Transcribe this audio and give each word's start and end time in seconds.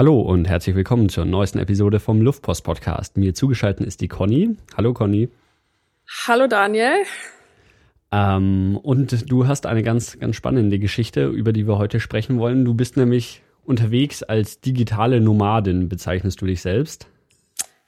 Hallo 0.00 0.20
und 0.20 0.46
herzlich 0.46 0.76
willkommen 0.76 1.08
zur 1.08 1.24
neuesten 1.24 1.58
Episode 1.58 1.98
vom 1.98 2.20
Luftpost 2.20 2.62
Podcast. 2.62 3.16
Mir 3.16 3.34
zugeschaltet 3.34 3.84
ist 3.84 4.00
die 4.00 4.06
Conny. 4.06 4.56
Hallo 4.76 4.94
Conny. 4.94 5.28
Hallo 6.28 6.46
Daniel. 6.46 7.02
Ähm, 8.12 8.78
und 8.80 9.28
du 9.28 9.48
hast 9.48 9.66
eine 9.66 9.82
ganz, 9.82 10.16
ganz 10.20 10.36
spannende 10.36 10.78
Geschichte, 10.78 11.26
über 11.26 11.52
die 11.52 11.66
wir 11.66 11.78
heute 11.78 11.98
sprechen 11.98 12.38
wollen. 12.38 12.64
Du 12.64 12.74
bist 12.74 12.96
nämlich 12.96 13.42
unterwegs 13.64 14.22
als 14.22 14.60
digitale 14.60 15.20
Nomadin, 15.20 15.88
bezeichnest 15.88 16.40
du 16.42 16.46
dich 16.46 16.62
selbst? 16.62 17.08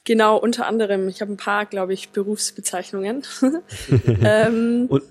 Genau, 0.03 0.37
unter 0.37 0.67
anderem. 0.67 1.07
Ich 1.07 1.21
habe 1.21 1.33
ein 1.33 1.37
paar, 1.37 1.65
glaube 1.65 1.93
ich, 1.93 2.09
Berufsbezeichnungen. 2.09 3.23
ähm, 4.25 4.87
und 4.89 5.05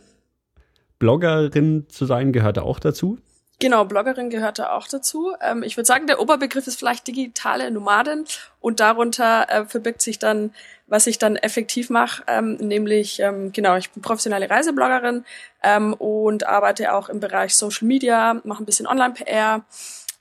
Bloggerin 1.00 1.86
zu 1.88 2.04
sein 2.04 2.34
gehört 2.34 2.60
auch 2.60 2.78
dazu? 2.78 3.20
Genau, 3.62 3.84
Bloggerin 3.84 4.30
gehörte 4.30 4.71
auch 4.71 4.88
dazu. 4.88 5.34
Ähm, 5.42 5.64
ich 5.64 5.75
würde 5.75 5.86
sagen, 5.86 6.07
der 6.07 6.21
Oberbegriff 6.21 6.66
ist 6.66 6.80
vielleicht 6.80 7.05
digitale 7.07 7.70
Nomadin 7.71 8.24
und 8.62 8.80
darunter 8.80 9.50
äh, 9.50 9.65
verbirgt 9.65 10.01
sich 10.01 10.18
dann, 10.18 10.54
was 10.88 11.07
ich 11.07 11.18
dann 11.18 11.36
effektiv 11.36 11.89
mache, 11.89 12.24
ähm, 12.28 12.56
nämlich, 12.56 13.20
ähm, 13.20 13.51
genau, 13.51 13.75
ich 13.75 13.92
bin 13.92 14.01
professionelle 14.01 14.50
Reisebloggerin 14.50 15.25
ähm, 15.61 15.93
und 15.93 16.48
arbeite 16.48 16.93
auch 16.93 17.10
im 17.10 17.20
Bereich 17.20 17.54
Social 17.54 17.86
Media, 17.86 18.39
mache 18.46 18.64
ein 18.64 18.65
bisschen 18.65 18.87
Online-PR, 18.87 19.65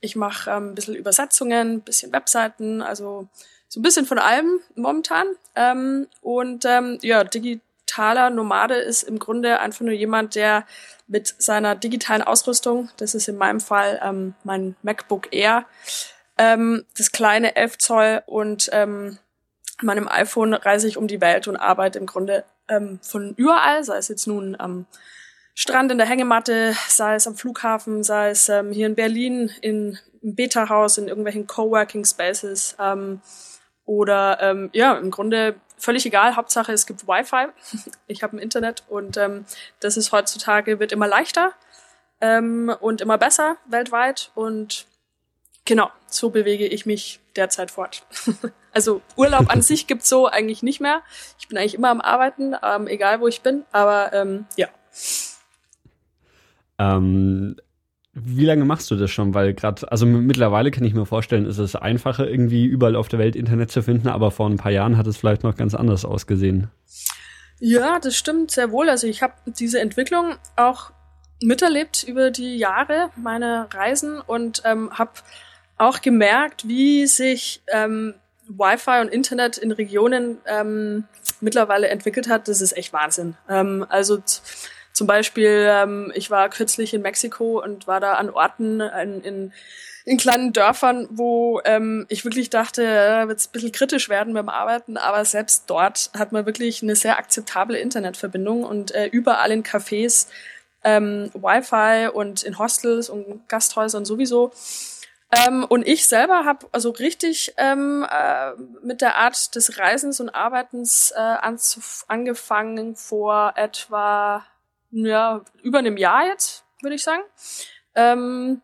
ich 0.01 0.17
mache 0.17 0.51
ähm, 0.51 0.71
ein 0.71 0.75
bisschen 0.75 0.95
Übersetzungen, 0.95 1.75
ein 1.75 1.81
bisschen 1.81 2.11
Webseiten, 2.11 2.81
also 2.81 3.29
so 3.69 3.79
ein 3.79 3.83
bisschen 3.83 4.05
von 4.05 4.19
allem 4.19 4.59
momentan. 4.75 5.27
Ähm, 5.55 6.07
und 6.21 6.65
ja, 6.65 7.23
digitaler 7.89 8.29
Nomade 8.29 8.75
ist 8.75 9.03
im 9.03 9.19
Grunde 9.19 9.59
einfach 9.59 9.81
nur 9.81 9.93
jemand, 9.93 10.35
der 10.35 10.65
mit 11.07 11.33
seiner 11.39 11.75
digitalen 11.75 12.21
Ausrüstung, 12.21 12.89
das 12.97 13.15
ist 13.15 13.27
in 13.27 13.37
meinem 13.37 13.59
Fall 13.59 13.99
ähm, 14.03 14.35
mein 14.43 14.75
MacBook 14.83 15.33
Air, 15.33 15.65
ähm, 16.37 16.85
das 16.97 17.11
kleine 17.11 17.55
11 17.55 17.77
Zoll 17.79 18.21
und 18.27 18.69
ähm, 18.73 19.17
meinem 19.81 20.07
iPhone 20.07 20.53
reise 20.53 20.87
ich 20.87 20.97
um 20.97 21.07
die 21.07 21.21
Welt 21.21 21.47
und 21.47 21.57
arbeite 21.57 21.99
im 21.99 22.05
Grunde 22.05 22.43
ähm, 22.67 22.99
von 23.01 23.33
überall, 23.35 23.83
sei 23.83 23.97
es 23.97 24.07
jetzt 24.07 24.27
nun 24.27 24.55
am 24.59 24.85
Strand 25.55 25.91
in 25.91 25.97
der 25.97 26.07
Hängematte, 26.07 26.75
sei 26.87 27.15
es 27.15 27.27
am 27.27 27.35
Flughafen, 27.35 28.03
sei 28.03 28.29
es 28.29 28.49
ähm, 28.49 28.71
hier 28.71 28.85
in 28.85 28.95
Berlin 28.95 29.51
in, 29.61 29.97
im 30.21 30.35
Beta-Haus, 30.35 30.97
in 30.97 31.07
irgendwelchen 31.07 31.47
Coworking 31.47 32.05
Spaces 32.05 32.75
ähm, 32.79 33.21
oder 33.89 34.37
ähm, 34.39 34.69
ja, 34.71 34.95
im 34.99 35.09
Grunde 35.09 35.55
völlig 35.75 36.05
egal. 36.05 36.35
Hauptsache, 36.35 36.71
es 36.71 36.85
gibt 36.85 37.07
Wi-Fi. 37.07 37.47
Ich 38.07 38.21
habe 38.21 38.37
ein 38.37 38.39
Internet 38.39 38.83
und 38.87 39.17
ähm, 39.17 39.45
das 39.79 39.97
ist 39.97 40.11
heutzutage 40.11 40.79
wird 40.79 40.91
immer 40.91 41.07
leichter 41.07 41.53
ähm, 42.21 42.71
und 42.79 43.01
immer 43.01 43.17
besser 43.17 43.57
weltweit 43.65 44.31
und 44.35 44.85
genau 45.65 45.89
so 46.05 46.29
bewege 46.29 46.67
ich 46.67 46.85
mich 46.85 47.19
derzeit 47.35 47.71
fort. 47.71 48.05
also 48.73 49.01
Urlaub 49.15 49.49
an 49.51 49.61
sich 49.63 49.87
gibt's 49.87 50.07
so 50.07 50.27
eigentlich 50.27 50.61
nicht 50.61 50.81
mehr. 50.81 51.01
Ich 51.39 51.47
bin 51.47 51.57
eigentlich 51.57 51.73
immer 51.73 51.89
am 51.89 52.01
Arbeiten, 52.01 52.55
ähm, 52.61 52.85
egal 52.85 53.21
wo 53.21 53.27
ich 53.27 53.41
bin. 53.41 53.65
Aber 53.71 54.13
ähm, 54.13 54.45
ja. 54.55 54.67
Ähm, 56.77 57.57
wie 58.13 58.45
lange 58.45 58.65
machst 58.65 58.89
du 58.91 58.95
das 58.95 59.11
schon? 59.11 59.33
Weil 59.33 59.53
gerade, 59.53 59.91
also 59.91 60.05
mittlerweile 60.05 60.71
kann 60.71 60.83
ich 60.83 60.93
mir 60.93 61.05
vorstellen, 61.05 61.45
ist 61.45 61.57
es 61.59 61.75
einfacher, 61.75 62.27
irgendwie 62.27 62.65
überall 62.65 62.95
auf 62.95 63.07
der 63.07 63.19
Welt 63.19 63.35
Internet 63.35 63.71
zu 63.71 63.83
finden, 63.83 64.07
aber 64.07 64.31
vor 64.31 64.49
ein 64.49 64.57
paar 64.57 64.71
Jahren 64.71 64.97
hat 64.97 65.07
es 65.07 65.17
vielleicht 65.17 65.43
noch 65.43 65.55
ganz 65.55 65.75
anders 65.75 66.05
ausgesehen. 66.05 66.69
Ja, 67.59 67.99
das 67.99 68.15
stimmt 68.15 68.51
sehr 68.51 68.71
wohl. 68.71 68.89
Also 68.89 69.07
ich 69.07 69.21
habe 69.21 69.33
diese 69.45 69.79
Entwicklung 69.79 70.35
auch 70.55 70.91
miterlebt 71.41 72.03
über 72.03 72.31
die 72.31 72.57
Jahre, 72.57 73.11
meine 73.15 73.67
Reisen 73.73 74.19
und 74.19 74.61
ähm, 74.65 74.91
habe 74.97 75.11
auch 75.77 76.01
gemerkt, 76.01 76.67
wie 76.67 77.05
sich 77.05 77.61
ähm, 77.67 78.15
Wi-Fi 78.47 79.01
und 79.01 79.09
Internet 79.09 79.57
in 79.57 79.71
Regionen 79.71 80.37
ähm, 80.45 81.05
mittlerweile 81.41 81.87
entwickelt 81.89 82.29
hat. 82.29 82.47
Das 82.47 82.61
ist 82.61 82.75
echt 82.75 82.91
Wahnsinn. 82.91 83.35
Ähm, 83.47 83.85
also 83.87 84.19
zum 84.99 85.07
Beispiel, 85.07 85.65
ähm, 85.69 86.11
ich 86.13 86.29
war 86.29 86.49
kürzlich 86.49 86.93
in 86.93 87.01
Mexiko 87.01 87.63
und 87.63 87.87
war 87.87 88.01
da 88.01 88.15
an 88.15 88.29
Orten 88.29 88.81
in, 88.81 89.21
in, 89.21 89.53
in 90.03 90.17
kleinen 90.17 90.51
Dörfern, 90.51 91.07
wo 91.09 91.61
ähm, 91.63 92.05
ich 92.09 92.25
wirklich 92.25 92.49
dachte, 92.49 92.83
äh, 92.83 93.25
wird 93.29 93.39
es 93.39 93.47
ein 93.47 93.53
bisschen 93.53 93.71
kritisch 93.71 94.09
werden 94.09 94.33
beim 94.33 94.49
Arbeiten, 94.49 94.97
aber 94.97 95.23
selbst 95.23 95.63
dort 95.67 96.11
hat 96.19 96.33
man 96.33 96.45
wirklich 96.45 96.83
eine 96.83 96.97
sehr 96.97 97.17
akzeptable 97.17 97.79
Internetverbindung 97.79 98.65
und 98.65 98.93
äh, 98.93 99.05
überall 99.05 99.51
in 99.51 99.63
Cafés 99.63 100.27
ähm, 100.83 101.31
Wi-Fi 101.33 102.09
und 102.13 102.43
in 102.43 102.59
Hostels 102.59 103.07
und 103.07 103.47
Gasthäusern 103.47 104.03
sowieso. 104.03 104.51
Ähm, 105.31 105.63
und 105.63 105.87
ich 105.87 106.09
selber 106.09 106.43
habe 106.43 106.67
also 106.73 106.89
richtig 106.89 107.53
ähm, 107.55 108.05
äh, 108.11 108.51
mit 108.83 108.99
der 108.99 109.15
Art 109.15 109.55
des 109.55 109.79
Reisens 109.79 110.19
und 110.19 110.27
Arbeitens 110.27 111.13
äh, 111.15 111.37
angefangen 112.09 112.97
vor 112.97 113.53
etwa 113.55 114.43
ja, 114.91 115.43
über 115.63 115.79
einem 115.79 115.97
Jahr 115.97 116.25
jetzt, 116.25 116.65
würde 116.81 116.95
ich 116.95 117.03
sagen. 117.03 117.23
Ähm, 117.95 118.61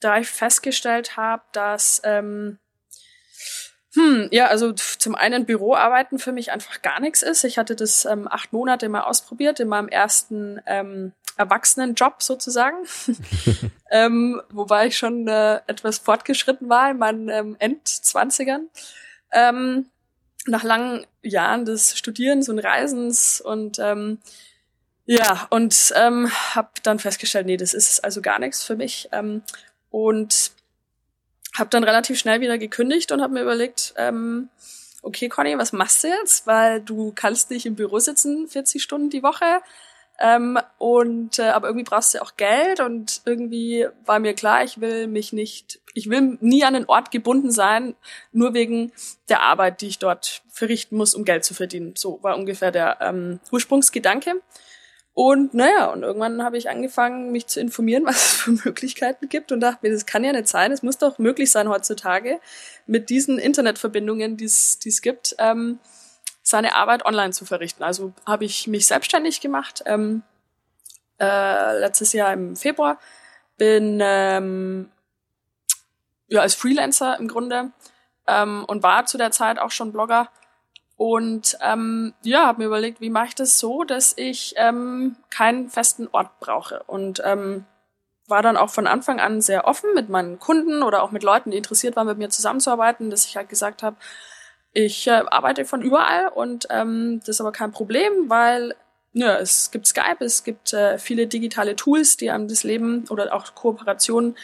da 0.00 0.18
ich 0.18 0.28
festgestellt 0.28 1.16
habe, 1.16 1.42
dass 1.52 2.00
ähm, 2.04 2.58
hm, 3.94 4.28
ja, 4.30 4.46
also 4.46 4.72
zum 4.72 5.14
einen 5.14 5.44
Büroarbeiten 5.44 6.18
für 6.18 6.32
mich 6.32 6.50
einfach 6.50 6.80
gar 6.80 6.98
nichts 7.00 7.22
ist. 7.22 7.44
Ich 7.44 7.58
hatte 7.58 7.76
das 7.76 8.06
ähm, 8.06 8.26
acht 8.26 8.52
Monate 8.52 8.88
mal 8.88 9.02
ausprobiert 9.02 9.60
in 9.60 9.68
meinem 9.68 9.88
ersten 9.88 10.60
ähm, 10.66 11.12
Erwachsenenjob 11.36 12.22
sozusagen, 12.22 12.86
ähm, 13.90 14.40
wobei 14.50 14.86
ich 14.86 14.96
schon 14.96 15.28
äh, 15.28 15.60
etwas 15.66 15.98
fortgeschritten 15.98 16.68
war 16.68 16.90
in 16.90 16.98
meinen 16.98 17.28
ähm, 17.28 17.56
Endzwanzigern. 17.58 18.68
Ähm, 19.30 19.86
nach 20.46 20.64
langen 20.64 21.06
Jahren 21.22 21.64
des 21.64 21.96
Studierens 21.96 22.48
und 22.48 22.58
Reisens 22.58 23.40
und 23.40 23.78
ähm, 23.78 24.18
ja, 25.12 25.46
und 25.50 25.92
ähm, 25.94 26.30
habe 26.54 26.70
dann 26.82 26.98
festgestellt, 26.98 27.44
nee, 27.44 27.58
das 27.58 27.74
ist 27.74 28.02
also 28.02 28.22
gar 28.22 28.38
nichts 28.38 28.62
für 28.62 28.76
mich. 28.76 29.10
Ähm, 29.12 29.42
und 29.90 30.52
habe 31.54 31.68
dann 31.68 31.84
relativ 31.84 32.18
schnell 32.18 32.40
wieder 32.40 32.56
gekündigt 32.56 33.12
und 33.12 33.20
habe 33.20 33.34
mir 33.34 33.42
überlegt, 33.42 33.92
ähm, 33.98 34.48
okay, 35.02 35.28
Conny, 35.28 35.58
was 35.58 35.74
machst 35.74 36.02
du 36.02 36.08
jetzt? 36.08 36.46
Weil 36.46 36.80
du 36.80 37.12
kannst 37.14 37.50
nicht 37.50 37.66
im 37.66 37.74
Büro 37.74 37.98
sitzen, 37.98 38.48
40 38.48 38.82
Stunden 38.82 39.10
die 39.10 39.22
Woche. 39.22 39.60
Ähm, 40.18 40.58
und 40.78 41.38
äh, 41.38 41.48
aber 41.48 41.66
irgendwie 41.66 41.84
brauchst 41.84 42.14
du 42.14 42.22
auch 42.22 42.38
Geld 42.38 42.80
und 42.80 43.20
irgendwie 43.26 43.86
war 44.06 44.18
mir 44.18 44.32
klar, 44.32 44.64
ich 44.64 44.80
will 44.80 45.08
mich 45.08 45.34
nicht, 45.34 45.80
ich 45.92 46.08
will 46.08 46.38
nie 46.40 46.64
an 46.64 46.74
einen 46.74 46.86
Ort 46.86 47.10
gebunden 47.10 47.50
sein, 47.50 47.96
nur 48.32 48.54
wegen 48.54 48.92
der 49.28 49.42
Arbeit, 49.42 49.82
die 49.82 49.88
ich 49.88 49.98
dort 49.98 50.40
verrichten 50.48 50.96
muss, 50.96 51.14
um 51.14 51.26
Geld 51.26 51.44
zu 51.44 51.52
verdienen. 51.52 51.92
So 51.96 52.18
war 52.22 52.34
ungefähr 52.38 52.70
der 52.70 52.96
ähm, 53.02 53.40
Ursprungsgedanke. 53.50 54.40
Und 55.14 55.52
naja, 55.52 55.86
und 55.86 56.02
irgendwann 56.02 56.42
habe 56.42 56.56
ich 56.56 56.70
angefangen, 56.70 57.32
mich 57.32 57.46
zu 57.46 57.60
informieren, 57.60 58.04
was 58.06 58.16
es 58.16 58.32
für 58.40 58.50
Möglichkeiten 58.50 59.28
gibt 59.28 59.52
und 59.52 59.60
dachte 59.60 59.80
mir, 59.82 59.92
das 59.92 60.06
kann 60.06 60.24
ja 60.24 60.32
nicht 60.32 60.48
sein. 60.48 60.72
Es 60.72 60.82
muss 60.82 60.98
doch 60.98 61.18
möglich 61.18 61.50
sein 61.50 61.68
heutzutage, 61.68 62.40
mit 62.86 63.10
diesen 63.10 63.38
Internetverbindungen, 63.38 64.36
die 64.36 64.44
es 64.46 65.02
gibt, 65.02 65.34
ähm, 65.38 65.78
seine 66.42 66.74
Arbeit 66.74 67.04
online 67.04 67.32
zu 67.32 67.44
verrichten. 67.44 67.84
Also 67.84 68.12
habe 68.26 68.44
ich 68.44 68.66
mich 68.66 68.86
selbstständig 68.86 69.40
gemacht, 69.40 69.82
ähm, 69.86 70.22
äh, 71.20 71.78
letztes 71.78 72.12
Jahr 72.12 72.32
im 72.32 72.56
Februar, 72.56 72.98
bin 73.56 74.00
ähm, 74.02 74.90
ja 76.26 76.40
als 76.40 76.54
Freelancer 76.54 77.18
im 77.18 77.28
Grunde 77.28 77.70
ähm, 78.26 78.64
und 78.66 78.82
war 78.82 79.06
zu 79.06 79.18
der 79.18 79.30
Zeit 79.30 79.58
auch 79.58 79.70
schon 79.70 79.92
Blogger 79.92 80.30
und 81.02 81.58
ähm, 81.60 82.14
ja, 82.22 82.46
habe 82.46 82.60
mir 82.60 82.66
überlegt, 82.66 83.00
wie 83.00 83.10
mache 83.10 83.26
ich 83.26 83.34
das 83.34 83.58
so, 83.58 83.82
dass 83.82 84.12
ich 84.16 84.54
ähm, 84.56 85.16
keinen 85.30 85.68
festen 85.68 86.08
Ort 86.12 86.38
brauche. 86.38 86.84
Und 86.86 87.20
ähm, 87.24 87.64
war 88.28 88.40
dann 88.40 88.56
auch 88.56 88.70
von 88.70 88.86
Anfang 88.86 89.18
an 89.18 89.40
sehr 89.40 89.66
offen 89.66 89.94
mit 89.94 90.08
meinen 90.08 90.38
Kunden 90.38 90.84
oder 90.84 91.02
auch 91.02 91.10
mit 91.10 91.24
Leuten, 91.24 91.50
die 91.50 91.56
interessiert 91.56 91.96
waren, 91.96 92.06
mit 92.06 92.18
mir 92.18 92.30
zusammenzuarbeiten, 92.30 93.10
dass 93.10 93.26
ich 93.26 93.36
halt 93.36 93.48
gesagt 93.48 93.82
habe, 93.82 93.96
ich 94.74 95.08
äh, 95.08 95.24
arbeite 95.26 95.64
von 95.64 95.82
überall 95.82 96.28
und 96.28 96.68
ähm, 96.70 97.18
das 97.18 97.30
ist 97.30 97.40
aber 97.40 97.50
kein 97.50 97.72
Problem, 97.72 98.30
weil 98.30 98.76
ja, 99.12 99.38
es 99.38 99.72
gibt 99.72 99.88
Skype, 99.88 100.24
es 100.24 100.44
gibt 100.44 100.72
äh, 100.72 100.98
viele 100.98 101.26
digitale 101.26 101.74
Tools, 101.74 102.16
die 102.16 102.30
einem 102.30 102.46
das 102.46 102.62
Leben 102.62 103.06
oder 103.10 103.34
auch 103.34 103.56
Kooperationen 103.56 104.36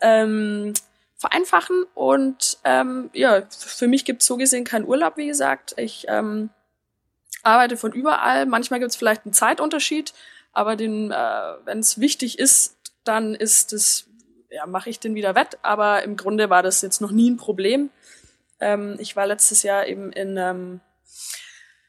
ähm, 0.00 0.72
vereinfachen. 1.16 1.84
Und 1.94 2.58
ähm, 2.64 3.10
ja, 3.12 3.42
für 3.50 3.88
mich 3.88 4.04
gibt 4.04 4.22
es 4.22 4.28
so 4.28 4.36
gesehen 4.36 4.64
keinen 4.64 4.86
Urlaub, 4.86 5.16
wie 5.16 5.26
gesagt. 5.26 5.74
Ich 5.76 6.06
ähm, 6.08 6.50
arbeite 7.42 7.76
von 7.76 7.92
überall. 7.92 8.46
Manchmal 8.46 8.80
gibt 8.80 8.90
es 8.90 8.96
vielleicht 8.96 9.24
einen 9.24 9.32
Zeitunterschied, 9.32 10.12
aber 10.52 10.76
den, 10.76 11.10
äh, 11.10 11.54
wenn 11.64 11.78
es 11.78 12.00
wichtig 12.00 12.38
ist, 12.38 12.76
dann 13.04 13.34
ist 13.34 13.72
es, 13.72 14.06
ja, 14.50 14.66
mache 14.66 14.90
ich 14.90 15.00
den 15.00 15.14
wieder 15.14 15.34
wett. 15.34 15.58
Aber 15.62 16.02
im 16.02 16.16
Grunde 16.16 16.50
war 16.50 16.62
das 16.62 16.82
jetzt 16.82 17.00
noch 17.00 17.10
nie 17.10 17.30
ein 17.30 17.36
Problem. 17.36 17.90
Ähm, 18.60 18.96
ich 18.98 19.16
war 19.16 19.26
letztes 19.26 19.62
Jahr 19.62 19.86
eben 19.86 20.12
in 20.12 20.36
ähm, 20.36 20.80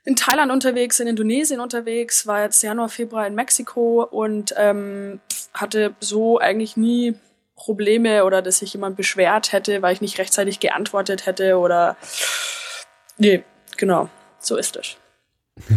in 0.08 0.16
Thailand 0.16 0.54
unterwegs, 0.54 1.02
in 1.02 1.08
Indonesien 1.08 1.60
unterwegs, 1.60 2.26
war 2.26 2.42
jetzt 2.42 2.64
Januar, 2.64 2.88
Februar 2.88 3.28
in 3.28 3.36
Mexiko 3.36 4.04
und 4.04 4.54
ähm, 4.56 5.20
hatte 5.54 5.96
so 6.00 6.40
eigentlich 6.40 6.78
nie 6.78 7.16
Probleme 7.58 8.24
oder 8.24 8.42
dass 8.42 8.60
sich 8.60 8.72
jemand 8.74 8.96
beschwert 8.96 9.52
hätte, 9.52 9.82
weil 9.82 9.94
ich 9.94 10.00
nicht 10.00 10.18
rechtzeitig 10.18 10.62
geantwortet 10.62 11.26
hätte 11.26 11.58
oder 11.58 11.98
nee, 13.18 13.44
genau, 13.76 14.10
so 14.40 14.56
ist 14.56 14.78
es. 14.78 14.96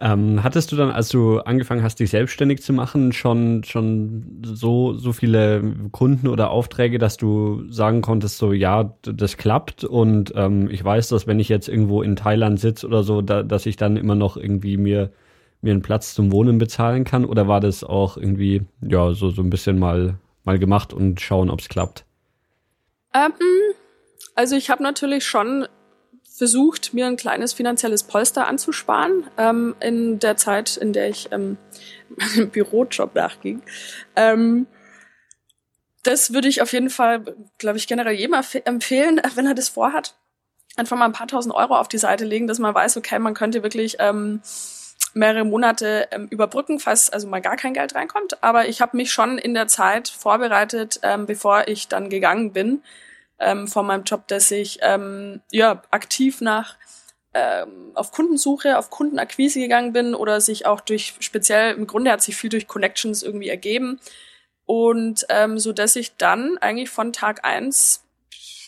ähm, 0.00 0.42
hattest 0.42 0.72
du 0.72 0.76
dann, 0.76 0.90
als 0.90 1.10
du 1.10 1.38
angefangen 1.40 1.82
hast, 1.82 2.00
dich 2.00 2.10
selbstständig 2.10 2.62
zu 2.62 2.72
machen, 2.72 3.12
schon, 3.12 3.62
schon 3.64 4.42
so, 4.42 4.94
so 4.94 5.12
viele 5.12 5.62
Kunden 5.92 6.26
oder 6.26 6.50
Aufträge, 6.50 6.98
dass 6.98 7.18
du 7.18 7.70
sagen 7.70 8.00
konntest, 8.00 8.38
so 8.38 8.54
ja, 8.54 8.94
das 9.02 9.36
klappt 9.36 9.84
und 9.84 10.32
ähm, 10.34 10.70
ich 10.70 10.82
weiß, 10.82 11.08
dass 11.08 11.26
wenn 11.26 11.38
ich 11.38 11.50
jetzt 11.50 11.68
irgendwo 11.68 12.00
in 12.00 12.16
Thailand 12.16 12.58
sitze 12.58 12.86
oder 12.86 13.02
so, 13.02 13.20
da, 13.20 13.42
dass 13.42 13.66
ich 13.66 13.76
dann 13.76 13.98
immer 13.98 14.14
noch 14.14 14.38
irgendwie 14.38 14.78
mir, 14.78 15.10
mir 15.60 15.72
einen 15.72 15.82
Platz 15.82 16.14
zum 16.14 16.32
Wohnen 16.32 16.58
bezahlen 16.58 17.04
kann? 17.04 17.24
Oder 17.24 17.48
war 17.48 17.60
das 17.60 17.82
auch 17.84 18.16
irgendwie, 18.16 18.62
ja, 18.80 19.12
so, 19.12 19.30
so 19.30 19.42
ein 19.42 19.50
bisschen 19.50 19.78
mal, 19.78 20.18
mal 20.44 20.58
gemacht 20.58 20.92
und 20.92 21.20
schauen, 21.20 21.50
ob 21.50 21.60
es 21.60 21.68
klappt? 21.68 22.04
Ähm, 23.12 23.32
also 24.34 24.56
ich 24.56 24.70
habe 24.70 24.82
natürlich 24.82 25.26
schon 25.26 25.66
versucht, 26.36 26.94
mir 26.94 27.06
ein 27.06 27.16
kleines 27.16 27.52
finanzielles 27.52 28.02
Polster 28.02 28.48
anzusparen 28.48 29.24
ähm, 29.38 29.76
in 29.80 30.18
der 30.18 30.36
Zeit, 30.36 30.76
in 30.76 30.92
der 30.92 31.08
ich 31.08 31.30
ähm, 31.30 31.56
meinem 32.16 32.50
Bürojob 32.50 33.14
nachging. 33.14 33.62
Ähm, 34.16 34.66
das 36.02 36.34
würde 36.34 36.48
ich 36.48 36.60
auf 36.60 36.72
jeden 36.72 36.90
Fall, 36.90 37.24
glaube 37.58 37.78
ich, 37.78 37.86
generell 37.86 38.14
jedem 38.14 38.34
empfehlen, 38.64 39.22
wenn 39.36 39.46
er 39.46 39.54
das 39.54 39.70
vorhat. 39.70 40.14
Einfach 40.76 40.98
mal 40.98 41.06
ein 41.06 41.12
paar 41.12 41.28
tausend 41.28 41.54
Euro 41.54 41.76
auf 41.76 41.88
die 41.88 41.98
Seite 41.98 42.24
legen, 42.24 42.46
dass 42.46 42.58
man 42.58 42.74
weiß, 42.74 42.96
okay, 42.96 43.18
man 43.18 43.32
könnte 43.32 43.62
wirklich 43.62 43.96
ähm, 44.00 44.42
mehrere 45.14 45.44
Monate 45.44 46.08
ähm, 46.10 46.26
überbrücken, 46.28 46.80
falls 46.80 47.10
also 47.10 47.26
mal 47.28 47.40
gar 47.40 47.56
kein 47.56 47.74
Geld 47.74 47.94
reinkommt. 47.94 48.42
Aber 48.42 48.68
ich 48.68 48.80
habe 48.80 48.96
mich 48.96 49.12
schon 49.12 49.38
in 49.38 49.54
der 49.54 49.68
Zeit 49.68 50.08
vorbereitet, 50.08 51.00
ähm, 51.02 51.26
bevor 51.26 51.68
ich 51.68 51.88
dann 51.88 52.10
gegangen 52.10 52.52
bin, 52.52 52.82
ähm, 53.38 53.66
von 53.66 53.86
meinem 53.86 54.04
Job, 54.04 54.28
dass 54.28 54.50
ich 54.50 54.78
ähm, 54.82 55.40
ja 55.50 55.82
aktiv 55.90 56.40
nach 56.40 56.76
ähm, 57.34 57.90
auf 57.94 58.12
Kundensuche, 58.12 58.78
auf 58.78 58.90
Kundenakquise 58.90 59.58
gegangen 59.60 59.92
bin 59.92 60.14
oder 60.14 60.40
sich 60.40 60.66
auch 60.66 60.80
durch 60.80 61.14
speziell 61.20 61.74
im 61.74 61.86
Grunde 61.86 62.12
hat 62.12 62.22
sich 62.22 62.36
viel 62.36 62.50
durch 62.50 62.68
Connections 62.68 63.22
irgendwie 63.22 63.48
ergeben 63.48 64.00
und 64.66 65.26
ähm, 65.30 65.58
so 65.58 65.72
dass 65.72 65.96
ich 65.96 66.16
dann 66.16 66.58
eigentlich 66.58 66.90
von 66.90 67.12
Tag 67.12 67.44
eins 67.44 68.04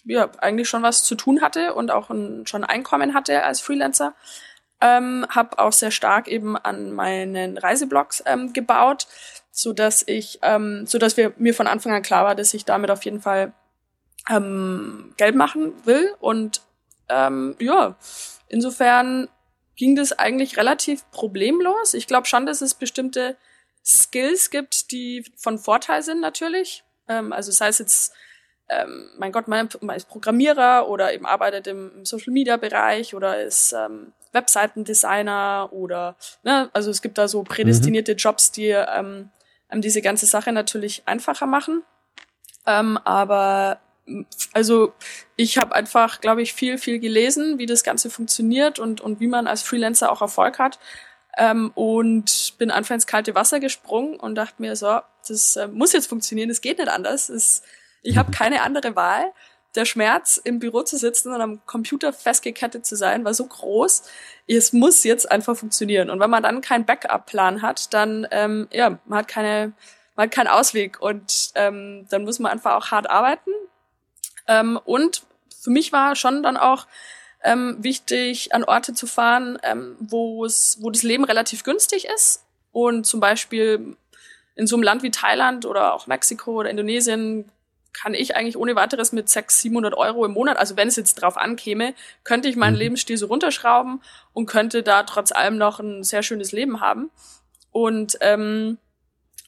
ja 0.04 0.30
eigentlich 0.38 0.68
schon 0.68 0.82
was 0.82 1.04
zu 1.04 1.14
tun 1.14 1.42
hatte 1.42 1.74
und 1.74 1.90
auch 1.90 2.10
ein, 2.10 2.46
schon 2.46 2.64
Einkommen 2.64 3.14
hatte 3.14 3.42
als 3.42 3.60
Freelancer. 3.60 4.14
Ähm, 4.80 5.26
habe 5.30 5.58
auch 5.58 5.72
sehr 5.72 5.90
stark 5.90 6.28
eben 6.28 6.56
an 6.56 6.92
meinen 6.92 7.56
Reiseblogs 7.56 8.22
ähm, 8.26 8.52
gebaut, 8.52 9.06
so 9.50 9.72
dass 9.72 10.04
ich, 10.06 10.38
ähm, 10.42 10.86
so 10.86 10.98
dass 10.98 11.16
wir 11.16 11.32
mir 11.38 11.54
von 11.54 11.66
Anfang 11.66 11.92
an 11.92 12.02
klar 12.02 12.24
war, 12.24 12.34
dass 12.34 12.52
ich 12.52 12.66
damit 12.66 12.90
auf 12.90 13.04
jeden 13.04 13.22
Fall 13.22 13.54
ähm, 14.28 15.14
Geld 15.16 15.34
machen 15.34 15.72
will. 15.86 16.14
Und 16.20 16.60
ähm, 17.08 17.56
ja, 17.58 17.96
insofern 18.48 19.28
ging 19.76 19.94
das 19.94 20.12
eigentlich 20.12 20.56
relativ 20.56 21.08
problemlos. 21.10 21.94
Ich 21.94 22.06
glaube 22.06 22.26
schon, 22.26 22.46
dass 22.46 22.60
es 22.60 22.74
bestimmte 22.74 23.36
Skills 23.84 24.50
gibt, 24.50 24.90
die 24.90 25.24
von 25.36 25.58
Vorteil 25.58 26.02
sind 26.02 26.20
natürlich. 26.20 26.82
Ähm, 27.08 27.32
also 27.32 27.52
sei 27.52 27.68
es 27.68 27.78
jetzt, 27.78 28.12
ähm, 28.68 29.10
mein 29.18 29.32
Gott, 29.32 29.46
man, 29.48 29.68
man 29.80 29.96
ist 29.96 30.08
Programmierer 30.08 30.88
oder 30.88 31.14
eben 31.14 31.26
arbeitet 31.26 31.66
im, 31.68 32.04
Social 32.04 32.32
Media 32.32 32.56
Bereich 32.56 33.14
oder 33.14 33.40
ist 33.42 33.72
ähm, 33.72 34.12
Webseitendesigner 34.36 35.68
oder 35.72 36.14
ne, 36.44 36.70
also 36.72 36.90
es 36.90 37.02
gibt 37.02 37.18
da 37.18 37.26
so 37.26 37.42
prädestinierte 37.42 38.12
mhm. 38.12 38.18
Jobs, 38.18 38.52
die 38.52 38.68
ähm, 38.68 39.30
ähm, 39.70 39.80
diese 39.80 40.02
ganze 40.02 40.26
Sache 40.26 40.52
natürlich 40.52 41.02
einfacher 41.06 41.46
machen. 41.46 41.82
Ähm, 42.66 42.98
aber 43.04 43.80
also 44.52 44.92
ich 45.34 45.58
habe 45.58 45.74
einfach, 45.74 46.20
glaube 46.20 46.42
ich, 46.42 46.52
viel, 46.52 46.78
viel 46.78 47.00
gelesen, 47.00 47.58
wie 47.58 47.66
das 47.66 47.82
Ganze 47.82 48.10
funktioniert 48.10 48.78
und, 48.78 49.00
und 49.00 49.20
wie 49.20 49.26
man 49.26 49.46
als 49.46 49.62
Freelancer 49.62 50.10
auch 50.12 50.22
Erfolg 50.22 50.58
hat. 50.58 50.78
Ähm, 51.38 51.70
und 51.74 52.54
bin 52.58 52.70
einfach 52.70 52.94
ins 52.94 53.06
kalte 53.06 53.34
Wasser 53.34 53.60
gesprungen 53.60 54.18
und 54.18 54.36
dachte 54.36 54.62
mir, 54.62 54.74
so, 54.74 55.00
das 55.28 55.56
äh, 55.56 55.68
muss 55.68 55.92
jetzt 55.92 56.06
funktionieren, 56.06 56.48
es 56.48 56.62
geht 56.62 56.78
nicht 56.78 56.88
anders. 56.88 57.28
Es, 57.28 57.62
ich 58.02 58.16
habe 58.16 58.30
keine 58.36 58.62
andere 58.62 58.96
Wahl. 58.96 59.32
Der 59.76 59.84
Schmerz, 59.84 60.40
im 60.42 60.58
Büro 60.58 60.82
zu 60.82 60.96
sitzen 60.96 61.32
und 61.32 61.40
am 61.40 61.64
Computer 61.66 62.12
festgekettet 62.12 62.84
zu 62.86 62.96
sein, 62.96 63.24
war 63.24 63.34
so 63.34 63.46
groß. 63.46 64.02
Es 64.48 64.72
muss 64.72 65.04
jetzt 65.04 65.30
einfach 65.30 65.56
funktionieren. 65.56 66.10
Und 66.10 66.18
wenn 66.18 66.30
man 66.30 66.42
dann 66.42 66.60
keinen 66.62 66.86
Backup-Plan 66.86 67.62
hat, 67.62 67.92
dann, 67.94 68.26
ähm, 68.30 68.68
ja, 68.72 68.98
man 69.04 69.18
hat 69.20 69.28
keine, 69.28 69.72
man 70.16 70.24
hat 70.24 70.34
keinen 70.34 70.48
Ausweg. 70.48 71.00
Und 71.00 71.50
ähm, 71.54 72.06
dann 72.10 72.24
muss 72.24 72.38
man 72.38 72.50
einfach 72.50 72.74
auch 72.74 72.90
hart 72.90 73.08
arbeiten 73.08 73.50
ähm, 74.46 74.78
und 74.84 75.22
für 75.60 75.70
mich 75.70 75.92
war 75.92 76.16
schon 76.16 76.42
dann 76.42 76.56
auch 76.56 76.86
ähm, 77.42 77.76
wichtig, 77.80 78.54
an 78.54 78.64
Orte 78.64 78.94
zu 78.94 79.06
fahren, 79.06 79.58
ähm, 79.62 79.96
wo 80.00 80.44
es, 80.44 80.78
wo 80.80 80.90
das 80.90 81.02
Leben 81.02 81.24
relativ 81.24 81.64
günstig 81.64 82.06
ist 82.14 82.44
und 82.72 83.06
zum 83.06 83.20
Beispiel 83.20 83.96
in 84.54 84.66
so 84.66 84.76
einem 84.76 84.82
Land 84.82 85.02
wie 85.02 85.10
Thailand 85.10 85.66
oder 85.66 85.94
auch 85.94 86.06
Mexiko 86.06 86.52
oder 86.60 86.70
Indonesien 86.70 87.50
kann 87.96 88.14
ich 88.14 88.36
eigentlich 88.36 88.56
ohne 88.56 88.76
weiteres 88.76 89.12
mit 89.12 89.28
600, 89.28 89.56
700 89.56 89.94
Euro 89.94 90.24
im 90.24 90.32
Monat, 90.32 90.58
also 90.58 90.76
wenn 90.76 90.88
es 90.88 90.96
jetzt 90.96 91.14
drauf 91.14 91.36
ankäme, 91.36 91.94
könnte 92.24 92.48
ich 92.48 92.56
meinen 92.56 92.74
mhm. 92.74 92.80
Lebensstil 92.80 93.16
so 93.16 93.26
runterschrauben 93.26 94.02
und 94.32 94.46
könnte 94.46 94.82
da 94.82 95.02
trotz 95.04 95.32
allem 95.32 95.56
noch 95.56 95.80
ein 95.80 96.04
sehr 96.04 96.22
schönes 96.22 96.52
Leben 96.52 96.80
haben. 96.80 97.10
Und 97.72 98.18
ähm, 98.20 98.78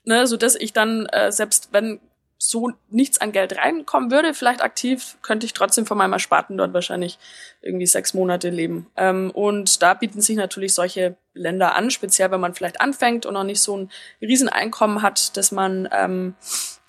ne, 0.05 0.27
so 0.27 0.37
dass 0.37 0.55
ich 0.55 0.73
dann 0.73 1.07
äh, 1.07 1.31
selbst 1.31 1.69
wenn 1.73 2.01
so 2.39 2.71
nichts 2.89 3.21
an 3.21 3.33
Geld 3.33 3.57
reinkommen 3.57 4.13
würde, 4.13 4.33
vielleicht 4.33 4.63
aktiv, 4.63 5.19
könnte 5.23 5.45
ich 5.45 5.55
trotzdem 5.55 5.87
von 5.87 5.99
meinem 5.99 6.13
Ersparten 6.13 6.57
dort 6.57 6.73
wahrscheinlich 6.73 7.19
irgendwie 7.63 7.87
sechs 7.87 8.15
Monate 8.15 8.49
leben. 8.51 8.87
Ähm, 8.97 9.33
und 9.33 9.83
da 9.83 9.95
bieten 9.95 10.21
sich 10.21 10.37
natürlich 10.37 10.73
solche 10.73 11.17
Länder 11.35 11.75
an, 11.75 11.91
speziell 11.91 12.31
wenn 12.31 12.41
man 12.41 12.55
vielleicht 12.55 12.81
anfängt 12.81 13.27
und 13.27 13.35
noch 13.35 13.43
nicht 13.43 13.61
so 13.61 13.77
ein 13.77 13.91
Rieseneinkommen 14.23 15.03
hat, 15.03 15.37
dass 15.37 15.51
man 15.51 15.89
ähm, 15.93 16.37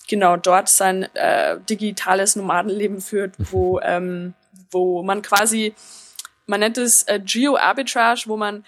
genau 0.10 0.36
dort 0.36 0.68
sein 0.68 1.04
äh, 1.16 1.58
digitales 1.70 2.36
Nomadenleben 2.36 3.00
führt, 3.00 3.36
wo, 3.38 3.80
ähm, 3.80 4.34
wo 4.72 5.04
man 5.04 5.22
quasi, 5.22 5.74
man 6.48 6.60
nennt 6.60 6.78
es 6.78 7.04
äh, 7.04 7.22
Geo-Arbitrage, 7.24 8.24
wo 8.26 8.36
man 8.36 8.66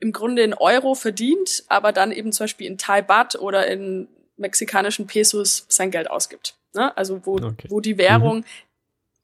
im 0.00 0.12
Grunde 0.12 0.42
in 0.42 0.54
Euro 0.54 0.94
verdient, 0.94 1.64
aber 1.68 1.92
dann 1.92 2.12
eben 2.12 2.32
zum 2.32 2.44
Beispiel 2.44 2.68
in 2.68 2.78
Thai 2.78 3.02
Baht 3.02 3.34
oder 3.34 3.66
in 3.66 4.08
mexikanischen 4.36 5.06
Pesos 5.06 5.66
sein 5.68 5.90
Geld 5.90 6.10
ausgibt. 6.10 6.56
Ne? 6.72 6.96
Also 6.96 7.26
wo, 7.26 7.34
okay. 7.34 7.66
wo 7.68 7.80
die 7.80 7.98
Währung 7.98 8.38
mhm. 8.38 8.44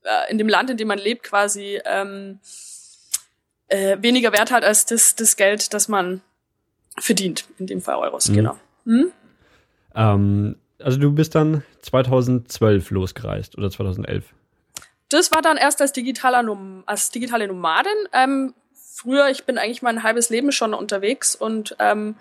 äh, 0.03 0.31
in 0.31 0.39
dem 0.39 0.49
Land, 0.49 0.71
in 0.71 0.77
dem 0.77 0.89
man 0.89 0.99
lebt, 0.99 1.23
quasi 1.23 1.81
ähm, 1.85 2.41
äh, 3.69 3.97
weniger 4.01 4.33
Wert 4.33 4.51
hat 4.51 4.65
als 4.65 4.87
das, 4.87 5.15
das 5.15 5.37
Geld, 5.37 5.73
das 5.73 5.87
man 5.87 6.21
verdient, 6.99 7.45
in 7.59 7.69
dem 7.69 7.81
Fall 7.81 7.97
Euros, 7.97 8.29
mhm. 8.29 8.35
genau. 8.35 8.59
Mhm? 8.85 9.13
Ähm, 9.95 10.57
also 10.85 10.99
du 10.99 11.13
bist 11.13 11.35
dann 11.35 11.65
2012 11.83 12.91
losgereist 12.91 13.57
oder 13.57 13.71
2011? 13.71 14.25
Das 15.09 15.33
war 15.33 15.43
dann 15.43 15.57
erst 15.57 15.81
als, 15.81 15.93
digitaler 15.93 16.43
Nom 16.43 16.83
als 16.87 17.11
digitale 17.11 17.47
Nomadin. 17.49 17.93
Ähm, 18.13 18.55
früher, 18.75 19.29
ich 19.29 19.45
bin 19.45 19.59
eigentlich 19.59 19.83
mein 19.83 20.03
halbes 20.03 20.31
Leben 20.31 20.53
schon 20.53 20.75
unterwegs 20.75 21.35
und 21.35 21.77
ähm, 21.79 22.17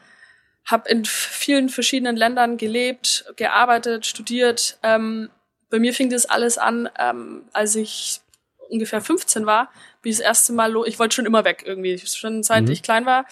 habe 0.66 0.90
in 0.90 1.06
vielen 1.06 1.70
verschiedenen 1.70 2.16
Ländern 2.16 2.58
gelebt, 2.58 3.26
gearbeitet, 3.36 4.06
studiert. 4.06 4.78
Ähm, 4.84 5.30
bei 5.70 5.80
mir 5.80 5.94
fing 5.94 6.10
das 6.10 6.26
alles 6.26 6.58
an, 6.58 6.90
ähm, 7.00 7.44
als 7.52 7.76
ich 7.76 8.22
ungefähr 8.70 9.02
15 9.02 9.46
war, 9.46 9.70
wie 10.02 10.10
das 10.10 10.20
erste 10.20 10.54
Mal, 10.54 10.74
ich 10.86 11.00
wollte 11.00 11.16
schon 11.16 11.26
immer 11.26 11.44
weg 11.46 11.64
irgendwie. 11.66 11.98
Schon 12.00 12.44
seit 12.44 12.66
mhm. 12.66 12.72
ich 12.72 12.82
klein 12.82 13.06
war, 13.06 13.26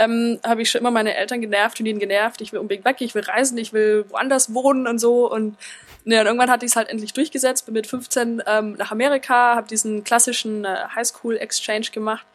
ähm, 0.00 0.40
habe 0.44 0.62
ich 0.62 0.70
schon 0.70 0.80
immer 0.80 0.90
meine 0.90 1.14
Eltern 1.14 1.40
genervt 1.40 1.80
und 1.80 1.86
ihnen 1.86 1.98
genervt. 1.98 2.40
Ich 2.40 2.52
will 2.52 2.60
unbedingt 2.60 2.84
weg, 2.84 2.96
ich 3.00 3.14
will 3.14 3.22
reisen, 3.22 3.58
ich 3.58 3.72
will 3.72 4.04
woanders 4.08 4.54
wohnen 4.54 4.86
und 4.86 4.98
so. 4.98 5.30
Und, 5.30 5.56
ne, 6.04 6.20
und 6.20 6.26
irgendwann 6.26 6.50
hatte 6.50 6.64
ich 6.64 6.72
es 6.72 6.76
halt 6.76 6.88
endlich 6.88 7.12
durchgesetzt, 7.12 7.66
bin 7.66 7.74
mit 7.74 7.86
15 7.86 8.42
ähm, 8.46 8.72
nach 8.74 8.90
Amerika, 8.90 9.56
habe 9.56 9.68
diesen 9.68 10.04
klassischen 10.04 10.64
äh, 10.64 10.76
Highschool-Exchange 10.94 11.90
gemacht 11.92 12.26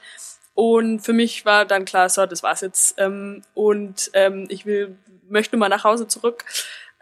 und 0.56 1.02
für 1.02 1.12
mich 1.14 1.46
war 1.46 1.66
dann 1.66 1.84
klar, 1.84 2.10
so, 2.10 2.26
das 2.26 2.42
war's 2.42 2.62
jetzt. 2.62 2.96
Ähm, 2.98 3.44
und 3.54 4.10
ähm, 4.14 4.48
ich 4.50 4.66
will, 4.66 4.98
möchte 5.28 5.58
mal 5.58 5.70
nach 5.70 5.84
Hause 5.84 6.08
zurück. 6.08 6.46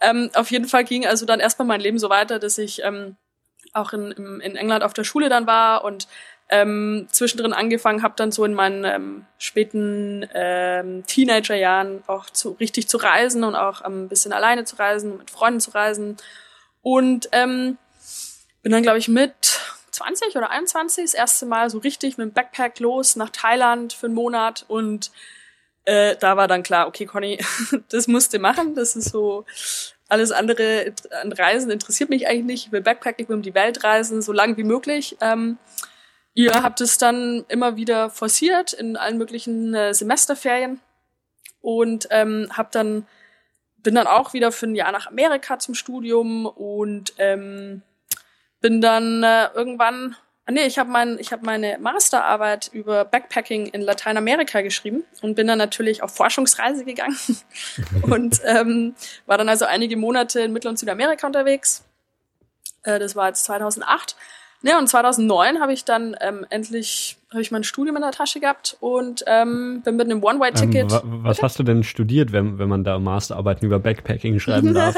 Ähm, 0.01 0.32
auf 0.34 0.51
jeden 0.51 0.67
Fall 0.67 0.84
ging 0.84 1.05
also 1.05 1.25
dann 1.25 1.39
erstmal 1.39 1.67
mein 1.67 1.79
Leben 1.79 2.00
so 2.00 2.10
weiter, 2.10 2.39
dass 2.39 2.58
ich 2.58 2.84
ähm, 2.84 3.15
auch 3.72 3.93
in, 3.93 4.12
in 4.12 4.55
England 4.55 4.84
auf 4.84 4.93
der 4.93 5.03
Schule 5.03 5.29
dann 5.29 5.46
war 5.46 5.84
und 5.84 6.08
ähm, 6.53 7.07
zwischendrin 7.10 7.51
angefangen 7.51 8.03
habe, 8.03 8.13
dann 8.15 8.31
so 8.31 8.45
in 8.45 8.53
meinen 8.53 8.86
ähm, 8.86 9.25
späten 9.39 10.29
ähm, 10.36 11.03
Teenagerjahren 11.07 12.03
auch 12.05 12.29
zu, 12.29 12.51
richtig 12.51 12.88
zu 12.88 12.98
reisen 12.98 13.43
und 13.43 13.55
auch 13.55 13.83
ähm, 13.83 14.03
ein 14.03 14.07
bisschen 14.07 14.33
alleine 14.33 14.63
zu 14.63 14.75
reisen, 14.75 15.17
mit 15.17 15.31
Freunden 15.31 15.60
zu 15.60 15.72
reisen. 15.72 16.17
Und 16.83 17.27
ähm, 17.31 17.79
bin 18.62 18.72
dann, 18.72 18.83
glaube 18.83 19.00
ich, 19.00 19.07
mit 19.07 19.33
20 19.89 20.36
oder 20.36 20.51
21 20.51 21.05
das 21.05 21.13
erste 21.15 21.48
Mal 21.48 21.72
so 21.72 21.79
richtig 21.79 22.19
mit 22.19 22.27
dem 22.27 22.33
Backpack 22.33 22.79
los 22.79 23.15
nach 23.15 23.31
Thailand 23.31 23.93
für 23.93 24.05
einen 24.05 24.15
Monat 24.15 24.63
und 24.67 25.10
äh, 25.86 26.15
da 26.17 26.38
war 26.38 26.48
dann 26.48 26.62
klar, 26.62 26.88
okay, 26.88 27.07
Conny, 27.07 27.39
das 27.89 28.07
musst 28.07 28.31
du 28.31 28.39
machen. 28.39 28.75
Das 28.75 28.95
ist 28.95 29.10
so 29.10 29.45
Alles 30.07 30.31
andere 30.31 30.93
an 31.22 31.31
Reisen 31.31 31.72
interessiert 31.72 32.12
mich 32.12 32.27
eigentlich 32.27 32.45
nicht. 32.45 32.65
Ich 32.67 32.72
will 32.72 32.81
Backpacken, 32.81 33.24
ich 33.24 33.29
will 33.29 33.38
um 33.38 33.41
die 33.41 33.55
Welt 33.55 33.83
reisen, 33.83 34.22
so 34.22 34.31
lang 34.31 34.55
wie 34.57 34.63
möglich. 34.63 35.17
Ähm, 35.19 35.57
ihr 36.33 36.63
habt 36.63 36.81
es 36.81 36.97
dann 36.97 37.45
immer 37.47 37.75
wieder 37.75 38.09
forciert 38.09 38.73
in 38.73 38.97
allen 38.97 39.17
möglichen 39.17 39.73
äh, 39.73 39.93
Semesterferien 39.93 40.79
und 41.61 42.07
ähm, 42.11 42.49
hab 42.55 42.71
dann 42.71 43.07
bin 43.77 43.95
dann 43.95 44.07
auch 44.07 44.33
wieder 44.33 44.51
für 44.51 44.67
ein 44.67 44.75
Jahr 44.75 44.91
nach 44.91 45.07
Amerika 45.07 45.59
zum 45.59 45.75
Studium 45.75 46.45
und 46.45 47.13
ähm, 47.17 47.81
bin 48.61 48.79
dann 48.79 49.23
äh, 49.23 49.49
irgendwann 49.53 50.15
Ah, 50.45 50.51
nee, 50.51 50.65
ich 50.65 50.77
habe 50.77 50.91
mein, 50.91 51.19
ich 51.19 51.31
hab 51.31 51.41
meine 51.41 51.77
Masterarbeit 51.79 52.69
über 52.73 53.05
Backpacking 53.05 53.67
in 53.67 53.81
Lateinamerika 53.81 54.59
geschrieben 54.59 55.05
und 55.21 55.35
bin 55.35 55.47
dann 55.47 55.57
natürlich 55.57 56.03
auf 56.03 56.13
Forschungsreise 56.13 56.83
gegangen 56.83 57.17
und 58.01 58.41
ähm, 58.43 58.93
war 59.25 59.37
dann 59.37 59.47
also 59.47 59.63
einige 59.63 59.95
Monate 59.95 60.41
in 60.41 60.51
Mittel- 60.51 60.67
und 60.67 60.77
Südamerika 60.77 61.25
unterwegs. 61.25 61.85
Äh, 62.83 62.99
das 62.99 63.15
war 63.15 63.29
jetzt 63.29 63.45
2008 63.45 64.17
ja, 64.63 64.79
und 64.79 64.88
2009 64.88 65.60
habe 65.60 65.74
ich 65.74 65.86
dann 65.86 66.15
ähm, 66.22 66.46
endlich 66.50 67.17
habe 67.34 67.41
ich 67.41 67.51
mein 67.51 67.63
Studium 67.63 67.96
in 67.96 68.03
der 68.03 68.12
Tasche 68.12 68.39
gehabt 68.39 68.77
und 68.79 69.24
ähm, 69.27 69.82
bin 69.84 69.96
mit 69.96 70.10
einem 70.10 70.24
One-Way-Ticket. 70.24 70.91
Ähm, 70.91 71.24
was 71.24 71.41
hast 71.41 71.58
du 71.58 71.63
denn 71.63 71.84
studiert, 71.84 72.32
wenn, 72.32 72.60
wenn 72.60 72.70
man 72.70 72.84
da 72.84 73.00
Masterarbeiten 73.00 73.65
über 73.65 73.79
Backpacking 73.79 74.39
schreiben 74.39 74.74
darf? 74.75 74.96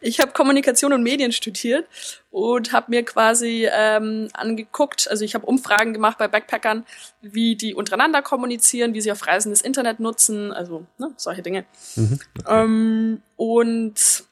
ich 0.00 0.20
habe 0.20 0.32
Kommunikation 0.32 0.92
und 0.92 1.02
Medien 1.02 1.32
studiert 1.32 1.86
und 2.30 2.72
habe 2.72 2.90
mir 2.90 3.04
quasi 3.04 3.68
ähm, 3.70 4.28
angeguckt, 4.34 5.08
also 5.10 5.24
ich 5.24 5.34
habe 5.34 5.46
Umfragen 5.46 5.92
gemacht 5.92 6.18
bei 6.18 6.28
Backpackern, 6.28 6.84
wie 7.22 7.56
die 7.56 7.74
untereinander 7.74 8.22
kommunizieren, 8.22 8.94
wie 8.94 9.00
sie 9.00 9.10
auf 9.10 9.26
Reisen 9.26 9.50
das 9.50 9.60
Internet 9.60 9.98
nutzen, 9.98 10.52
also 10.52 10.86
ne, 10.98 11.12
solche 11.16 11.42
Dinge. 11.42 11.64
Mhm, 11.96 12.20
okay. 12.38 12.64
ähm, 12.64 13.22
und 13.36 14.27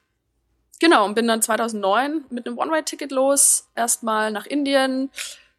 Genau, 0.81 1.05
und 1.05 1.15
bin 1.15 1.27
dann 1.27 1.41
2009 1.41 2.27
mit 2.31 2.47
einem 2.47 2.59
One-Way-Ticket 2.59 3.11
los. 3.11 3.69
Erstmal 3.75 4.31
nach 4.31 4.47
Indien, 4.47 5.11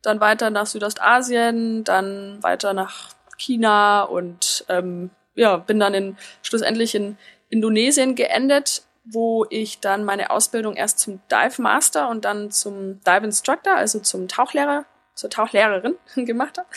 dann 0.01 0.19
weiter 0.19 0.49
nach 0.49 0.67
Südostasien, 0.67 1.83
dann 1.83 2.41
weiter 2.43 2.73
nach 2.73 3.09
China 3.37 4.03
und 4.03 4.65
ähm, 4.69 5.09
ja, 5.35 5.57
bin 5.57 5.79
dann 5.79 5.93
in, 5.93 6.17
schlussendlich 6.41 6.95
in 6.95 7.17
Indonesien 7.49 8.15
geendet, 8.15 8.83
wo 9.05 9.45
ich 9.49 9.79
dann 9.79 10.03
meine 10.03 10.31
Ausbildung 10.31 10.75
erst 10.75 10.99
zum 10.99 11.21
Dive 11.31 11.61
Master 11.61 12.09
und 12.09 12.25
dann 12.25 12.51
zum 12.51 13.01
Dive 13.03 13.23
Instructor, 13.23 13.75
also 13.75 13.99
zum 13.99 14.27
Tauchlehrer, 14.27 14.85
zur 15.13 15.29
Tauchlehrerin 15.29 15.95
gemacht 16.15 16.57
habe. 16.57 16.67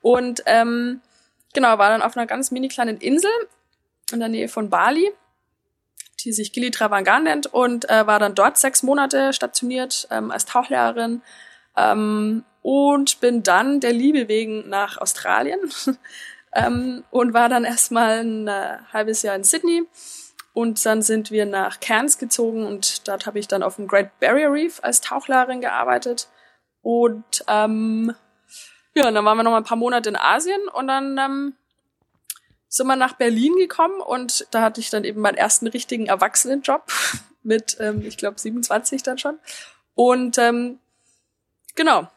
Und 0.00 0.42
ähm, 0.46 1.00
genau, 1.52 1.78
war 1.78 1.90
dann 1.90 2.02
auf 2.02 2.16
einer 2.16 2.26
ganz 2.26 2.50
mini 2.50 2.68
kleinen 2.68 2.98
Insel 2.98 3.30
in 4.12 4.20
der 4.20 4.28
Nähe 4.28 4.48
von 4.48 4.70
Bali 4.70 5.12
die 6.22 6.32
sich 6.32 6.52
Gili 6.52 6.70
Travangan 6.70 7.24
nennt 7.24 7.46
und 7.46 7.88
äh, 7.88 8.06
war 8.06 8.18
dann 8.18 8.34
dort 8.34 8.58
sechs 8.58 8.82
Monate 8.82 9.32
stationiert 9.32 10.08
ähm, 10.10 10.30
als 10.30 10.44
Tauchlehrerin 10.44 11.22
ähm, 11.76 12.44
und 12.62 13.20
bin 13.20 13.42
dann 13.42 13.80
der 13.80 13.92
Liebe 13.92 14.28
wegen 14.28 14.68
nach 14.68 14.98
Australien 14.98 15.60
ähm, 16.54 17.04
und 17.10 17.34
war 17.34 17.48
dann 17.48 17.64
erstmal 17.64 18.20
ein 18.20 18.48
äh, 18.48 18.78
halbes 18.92 19.22
Jahr 19.22 19.36
in 19.36 19.44
Sydney 19.44 19.84
und 20.52 20.84
dann 20.84 21.02
sind 21.02 21.30
wir 21.30 21.46
nach 21.46 21.80
Cairns 21.80 22.18
gezogen 22.18 22.66
und 22.66 23.06
dort 23.08 23.26
habe 23.26 23.38
ich 23.38 23.48
dann 23.48 23.62
auf 23.62 23.76
dem 23.76 23.86
Great 23.86 24.18
Barrier 24.20 24.52
Reef 24.52 24.80
als 24.82 25.00
Tauchlehrerin 25.00 25.60
gearbeitet 25.60 26.28
und 26.82 27.44
ähm, 27.48 28.14
ja, 28.94 29.10
dann 29.10 29.24
waren 29.24 29.38
wir 29.38 29.44
noch 29.44 29.52
mal 29.52 29.58
ein 29.58 29.64
paar 29.64 29.76
Monate 29.76 30.08
in 30.08 30.16
Asien 30.16 30.60
und 30.72 30.88
dann 30.88 31.16
ähm, 31.18 31.54
sind 32.70 32.86
wir 32.86 32.96
nach 32.96 33.14
Berlin 33.14 33.56
gekommen 33.56 34.00
und 34.00 34.46
da 34.52 34.62
hatte 34.62 34.80
ich 34.80 34.90
dann 34.90 35.02
eben 35.02 35.20
meinen 35.20 35.36
ersten 35.36 35.66
richtigen 35.66 36.06
Erwachsenenjob 36.06 36.84
mit, 37.42 37.76
ähm, 37.80 38.02
ich 38.06 38.16
glaube, 38.16 38.38
27 38.38 39.02
dann 39.02 39.18
schon. 39.18 39.38
Und 39.94 40.38
ähm, 40.38 40.78
genau, 41.74 42.08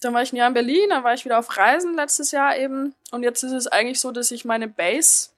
dann 0.00 0.12
war 0.12 0.22
ich 0.22 0.32
ein 0.32 0.36
Jahr 0.36 0.48
in 0.48 0.54
Berlin, 0.54 0.90
dann 0.90 1.04
war 1.04 1.14
ich 1.14 1.24
wieder 1.24 1.38
auf 1.38 1.56
Reisen 1.56 1.94
letztes 1.94 2.32
Jahr 2.32 2.56
eben. 2.56 2.96
Und 3.12 3.22
jetzt 3.22 3.44
ist 3.44 3.52
es 3.52 3.68
eigentlich 3.68 4.00
so, 4.00 4.10
dass 4.10 4.32
ich 4.32 4.44
meine 4.44 4.66
Base 4.66 5.30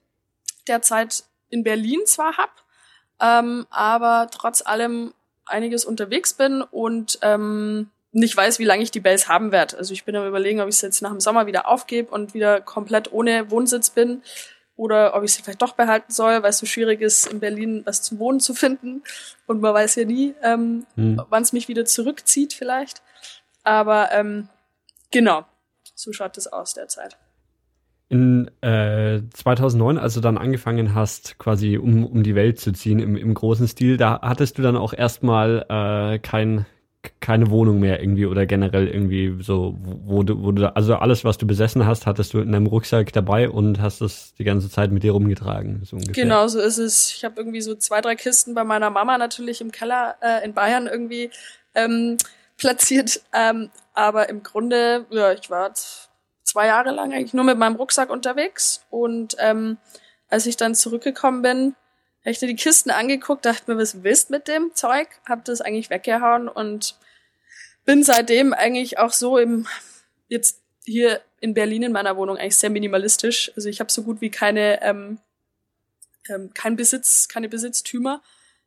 derzeit 0.67 1.23
in 1.49 1.63
Berlin 1.63 1.99
zwar 2.05 2.37
hab, 2.37 2.63
ähm, 3.19 3.67
aber 3.69 4.29
trotz 4.31 4.65
allem 4.65 5.13
einiges 5.45 5.85
unterwegs 5.85 6.33
bin 6.33 6.63
und 6.63 7.19
ähm, 7.21 7.91
nicht 8.13 8.37
weiß, 8.37 8.59
wie 8.59 8.65
lange 8.65 8.83
ich 8.83 8.91
die 8.91 8.99
Base 8.99 9.27
haben 9.27 9.51
werde. 9.51 9.77
Also 9.77 9.91
ich 9.91 10.05
bin 10.05 10.15
am 10.15 10.27
überlegen, 10.27 10.61
ob 10.61 10.69
ich 10.69 10.75
es 10.75 10.81
jetzt 10.81 11.01
nach 11.01 11.09
dem 11.09 11.19
Sommer 11.19 11.47
wieder 11.47 11.67
aufgebe 11.67 12.11
und 12.11 12.33
wieder 12.33 12.61
komplett 12.61 13.11
ohne 13.11 13.49
Wohnsitz 13.51 13.89
bin 13.89 14.21
oder 14.75 15.15
ob 15.15 15.23
ich 15.23 15.33
sie 15.33 15.41
vielleicht 15.41 15.61
doch 15.61 15.73
behalten 15.73 16.11
soll, 16.11 16.43
weil 16.43 16.51
es 16.51 16.59
so 16.59 16.65
schwierig 16.65 17.01
ist, 17.01 17.27
in 17.27 17.39
Berlin 17.39 17.81
was 17.85 18.01
zum 18.01 18.19
Wohnen 18.19 18.39
zu 18.39 18.53
finden. 18.53 19.03
Und 19.47 19.61
man 19.61 19.73
weiß 19.73 19.95
ja 19.95 20.05
nie, 20.05 20.33
ähm, 20.43 20.85
hm. 20.95 21.21
wann 21.29 21.43
es 21.43 21.53
mich 21.53 21.67
wieder 21.67 21.85
zurückzieht 21.85 22.53
vielleicht. 22.53 23.01
Aber 23.63 24.11
ähm, 24.11 24.49
genau, 25.11 25.45
so 25.95 26.13
schaut 26.13 26.37
es 26.37 26.47
aus 26.47 26.73
derzeit. 26.73 27.17
In 28.09 28.51
äh, 28.61 29.21
2009, 29.33 29.97
als 29.97 30.13
du 30.13 30.19
dann 30.19 30.37
angefangen 30.37 30.93
hast, 30.93 31.39
quasi 31.39 31.77
um, 31.77 32.05
um 32.05 32.21
die 32.21 32.35
Welt 32.35 32.59
zu 32.59 32.71
ziehen 32.73 32.99
im, 32.99 33.15
im 33.15 33.33
großen 33.33 33.67
Stil, 33.67 33.97
da 33.97 34.19
hattest 34.21 34.57
du 34.57 34.61
dann 34.61 34.75
auch 34.75 34.93
erstmal 34.93 35.65
äh, 35.67 36.19
kein 36.19 36.67
keine 37.19 37.49
Wohnung 37.49 37.79
mehr 37.79 37.99
irgendwie 37.99 38.25
oder 38.25 38.45
generell 38.45 38.87
irgendwie 38.87 39.41
so, 39.41 39.77
wo 39.79 40.23
du, 40.23 40.41
wo 40.41 40.51
du, 40.51 40.73
also 40.75 40.95
alles, 40.95 41.23
was 41.23 41.37
du 41.37 41.45
besessen 41.45 41.85
hast, 41.85 42.05
hattest 42.05 42.33
du 42.33 42.39
in 42.39 42.51
deinem 42.51 42.67
Rucksack 42.67 43.11
dabei 43.11 43.49
und 43.49 43.81
hast 43.81 44.01
das 44.01 44.33
die 44.35 44.43
ganze 44.43 44.69
Zeit 44.69 44.91
mit 44.91 45.03
dir 45.03 45.11
rumgetragen, 45.11 45.81
so 45.83 45.97
ungefähr. 45.97 46.23
Genau, 46.23 46.47
so 46.47 46.59
ist 46.59 46.77
es. 46.77 47.11
Ich 47.11 47.25
habe 47.25 47.35
irgendwie 47.37 47.61
so 47.61 47.75
zwei, 47.75 48.01
drei 48.01 48.15
Kisten 48.15 48.53
bei 48.53 48.63
meiner 48.63 48.89
Mama 48.89 49.17
natürlich 49.17 49.61
im 49.61 49.71
Keller 49.71 50.15
äh, 50.21 50.45
in 50.45 50.53
Bayern 50.53 50.87
irgendwie 50.87 51.29
ähm, 51.75 52.17
platziert. 52.57 53.21
Ähm, 53.33 53.69
aber 53.93 54.29
im 54.29 54.43
Grunde, 54.43 55.05
ja, 55.09 55.33
ich 55.33 55.49
war 55.49 55.73
zwei 55.73 56.67
Jahre 56.67 56.91
lang 56.91 57.13
eigentlich 57.13 57.33
nur 57.33 57.45
mit 57.45 57.57
meinem 57.57 57.75
Rucksack 57.75 58.09
unterwegs 58.09 58.85
und 58.89 59.35
ähm, 59.39 59.77
als 60.29 60.45
ich 60.45 60.57
dann 60.57 60.73
zurückgekommen 60.73 61.41
bin, 61.41 61.75
habe 62.23 62.31
ich 62.31 62.39
dir 62.39 62.47
die 62.47 62.55
Kisten 62.55 62.89
angeguckt, 62.89 63.45
dachte 63.45 63.71
mir, 63.71 63.77
was 63.79 64.03
willst 64.03 64.29
mit 64.29 64.47
dem 64.47 64.73
Zeug? 64.73 65.07
Hab 65.27 65.43
das 65.45 65.61
eigentlich 65.61 65.89
weggehauen 65.89 66.47
und 66.47 66.95
bin 67.85 68.03
seitdem 68.03 68.53
eigentlich 68.53 68.97
auch 68.97 69.11
so 69.11 69.37
im 69.37 69.67
jetzt 70.29 70.61
hier 70.85 71.21
in 71.41 71.53
Berlin 71.53 71.83
in 71.83 71.91
meiner 71.91 72.15
Wohnung 72.15 72.37
eigentlich 72.37 72.57
sehr 72.57 72.69
minimalistisch. 72.69 73.51
Also 73.55 73.67
ich 73.67 73.79
habe 73.81 73.91
so 73.91 74.03
gut 74.03 74.21
wie 74.21 74.31
keine 74.31 74.81
ähm, 74.81 75.19
ähm, 76.29 76.53
kein 76.53 76.77
Besitz, 76.77 77.27
keine 77.27 77.49
Besitztümer. 77.49 78.21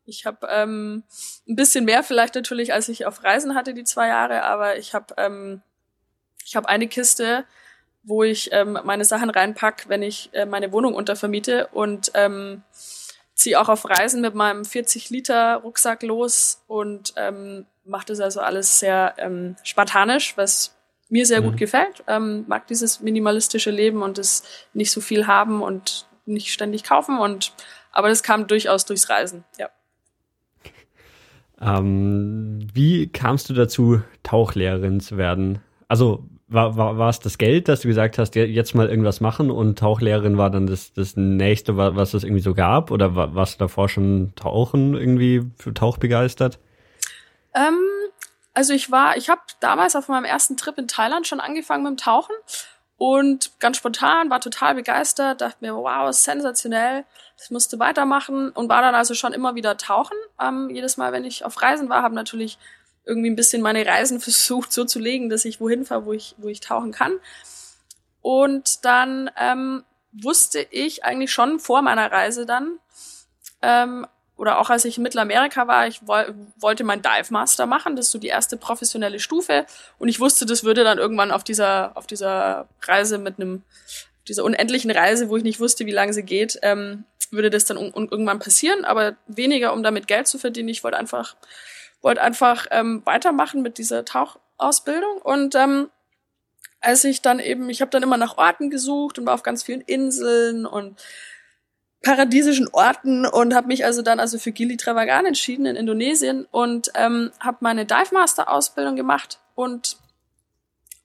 Ich 0.04 0.26
habe 0.26 0.46
ähm, 0.50 1.02
ein 1.48 1.56
bisschen 1.56 1.84
mehr 1.84 2.02
vielleicht 2.02 2.34
natürlich, 2.34 2.72
als 2.72 2.88
ich 2.88 3.06
auf 3.06 3.25
Reisen 3.25 3.54
hatte 3.54 3.75
die 3.75 3.84
zwei 3.84 4.08
Jahre, 4.08 4.42
aber 4.44 4.76
ich 4.78 4.94
habe 4.94 5.14
ähm, 5.16 5.62
ich 6.44 6.54
habe 6.54 6.68
eine 6.68 6.86
Kiste, 6.86 7.44
wo 8.02 8.22
ich 8.22 8.50
ähm, 8.52 8.78
meine 8.84 9.04
Sachen 9.04 9.30
reinpack, 9.30 9.88
wenn 9.88 10.02
ich 10.02 10.30
äh, 10.32 10.46
meine 10.46 10.70
Wohnung 10.70 10.94
untervermiete 10.94 11.68
und 11.68 12.12
ähm, 12.14 12.62
ziehe 13.37 13.61
auch 13.61 13.69
auf 13.69 13.88
Reisen 13.88 14.23
mit 14.23 14.35
meinem 14.35 14.64
40 14.64 15.11
Liter 15.11 15.57
Rucksack 15.57 16.02
los 16.02 16.62
und 16.66 17.14
ähm, 17.16 17.66
mache 17.85 18.07
das 18.07 18.19
also 18.19 18.40
alles 18.40 18.81
sehr 18.81 19.14
ähm, 19.19 19.57
spartanisch, 19.62 20.37
was 20.37 20.75
mir 21.09 21.26
sehr 21.26 21.43
mhm. 21.43 21.50
gut 21.50 21.57
gefällt. 21.59 22.02
Ähm, 22.09 22.45
mag 22.49 22.66
dieses 22.66 23.00
minimalistische 23.00 23.71
Leben 23.71 24.02
und 24.02 24.19
das 24.19 24.43
nicht 24.73 24.90
so 24.90 25.00
viel 25.00 25.26
haben 25.26 25.62
und 25.62 26.09
nicht 26.25 26.52
ständig 26.52 26.83
kaufen 26.83 27.19
und 27.19 27.52
aber 27.93 28.09
das 28.09 28.23
kam 28.23 28.47
durchaus 28.47 28.85
durchs 28.85 29.09
Reisen, 29.09 29.45
ja. 29.59 29.71
Ähm, 31.59 32.66
wie 32.75 33.07
kamst 33.07 33.49
du 33.49 33.55
dazu, 33.55 34.02
Tauchlehrerin 34.23 35.00
zu 35.00 35.16
werden? 35.16 35.61
Also 35.88 36.25
war, 36.48 36.76
war, 36.76 37.08
es 37.08 37.18
das 37.18 37.38
Geld, 37.38 37.68
dass 37.68 37.80
du 37.80 37.88
gesagt 37.88 38.18
hast, 38.18 38.36
jetzt 38.36 38.74
mal 38.74 38.88
irgendwas 38.88 39.20
machen 39.20 39.50
und 39.50 39.78
Tauchlehrerin 39.78 40.38
war 40.38 40.50
dann 40.50 40.66
das, 40.66 40.92
das 40.92 41.16
nächste, 41.16 41.76
was 41.76 42.14
es 42.14 42.22
irgendwie 42.22 42.42
so 42.42 42.54
gab? 42.54 42.90
Oder 42.90 43.16
war, 43.16 43.34
warst 43.34 43.54
du 43.54 43.64
davor 43.64 43.88
schon 43.88 44.32
Tauchen 44.36 44.94
irgendwie 44.94 45.42
für 45.58 45.74
Tauch 45.74 45.98
begeistert? 45.98 46.58
Ähm, 47.54 47.78
also 48.54 48.74
ich 48.74 48.92
war, 48.92 49.16
ich 49.16 49.28
habe 49.28 49.40
damals 49.60 49.96
auf 49.96 50.08
meinem 50.08 50.24
ersten 50.24 50.56
Trip 50.56 50.78
in 50.78 50.86
Thailand 50.86 51.26
schon 51.26 51.40
angefangen 51.40 51.82
mit 51.82 51.90
dem 51.90 51.96
Tauchen 51.96 52.34
und 52.96 53.50
ganz 53.58 53.76
spontan 53.76 54.30
war 54.30 54.40
total 54.40 54.74
begeistert, 54.74 55.40
dachte 55.40 55.58
mir, 55.60 55.74
wow, 55.74 56.12
sensationell, 56.14 57.04
das 57.36 57.50
musste 57.50 57.78
weitermachen 57.78 58.50
und 58.50 58.68
war 58.68 58.80
dann 58.80 58.94
also 58.94 59.14
schon 59.14 59.32
immer 59.32 59.54
wieder 59.56 59.76
tauchen. 59.76 60.16
Ähm, 60.40 60.70
jedes 60.70 60.96
Mal, 60.96 61.12
wenn 61.12 61.24
ich 61.24 61.44
auf 61.44 61.60
Reisen 61.60 61.88
war, 61.88 62.02
habe 62.02 62.14
natürlich 62.14 62.56
irgendwie 63.06 63.30
ein 63.30 63.36
bisschen 63.36 63.62
meine 63.62 63.86
Reisen 63.86 64.20
versucht 64.20 64.72
so 64.72 64.84
zu 64.84 64.98
legen, 64.98 65.30
dass 65.30 65.44
ich 65.44 65.60
wohin 65.60 65.84
fahre, 65.84 66.04
wo 66.04 66.12
ich, 66.12 66.34
wo 66.38 66.48
ich 66.48 66.60
tauchen 66.60 66.92
kann. 66.92 67.18
Und 68.20 68.84
dann 68.84 69.30
ähm, 69.38 69.84
wusste 70.12 70.66
ich 70.70 71.04
eigentlich 71.04 71.32
schon 71.32 71.60
vor 71.60 71.82
meiner 71.82 72.10
Reise 72.10 72.44
dann, 72.44 72.78
ähm, 73.62 74.06
oder 74.36 74.58
auch 74.58 74.68
als 74.68 74.84
ich 74.84 74.98
in 74.98 75.02
Mittelamerika 75.02 75.66
war, 75.66 75.86
ich 75.86 76.06
woll, 76.06 76.34
wollte 76.58 76.84
mein 76.84 77.00
Dive 77.00 77.32
Master 77.32 77.64
machen, 77.66 77.96
das 77.96 78.06
ist 78.06 78.12
so 78.12 78.18
die 78.18 78.26
erste 78.26 78.56
professionelle 78.56 79.18
Stufe. 79.18 79.64
Und 79.98 80.08
ich 80.08 80.20
wusste, 80.20 80.44
das 80.44 80.62
würde 80.62 80.84
dann 80.84 80.98
irgendwann 80.98 81.30
auf 81.30 81.42
dieser, 81.42 81.96
auf 81.96 82.06
dieser 82.06 82.68
Reise 82.82 83.16
mit 83.16 83.40
einem, 83.40 83.62
dieser 84.28 84.44
unendlichen 84.44 84.90
Reise, 84.90 85.30
wo 85.30 85.36
ich 85.36 85.42
nicht 85.42 85.60
wusste, 85.60 85.86
wie 85.86 85.92
lange 85.92 86.12
sie 86.12 86.22
geht, 86.22 86.58
ähm, 86.62 87.04
würde 87.30 87.50
das 87.50 87.64
dann 87.64 87.78
irgendwann 87.78 88.38
passieren, 88.38 88.84
aber 88.84 89.16
weniger, 89.26 89.72
um 89.72 89.82
damit 89.82 90.06
Geld 90.06 90.28
zu 90.28 90.38
verdienen. 90.38 90.68
Ich 90.68 90.84
wollte 90.84 90.98
einfach, 90.98 91.36
wollte 92.02 92.22
einfach 92.22 92.66
ähm, 92.70 93.02
weitermachen 93.04 93.62
mit 93.62 93.78
dieser 93.78 94.04
Tauchausbildung. 94.04 95.18
Und 95.22 95.54
ähm, 95.54 95.90
als 96.80 97.04
ich 97.04 97.22
dann 97.22 97.40
eben, 97.40 97.68
ich 97.68 97.80
habe 97.80 97.90
dann 97.90 98.02
immer 98.02 98.16
nach 98.16 98.38
Orten 98.38 98.70
gesucht 98.70 99.18
und 99.18 99.26
war 99.26 99.34
auf 99.34 99.42
ganz 99.42 99.62
vielen 99.62 99.80
Inseln 99.80 100.66
und 100.66 101.00
paradiesischen 102.02 102.68
Orten 102.68 103.26
und 103.26 103.54
habe 103.54 103.66
mich 103.66 103.84
also 103.84 104.02
dann 104.02 104.20
also 104.20 104.38
für 104.38 104.52
Gili 104.52 104.76
Travagan 104.76 105.26
entschieden 105.26 105.66
in 105.66 105.74
Indonesien 105.76 106.46
und 106.50 106.90
ähm, 106.94 107.32
habe 107.40 107.58
meine 107.60 107.84
Dive 107.84 108.12
Master 108.12 108.48
Ausbildung 108.48 108.94
gemacht 108.94 109.40
und 109.56 109.96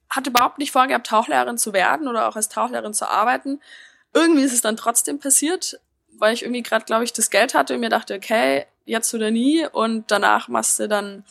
hatte 0.08 0.30
überhaupt 0.30 0.58
nicht 0.58 0.70
vorgehabt, 0.70 1.06
Tauchlehrerin 1.06 1.58
zu 1.58 1.72
werden 1.72 2.06
oder 2.06 2.28
auch 2.28 2.36
als 2.36 2.48
Tauchlehrerin 2.48 2.94
zu 2.94 3.08
arbeiten. 3.08 3.60
Irgendwie 4.14 4.42
ist 4.42 4.52
es 4.52 4.60
dann 4.60 4.76
trotzdem 4.76 5.18
passiert, 5.18 5.80
weil 6.18 6.34
ich 6.34 6.42
irgendwie 6.42 6.62
gerade, 6.62 6.84
glaube 6.84 7.04
ich, 7.04 7.12
das 7.12 7.30
Geld 7.30 7.54
hatte 7.54 7.74
und 7.74 7.80
mir 7.80 7.88
dachte, 7.88 8.14
okay, 8.14 8.66
jetzt 8.84 9.12
oder 9.14 9.30
nie 9.30 9.66
und 9.66 10.10
danach 10.10 10.48
machst 10.48 10.78
du 10.78 10.88
dann 10.88 11.24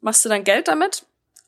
machst 0.00 0.24
du 0.24 0.28
dann 0.28 0.44
Geld 0.44 0.68
damit, 0.68 1.06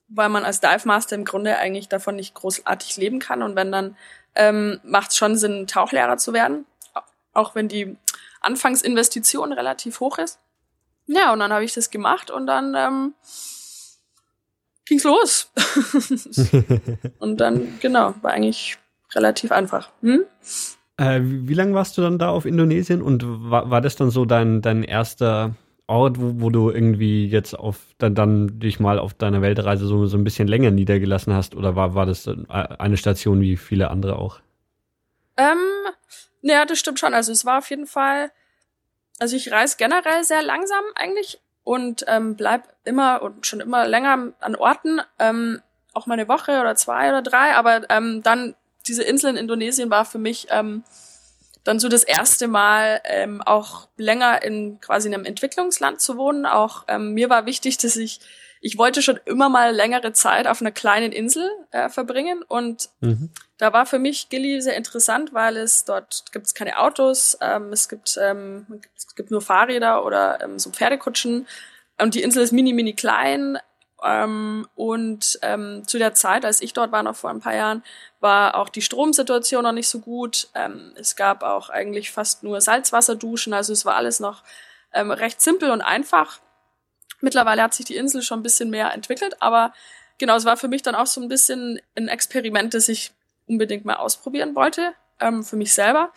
weil 0.08 0.28
man 0.28 0.44
als 0.44 0.60
Dive 0.60 0.86
Master 0.86 1.14
im 1.14 1.24
Grunde 1.24 1.58
eigentlich 1.58 1.88
davon 1.88 2.16
nicht 2.16 2.34
großartig 2.34 2.96
leben 2.96 3.18
kann 3.18 3.42
und 3.42 3.56
wenn 3.56 3.70
dann 3.70 3.96
ähm, 4.34 4.80
macht 4.82 5.10
es 5.10 5.16
schon 5.16 5.36
Sinn, 5.36 5.66
Tauchlehrer 5.66 6.16
zu 6.16 6.32
werden 6.32 6.66
auch 7.36 7.54
wenn 7.54 7.68
die 7.68 7.96
Anfangsinvestition 8.40 9.52
relativ 9.52 10.00
hoch 10.00 10.18
ist. 10.18 10.38
Ja, 11.06 11.32
und 11.32 11.38
dann 11.38 11.52
habe 11.52 11.64
ich 11.64 11.74
das 11.74 11.90
gemacht 11.90 12.30
und 12.30 12.46
dann 12.46 12.74
ähm, 12.74 13.14
ging's 14.86 15.04
los. 15.04 15.52
und 17.18 17.36
dann, 17.40 17.78
genau, 17.80 18.14
war 18.22 18.32
eigentlich 18.32 18.78
relativ 19.14 19.52
einfach. 19.52 19.90
Hm? 20.00 20.24
Äh, 20.98 21.20
wie, 21.22 21.48
wie 21.48 21.54
lange 21.54 21.74
warst 21.74 21.98
du 21.98 22.02
dann 22.02 22.18
da 22.18 22.30
auf 22.30 22.46
Indonesien 22.46 23.02
und 23.02 23.22
war, 23.24 23.70
war 23.70 23.80
das 23.80 23.96
dann 23.96 24.10
so 24.10 24.24
dein, 24.24 24.62
dein 24.62 24.82
erster 24.82 25.54
Ort, 25.88 26.20
wo, 26.20 26.40
wo 26.40 26.50
du 26.50 26.70
irgendwie 26.70 27.26
jetzt 27.26 27.54
auf 27.54 27.78
dann, 27.98 28.14
dann 28.14 28.58
dich 28.58 28.80
mal 28.80 28.98
auf 28.98 29.14
deiner 29.14 29.42
Weltreise 29.42 29.86
so, 29.86 30.06
so 30.06 30.16
ein 30.16 30.24
bisschen 30.24 30.48
länger 30.48 30.70
niedergelassen 30.70 31.32
hast 31.32 31.54
oder 31.54 31.76
war, 31.76 31.94
war 31.94 32.06
das 32.06 32.28
eine 32.48 32.96
Station 32.96 33.40
wie 33.40 33.56
viele 33.56 33.90
andere 33.90 34.18
auch? 34.18 34.40
Ähm, 35.36 35.58
ja, 36.42 36.64
das 36.64 36.78
stimmt 36.78 36.98
schon. 36.98 37.14
Also 37.14 37.30
es 37.30 37.44
war 37.44 37.58
auf 37.58 37.70
jeden 37.70 37.86
Fall, 37.86 38.32
also 39.18 39.36
ich 39.36 39.52
reise 39.52 39.76
generell 39.78 40.24
sehr 40.24 40.42
langsam 40.42 40.82
eigentlich 40.94 41.40
und 41.62 42.04
ähm, 42.08 42.36
bleib 42.36 42.62
immer 42.84 43.22
und 43.22 43.46
schon 43.46 43.60
immer 43.60 43.86
länger 43.86 44.32
an 44.40 44.56
Orten, 44.56 45.00
ähm, 45.18 45.60
auch 45.92 46.06
mal 46.06 46.14
eine 46.14 46.28
Woche 46.28 46.60
oder 46.60 46.74
zwei 46.74 47.08
oder 47.10 47.22
drei, 47.22 47.54
aber 47.54 47.88
ähm, 47.90 48.22
dann 48.22 48.54
diese 48.88 49.02
Insel 49.02 49.30
in 49.30 49.36
Indonesien 49.36 49.90
war 49.90 50.04
für 50.04 50.18
mich 50.18 50.46
ähm, 50.50 50.84
dann 51.64 51.80
so 51.80 51.88
das 51.88 52.04
erste 52.04 52.48
Mal 52.48 53.00
ähm, 53.04 53.42
auch 53.42 53.88
länger 53.96 54.42
in 54.42 54.80
quasi 54.80 55.08
einem 55.08 55.24
Entwicklungsland 55.24 56.00
zu 56.00 56.16
wohnen. 56.16 56.46
Auch 56.46 56.84
ähm, 56.88 57.12
mir 57.14 57.28
war 57.28 57.46
wichtig, 57.46 57.78
dass 57.78 57.96
ich 57.96 58.20
ich 58.60 58.78
wollte 58.78 59.02
schon 59.02 59.20
immer 59.26 59.48
mal 59.48 59.74
längere 59.74 60.12
Zeit 60.12 60.46
auf 60.46 60.60
einer 60.60 60.72
kleinen 60.72 61.12
Insel 61.12 61.48
äh, 61.70 61.88
verbringen 61.88 62.42
und 62.42 62.88
mhm. 63.00 63.30
da 63.58 63.72
war 63.72 63.86
für 63.86 63.98
mich 63.98 64.28
Gili 64.28 64.60
sehr 64.60 64.76
interessant, 64.76 65.34
weil 65.34 65.56
es 65.56 65.84
dort 65.84 66.24
gibt 66.32 66.46
es 66.46 66.54
keine 66.54 66.80
Autos, 66.80 67.36
ähm, 67.40 67.72
es 67.72 67.88
gibt 67.88 68.18
ähm, 68.20 68.66
es 68.96 69.14
gibt 69.14 69.30
nur 69.30 69.42
Fahrräder 69.42 70.04
oder 70.04 70.42
ähm, 70.42 70.58
so 70.58 70.70
Pferdekutschen 70.70 71.46
und 71.98 72.14
die 72.14 72.22
Insel 72.22 72.42
ist 72.42 72.52
mini 72.52 72.72
mini 72.72 72.94
klein 72.94 73.58
ähm, 74.04 74.66
und 74.74 75.38
ähm, 75.42 75.82
zu 75.86 75.98
der 75.98 76.14
Zeit, 76.14 76.44
als 76.44 76.60
ich 76.60 76.72
dort 76.72 76.92
war, 76.92 77.02
noch 77.02 77.16
vor 77.16 77.30
ein 77.30 77.40
paar 77.40 77.54
Jahren, 77.54 77.82
war 78.20 78.56
auch 78.56 78.68
die 78.68 78.82
Stromsituation 78.82 79.62
noch 79.62 79.72
nicht 79.72 79.88
so 79.88 80.00
gut. 80.00 80.48
Ähm, 80.54 80.92
es 80.96 81.16
gab 81.16 81.42
auch 81.42 81.70
eigentlich 81.70 82.10
fast 82.10 82.42
nur 82.42 82.60
Salzwasserduschen, 82.60 83.54
also 83.54 83.72
es 83.72 83.84
war 83.84 83.94
alles 83.94 84.20
noch 84.20 84.42
ähm, 84.92 85.10
recht 85.10 85.40
simpel 85.40 85.70
und 85.70 85.80
einfach. 85.80 86.40
Mittlerweile 87.20 87.62
hat 87.62 87.74
sich 87.74 87.86
die 87.86 87.96
Insel 87.96 88.22
schon 88.22 88.40
ein 88.40 88.42
bisschen 88.42 88.70
mehr 88.70 88.92
entwickelt, 88.92 89.40
aber 89.40 89.72
genau, 90.18 90.36
es 90.36 90.44
war 90.44 90.56
für 90.56 90.68
mich 90.68 90.82
dann 90.82 90.94
auch 90.94 91.06
so 91.06 91.20
ein 91.20 91.28
bisschen 91.28 91.80
ein 91.96 92.08
Experiment, 92.08 92.74
das 92.74 92.88
ich 92.88 93.12
unbedingt 93.46 93.84
mal 93.84 93.96
ausprobieren 93.96 94.54
wollte, 94.54 94.92
ähm, 95.20 95.42
für 95.42 95.56
mich 95.56 95.72
selber. 95.72 96.12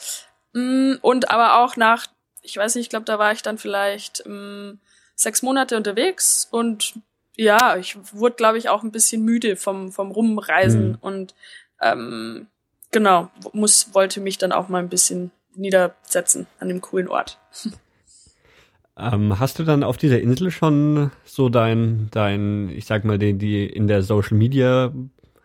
Mm, 0.54 0.96
und 1.02 1.32
aber 1.32 1.60
auch 1.60 1.78
nach, 1.78 2.08
ich 2.42 2.58
weiß 2.58 2.76
nicht, 2.76 2.86
ich 2.86 2.90
glaube, 2.90 3.06
da 3.06 3.20
war 3.20 3.32
ich 3.32 3.42
dann 3.42 3.58
vielleicht 3.58 4.26
ähm, 4.26 4.80
sechs 5.16 5.42
Monate 5.42 5.78
unterwegs 5.78 6.48
und 6.50 6.94
ja, 7.40 7.78
ich 7.78 7.98
wurde, 8.12 8.36
glaube 8.36 8.58
ich, 8.58 8.68
auch 8.68 8.84
ein 8.84 8.92
bisschen 8.92 9.24
müde 9.24 9.56
vom, 9.56 9.92
vom 9.92 10.12
Rumreisen 10.12 10.90
mhm. 10.90 10.98
und 11.00 11.36
ähm, 11.82 12.48
genau, 12.92 13.30
muss, 13.54 13.94
wollte 13.94 14.20
mich 14.20 14.38
dann 14.38 14.52
auch 14.52 14.68
mal 14.68 14.80
ein 14.80 14.90
bisschen 14.90 15.32
niedersetzen 15.56 16.48
an 16.60 16.68
dem 16.68 16.82
coolen 16.82 17.08
Ort. 17.08 17.40
Ähm, 19.02 19.40
hast 19.40 19.58
du 19.58 19.64
dann 19.64 19.86
auf 19.86 19.96
dieser 19.96 20.20
Insel 20.20 20.52
schon 20.52 21.12
so 21.24 21.48
dein, 21.48 22.10
dein, 22.12 22.68
ich 22.68 22.86
sag 22.86 23.06
mal, 23.06 23.18
die, 23.18 23.34
die 23.34 23.66
in 23.66 23.88
der 23.88 24.04
Social 24.04 24.36
Media 24.36 24.92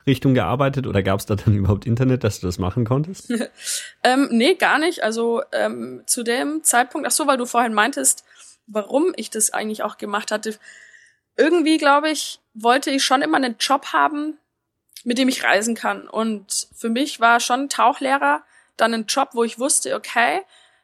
Richtung 0.09 0.35
gearbeitet 0.35 0.89
oder 0.89 1.05
gab 1.05 1.21
es 1.21 1.27
da 1.27 1.37
dann 1.37 1.55
überhaupt 1.59 1.87
Internet, 1.87 2.25
dass 2.25 2.41
du 2.41 2.49
das 2.49 2.59
machen 2.59 2.85
konntest? 2.85 3.33
ähm, 4.03 4.27
nee, 4.33 4.57
gar 4.57 4.81
nicht. 4.81 5.05
Also 5.05 5.41
ähm, 5.53 6.03
zu 6.05 6.25
dem 6.25 6.65
Zeitpunkt, 6.65 7.07
ach 7.07 7.13
so, 7.13 7.29
weil 7.29 7.37
du 7.37 7.47
vorhin 7.47 7.75
meintest, 7.75 8.25
warum 8.67 9.13
ich 9.15 9.31
das 9.31 9.53
eigentlich 9.53 9.85
auch 9.85 9.99
gemacht 9.99 10.33
hatte. 10.33 10.57
Irgendwie, 11.37 11.79
glaube 11.79 12.11
ich, 12.11 12.41
wollte 12.55 12.91
ich 12.91 13.05
schon 13.05 13.23
immer 13.23 13.37
einen 13.37 13.57
Job 13.59 13.87
haben, 13.93 14.39
mit 15.05 15.19
dem 15.19 15.29
ich 15.29 15.45
reisen 15.45 15.75
kann. 15.75 16.09
Und 16.09 16.69
für 16.75 16.89
mich 16.89 17.21
war 17.21 17.41
schon 17.41 17.69
Tauchlehrer 17.69 18.43
dann 18.77 18.95
ein 18.95 19.07
Job, 19.07 19.31
wo 19.33 19.45
ich 19.45 19.59
wusste, 19.59 19.95
okay, 19.95 20.43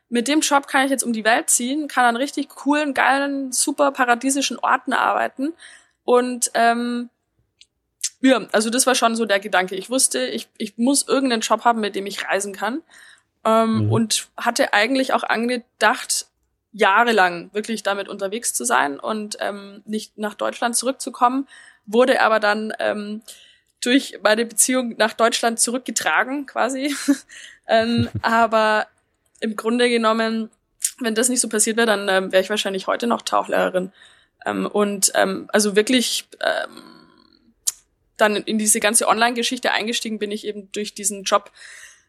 mit 0.08 0.28
dem 0.28 0.40
Job 0.40 0.66
kann 0.66 0.84
ich 0.84 0.90
jetzt 0.90 1.04
um 1.04 1.12
die 1.12 1.24
Welt 1.24 1.50
ziehen, 1.50 1.88
kann 1.88 2.04
an 2.04 2.16
richtig 2.16 2.48
coolen, 2.48 2.94
geilen, 2.94 3.52
super 3.52 3.92
paradiesischen 3.92 4.58
Orten 4.58 4.92
arbeiten. 4.92 5.54
Und 6.04 6.50
ähm, 6.54 7.10
ja, 8.20 8.46
also 8.52 8.70
das 8.70 8.86
war 8.86 8.94
schon 8.94 9.14
so 9.14 9.24
der 9.24 9.40
Gedanke. 9.40 9.76
Ich 9.76 9.88
wusste, 9.88 10.26
ich, 10.26 10.48
ich 10.58 10.76
muss 10.76 11.06
irgendeinen 11.06 11.42
Job 11.42 11.64
haben, 11.64 11.80
mit 11.80 11.94
dem 11.94 12.06
ich 12.06 12.26
reisen 12.26 12.52
kann. 12.52 12.82
Ähm, 13.44 13.86
mhm. 13.86 13.92
Und 13.92 14.28
hatte 14.36 14.74
eigentlich 14.74 15.12
auch 15.14 15.22
angedacht, 15.22 16.26
jahrelang 16.72 17.50
wirklich 17.52 17.82
damit 17.82 18.08
unterwegs 18.08 18.54
zu 18.54 18.64
sein 18.64 19.00
und 19.00 19.36
ähm, 19.40 19.82
nicht 19.86 20.18
nach 20.18 20.34
Deutschland 20.34 20.76
zurückzukommen, 20.76 21.48
wurde 21.86 22.20
aber 22.20 22.40
dann 22.40 22.72
ähm, 22.78 23.22
durch 23.82 24.18
meine 24.22 24.46
Beziehung 24.46 24.94
nach 24.98 25.14
Deutschland 25.14 25.58
zurückgetragen 25.58 26.46
quasi. 26.46 26.94
ähm, 27.68 28.08
aber 28.22 28.86
im 29.40 29.56
Grunde 29.56 29.88
genommen, 29.88 30.50
wenn 31.00 31.14
das 31.14 31.28
nicht 31.28 31.40
so 31.40 31.48
passiert 31.48 31.76
wäre, 31.76 31.86
dann 31.86 32.08
ähm, 32.08 32.32
wäre 32.32 32.42
ich 32.42 32.50
wahrscheinlich 32.50 32.86
heute 32.86 33.06
noch 33.06 33.22
Tauchlehrerin. 33.22 33.92
Ähm, 34.46 34.66
und 34.66 35.12
ähm, 35.14 35.48
also 35.52 35.76
wirklich 35.76 36.28
ähm, 36.40 36.82
dann 38.16 38.36
in 38.36 38.58
diese 38.58 38.80
ganze 38.80 39.08
Online-Geschichte 39.08 39.72
eingestiegen 39.72 40.18
bin 40.18 40.30
ich 40.30 40.46
eben 40.46 40.70
durch 40.72 40.94
diesen 40.94 41.24
Job 41.24 41.50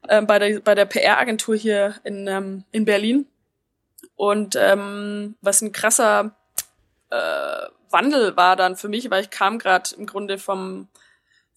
ähm, 0.09 0.27
bei 0.27 0.39
der, 0.39 0.59
bei 0.59 0.75
der 0.75 0.85
PR-Agentur 0.85 1.55
hier 1.55 1.95
in, 2.03 2.27
ähm, 2.27 2.63
in 2.71 2.85
Berlin. 2.85 3.27
Und 4.15 4.55
ähm, 4.55 5.35
was 5.41 5.61
ein 5.61 5.71
krasser 5.71 6.35
äh, 7.09 7.65
Wandel 7.89 8.37
war 8.37 8.55
dann 8.55 8.75
für 8.75 8.89
mich, 8.89 9.09
weil 9.09 9.23
ich 9.23 9.29
kam 9.29 9.59
gerade 9.59 9.95
im 9.95 10.05
Grunde 10.05 10.37
vom 10.37 10.87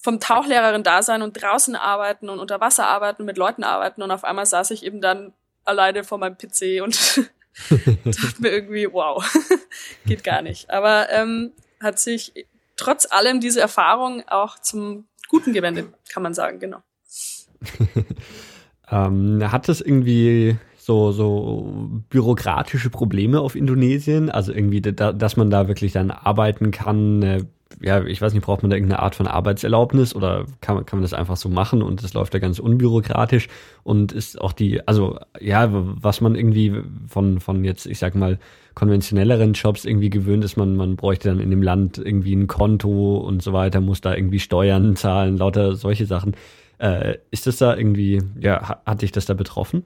vom 0.04 0.20
Tauchlehrerin-Dasein 0.20 1.22
und 1.22 1.40
draußen 1.40 1.76
arbeiten 1.76 2.28
und 2.28 2.38
unter 2.38 2.60
Wasser 2.60 2.86
arbeiten 2.86 3.22
und 3.22 3.26
mit 3.26 3.38
Leuten 3.38 3.64
arbeiten 3.64 4.02
und 4.02 4.10
auf 4.10 4.22
einmal 4.22 4.44
saß 4.44 4.70
ich 4.72 4.84
eben 4.84 5.00
dann 5.00 5.32
alleine 5.64 6.04
vor 6.04 6.18
meinem 6.18 6.36
PC 6.36 6.82
und 6.82 7.16
dachte 8.04 8.42
mir 8.42 8.50
irgendwie, 8.50 8.86
wow, 8.92 9.24
geht 10.04 10.22
gar 10.22 10.42
nicht. 10.42 10.68
Aber 10.68 11.08
ähm, 11.08 11.52
hat 11.80 11.98
sich 11.98 12.34
trotz 12.76 13.10
allem 13.10 13.40
diese 13.40 13.62
Erfahrung 13.62 14.28
auch 14.28 14.58
zum 14.58 15.06
Guten 15.28 15.54
gewendet, 15.54 15.88
kann 16.12 16.22
man 16.22 16.34
sagen, 16.34 16.60
genau. 16.60 16.82
ähm, 18.90 19.50
hat 19.50 19.68
das 19.68 19.80
irgendwie 19.80 20.58
so, 20.84 21.12
so 21.12 21.66
bürokratische 22.10 22.90
Probleme 22.90 23.40
auf 23.40 23.56
Indonesien? 23.56 24.28
Also 24.28 24.52
irgendwie, 24.52 24.82
da, 24.82 25.12
dass 25.12 25.36
man 25.36 25.48
da 25.50 25.66
wirklich 25.66 25.92
dann 25.92 26.10
arbeiten 26.10 26.72
kann, 26.72 27.46
ja, 27.80 28.04
ich 28.04 28.20
weiß 28.20 28.34
nicht, 28.34 28.44
braucht 28.44 28.62
man 28.62 28.70
da 28.70 28.76
irgendeine 28.76 29.02
Art 29.02 29.14
von 29.14 29.26
Arbeitserlaubnis 29.26 30.14
oder 30.14 30.44
kann, 30.60 30.76
man 30.76 30.86
kann 30.86 30.98
man 30.98 31.02
das 31.02 31.14
einfach 31.14 31.36
so 31.36 31.48
machen 31.48 31.82
und 31.82 32.02
das 32.02 32.12
läuft 32.12 32.34
da 32.34 32.38
ganz 32.38 32.58
unbürokratisch 32.58 33.48
und 33.82 34.12
ist 34.12 34.38
auch 34.38 34.52
die, 34.52 34.86
also 34.86 35.18
ja, 35.40 35.68
was 35.72 36.20
man 36.20 36.34
irgendwie 36.34 36.74
von, 37.08 37.40
von 37.40 37.64
jetzt, 37.64 37.86
ich 37.86 37.98
sag 37.98 38.14
mal, 38.14 38.38
konventionelleren 38.74 39.54
Jobs 39.54 39.86
irgendwie 39.86 40.10
gewöhnt 40.10 40.44
ist, 40.44 40.56
man, 40.56 40.76
man 40.76 40.96
bräuchte 40.96 41.30
dann 41.30 41.40
in 41.40 41.50
dem 41.50 41.62
Land 41.62 41.96
irgendwie 41.96 42.34
ein 42.34 42.46
Konto 42.46 43.16
und 43.16 43.42
so 43.42 43.54
weiter, 43.54 43.80
muss 43.80 44.02
da 44.02 44.14
irgendwie 44.14 44.40
Steuern 44.40 44.96
zahlen, 44.96 45.38
lauter 45.38 45.76
solche 45.76 46.04
Sachen. 46.04 46.36
Äh, 46.78 47.16
ist 47.30 47.46
das 47.46 47.56
da 47.56 47.74
irgendwie, 47.74 48.20
ja, 48.38 48.80
hat 48.84 49.02
dich 49.02 49.12
das 49.12 49.26
da 49.26 49.34
betroffen? 49.34 49.84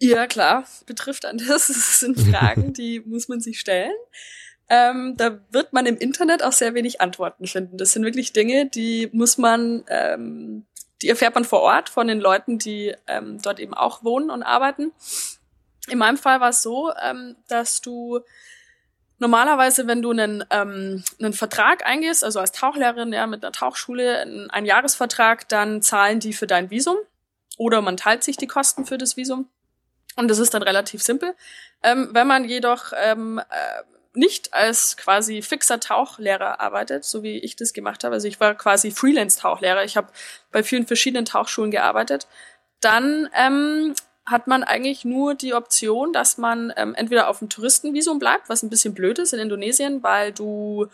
Ja, 0.00 0.26
klar, 0.26 0.64
betrifft 0.86 1.24
an 1.24 1.38
das. 1.38 1.68
Das 1.68 2.00
sind 2.00 2.20
Fragen, 2.20 2.72
die 2.72 3.00
muss 3.00 3.28
man 3.28 3.40
sich 3.40 3.60
stellen. 3.60 3.94
Ähm, 4.68 5.14
da 5.16 5.40
wird 5.50 5.72
man 5.72 5.86
im 5.86 5.98
Internet 5.98 6.42
auch 6.42 6.52
sehr 6.52 6.74
wenig 6.74 7.00
Antworten 7.00 7.46
finden. 7.46 7.76
Das 7.76 7.92
sind 7.92 8.04
wirklich 8.04 8.32
Dinge, 8.32 8.66
die 8.66 9.10
muss 9.12 9.36
man, 9.36 9.84
ähm, 9.88 10.66
die 11.02 11.08
erfährt 11.08 11.34
man 11.34 11.44
vor 11.44 11.60
Ort 11.60 11.90
von 11.90 12.08
den 12.08 12.18
Leuten, 12.18 12.58
die 12.58 12.94
ähm, 13.06 13.40
dort 13.42 13.60
eben 13.60 13.74
auch 13.74 14.04
wohnen 14.04 14.30
und 14.30 14.42
arbeiten. 14.42 14.92
in 15.88 15.98
meinem 15.98 16.16
Fall 16.16 16.40
war 16.40 16.48
es 16.48 16.62
so, 16.62 16.92
ähm, 17.02 17.36
dass 17.46 17.82
du 17.82 18.20
normalerweise, 19.18 19.86
wenn 19.86 20.02
du 20.02 20.10
einen, 20.10 20.44
ähm, 20.50 21.04
einen 21.20 21.32
Vertrag 21.34 21.86
eingehst, 21.86 22.24
also 22.24 22.40
als 22.40 22.52
Tauchlehrerin 22.52 23.12
ja, 23.12 23.26
mit 23.26 23.44
einer 23.44 23.52
Tauchschule, 23.52 24.18
einen, 24.18 24.50
einen 24.50 24.66
Jahresvertrag, 24.66 25.48
dann 25.48 25.82
zahlen 25.82 26.20
die 26.20 26.32
für 26.32 26.46
dein 26.46 26.70
Visum 26.70 26.96
oder 27.58 27.82
man 27.82 27.96
teilt 27.96 28.24
sich 28.24 28.36
die 28.36 28.46
Kosten 28.46 28.86
für 28.86 28.98
das 28.98 29.16
Visum. 29.16 29.48
Und 30.16 30.28
das 30.28 30.38
ist 30.38 30.54
dann 30.54 30.62
relativ 30.62 31.02
simpel. 31.02 31.34
Ähm, 31.82 32.10
wenn 32.12 32.26
man 32.26 32.44
jedoch 32.44 32.92
ähm, 32.96 33.38
äh, 33.38 33.82
nicht 34.14 34.54
als 34.54 34.96
quasi 34.96 35.42
fixer 35.42 35.80
Tauchlehrer 35.80 36.60
arbeitet, 36.60 37.04
so 37.04 37.22
wie 37.22 37.38
ich 37.38 37.56
das 37.56 37.72
gemacht 37.72 38.04
habe, 38.04 38.14
also 38.14 38.28
ich 38.28 38.38
war 38.40 38.54
quasi 38.54 38.90
Freelance-Tauchlehrer, 38.92 39.84
ich 39.84 39.96
habe 39.96 40.08
bei 40.52 40.62
vielen 40.62 40.86
verschiedenen 40.86 41.24
Tauchschulen 41.24 41.72
gearbeitet, 41.72 42.28
dann 42.80 43.28
ähm, 43.34 43.94
hat 44.26 44.46
man 44.46 44.62
eigentlich 44.62 45.04
nur 45.04 45.34
die 45.34 45.52
Option, 45.52 46.12
dass 46.12 46.38
man 46.38 46.72
ähm, 46.76 46.94
entweder 46.94 47.28
auf 47.28 47.40
dem 47.40 47.50
Touristenvisum 47.50 48.18
bleibt, 48.18 48.48
was 48.48 48.62
ein 48.62 48.70
bisschen 48.70 48.94
blöd 48.94 49.18
ist 49.18 49.34
in 49.34 49.40
Indonesien, 49.40 50.02
weil 50.02 50.32
du, 50.32 50.86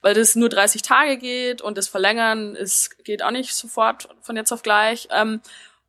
weil 0.00 0.14
das 0.14 0.34
nur 0.34 0.48
30 0.48 0.82
Tage 0.82 1.16
geht 1.16 1.62
und 1.62 1.78
das 1.78 1.86
Verlängern 1.86 2.56
ist, 2.56 3.04
geht 3.04 3.22
auch 3.22 3.30
nicht 3.30 3.54
sofort 3.54 4.08
von 4.22 4.36
jetzt 4.36 4.52
auf 4.52 4.62
gleich. 4.62 5.08
Ähm, 5.12 5.40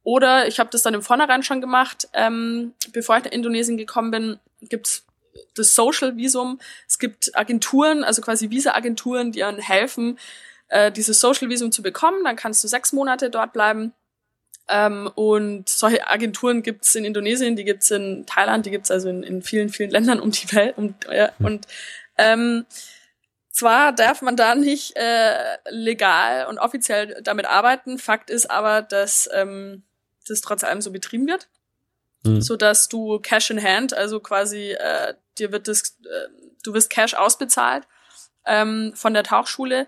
oder 0.06 0.48
ich 0.48 0.60
habe 0.60 0.70
das 0.70 0.84
dann 0.84 0.94
im 0.94 1.02
Vornherein 1.02 1.44
schon 1.44 1.60
gemacht, 1.60 2.08
ähm, 2.13 2.74
bevor 2.94 3.18
ich 3.18 3.26
nach 3.26 3.32
Indonesien 3.32 3.76
gekommen 3.76 4.12
bin, 4.12 4.39
gibt's 4.62 5.04
das 5.56 5.76
Social 5.76 6.15
Visum. 6.15 6.60
Es 6.88 7.00
gibt 7.00 7.36
Agenturen, 7.36 8.04
also 8.04 8.22
quasi 8.22 8.52
Visa-Agenturen, 8.52 9.32
die 9.32 9.44
einem 9.44 9.60
helfen, 9.60 10.18
äh, 10.70 10.91
dieses 10.91 11.20
Social 11.20 11.50
Visum 11.50 11.72
zu 11.72 11.82
bekommen. 11.82 12.24
Dann 12.24 12.36
kannst 12.36 12.63
du 12.63 12.68
sechs 12.68 12.94
Monate 12.94 13.32
dort 13.32 13.52
bleiben 13.52 13.94
ähm, 14.70 15.10
und 15.15 15.70
solche 15.70 16.08
Agenturen 16.08 16.62
gibt's 16.62 16.94
in 16.94 17.04
Indonesien, 17.04 17.56
die 17.56 17.65
gibt's 17.65 17.89
in 17.89 18.26
Thailand, 18.28 18.68
die 18.68 18.72
gibt's 18.72 18.91
also 18.91 19.10
in, 19.10 19.24
in 19.24 19.41
vielen, 19.41 19.70
vielen 19.70 19.89
Ländern 19.91 20.20
um 20.20 20.32
die 20.32 20.52
Welt. 20.52 20.78
Um, 20.78 20.96
hm. 21.08 21.30
Und 21.39 21.68
ähm, 22.20 22.65
zwar 23.50 23.91
darf 23.91 24.22
man 24.22 24.36
da 24.36 24.54
nicht 24.54 24.96
äh, 24.98 25.58
legal 25.70 26.46
und 26.46 26.60
offiziell 26.60 27.22
damit 27.24 27.46
arbeiten, 27.46 27.98
Fakt 27.98 28.30
ist 28.30 28.52
aber, 28.52 28.82
dass 28.82 29.30
ähm, 29.34 29.84
das 30.28 30.42
trotz 30.42 30.64
allem 30.64 30.82
so 30.82 30.92
betrieben 30.92 31.28
wird, 31.28 31.48
mhm. 32.24 32.42
so 32.42 32.56
dass 32.56 32.90
du 32.90 33.20
Cash 33.20 33.50
in 33.52 33.62
Hand, 33.62 33.94
also 33.94 34.20
quasi 34.20 34.72
äh, 34.72 35.14
dir 35.38 35.52
wird 35.52 35.68
das, 35.68 35.98
äh, 36.04 36.30
du 36.64 36.74
wirst 36.74 36.90
Cash 36.90 37.14
ausbezahlt 37.14 37.88
ähm, 38.46 38.94
von 38.96 39.14
der 39.14 39.24
Tauchschule 39.24 39.88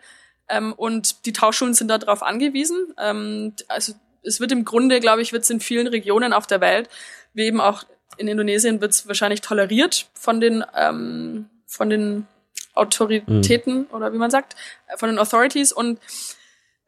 ähm, 0.49 0.73
und 0.73 1.25
die 1.25 1.33
Tauchschulen 1.33 1.73
sind 1.73 1.89
darauf 1.89 2.23
angewiesen. 2.23 2.93
Ähm, 2.97 3.53
also 3.67 3.93
es 4.23 4.39
wird 4.39 4.51
im 4.51 4.65
Grunde, 4.65 4.99
glaube 4.99 5.21
ich, 5.21 5.33
wird 5.33 5.43
es 5.43 5.49
in 5.49 5.59
vielen 5.59 5.87
Regionen 5.87 6.33
auf 6.33 6.47
der 6.47 6.61
Welt, 6.61 6.89
wie 7.33 7.43
eben 7.43 7.61
auch 7.61 7.83
in 8.17 8.27
Indonesien, 8.27 8.81
wird 8.81 8.91
es 8.91 9.07
wahrscheinlich 9.07 9.41
toleriert 9.41 10.07
von 10.13 10.39
den 10.39 10.63
ähm, 10.75 11.49
von 11.65 11.89
den 11.89 12.27
Autoritäten 12.73 13.79
mhm. 13.79 13.87
oder 13.91 14.13
wie 14.13 14.17
man 14.17 14.31
sagt, 14.31 14.55
von 14.97 15.09
den 15.09 15.19
Authorities 15.19 15.73
und 15.73 15.99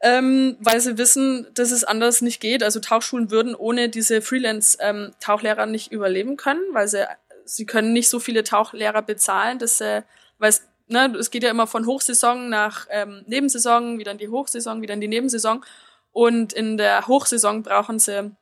ähm, 0.02 0.56
weil 0.60 0.80
sie 0.80 0.98
wissen, 0.98 1.46
dass 1.54 1.70
es 1.70 1.84
anders 1.84 2.22
nicht 2.22 2.40
geht. 2.40 2.62
Also 2.62 2.80
Tauchschulen 2.80 3.30
würden 3.30 3.54
ohne 3.54 3.88
diese 3.88 4.22
Freelance-Tauchlehrer 4.22 5.64
ähm, 5.64 5.70
nicht 5.70 5.92
überleben 5.92 6.36
können, 6.36 6.62
weil 6.72 6.88
sie 6.88 7.06
sie 7.44 7.66
können 7.66 7.92
nicht 7.92 8.08
so 8.08 8.20
viele 8.20 8.44
Tauchlehrer 8.44 9.02
bezahlen, 9.02 9.58
dass 9.58 9.78
sie, 9.78 10.04
weil 10.38 10.50
es, 10.50 10.66
ne, 10.88 11.14
es 11.18 11.30
geht 11.30 11.42
ja 11.42 11.50
immer 11.50 11.66
von 11.66 11.86
Hochsaison 11.86 12.48
nach 12.48 12.86
ähm, 12.90 13.24
Nebensaison, 13.26 13.98
wieder 13.98 14.12
in 14.12 14.18
die 14.18 14.28
Hochsaison, 14.28 14.82
wieder 14.82 14.94
in 14.94 15.00
die 15.00 15.08
Nebensaison. 15.08 15.64
Und 16.12 16.52
in 16.52 16.76
der 16.76 17.06
Hochsaison 17.06 17.62
brauchen 17.62 17.98
sie 17.98 18.34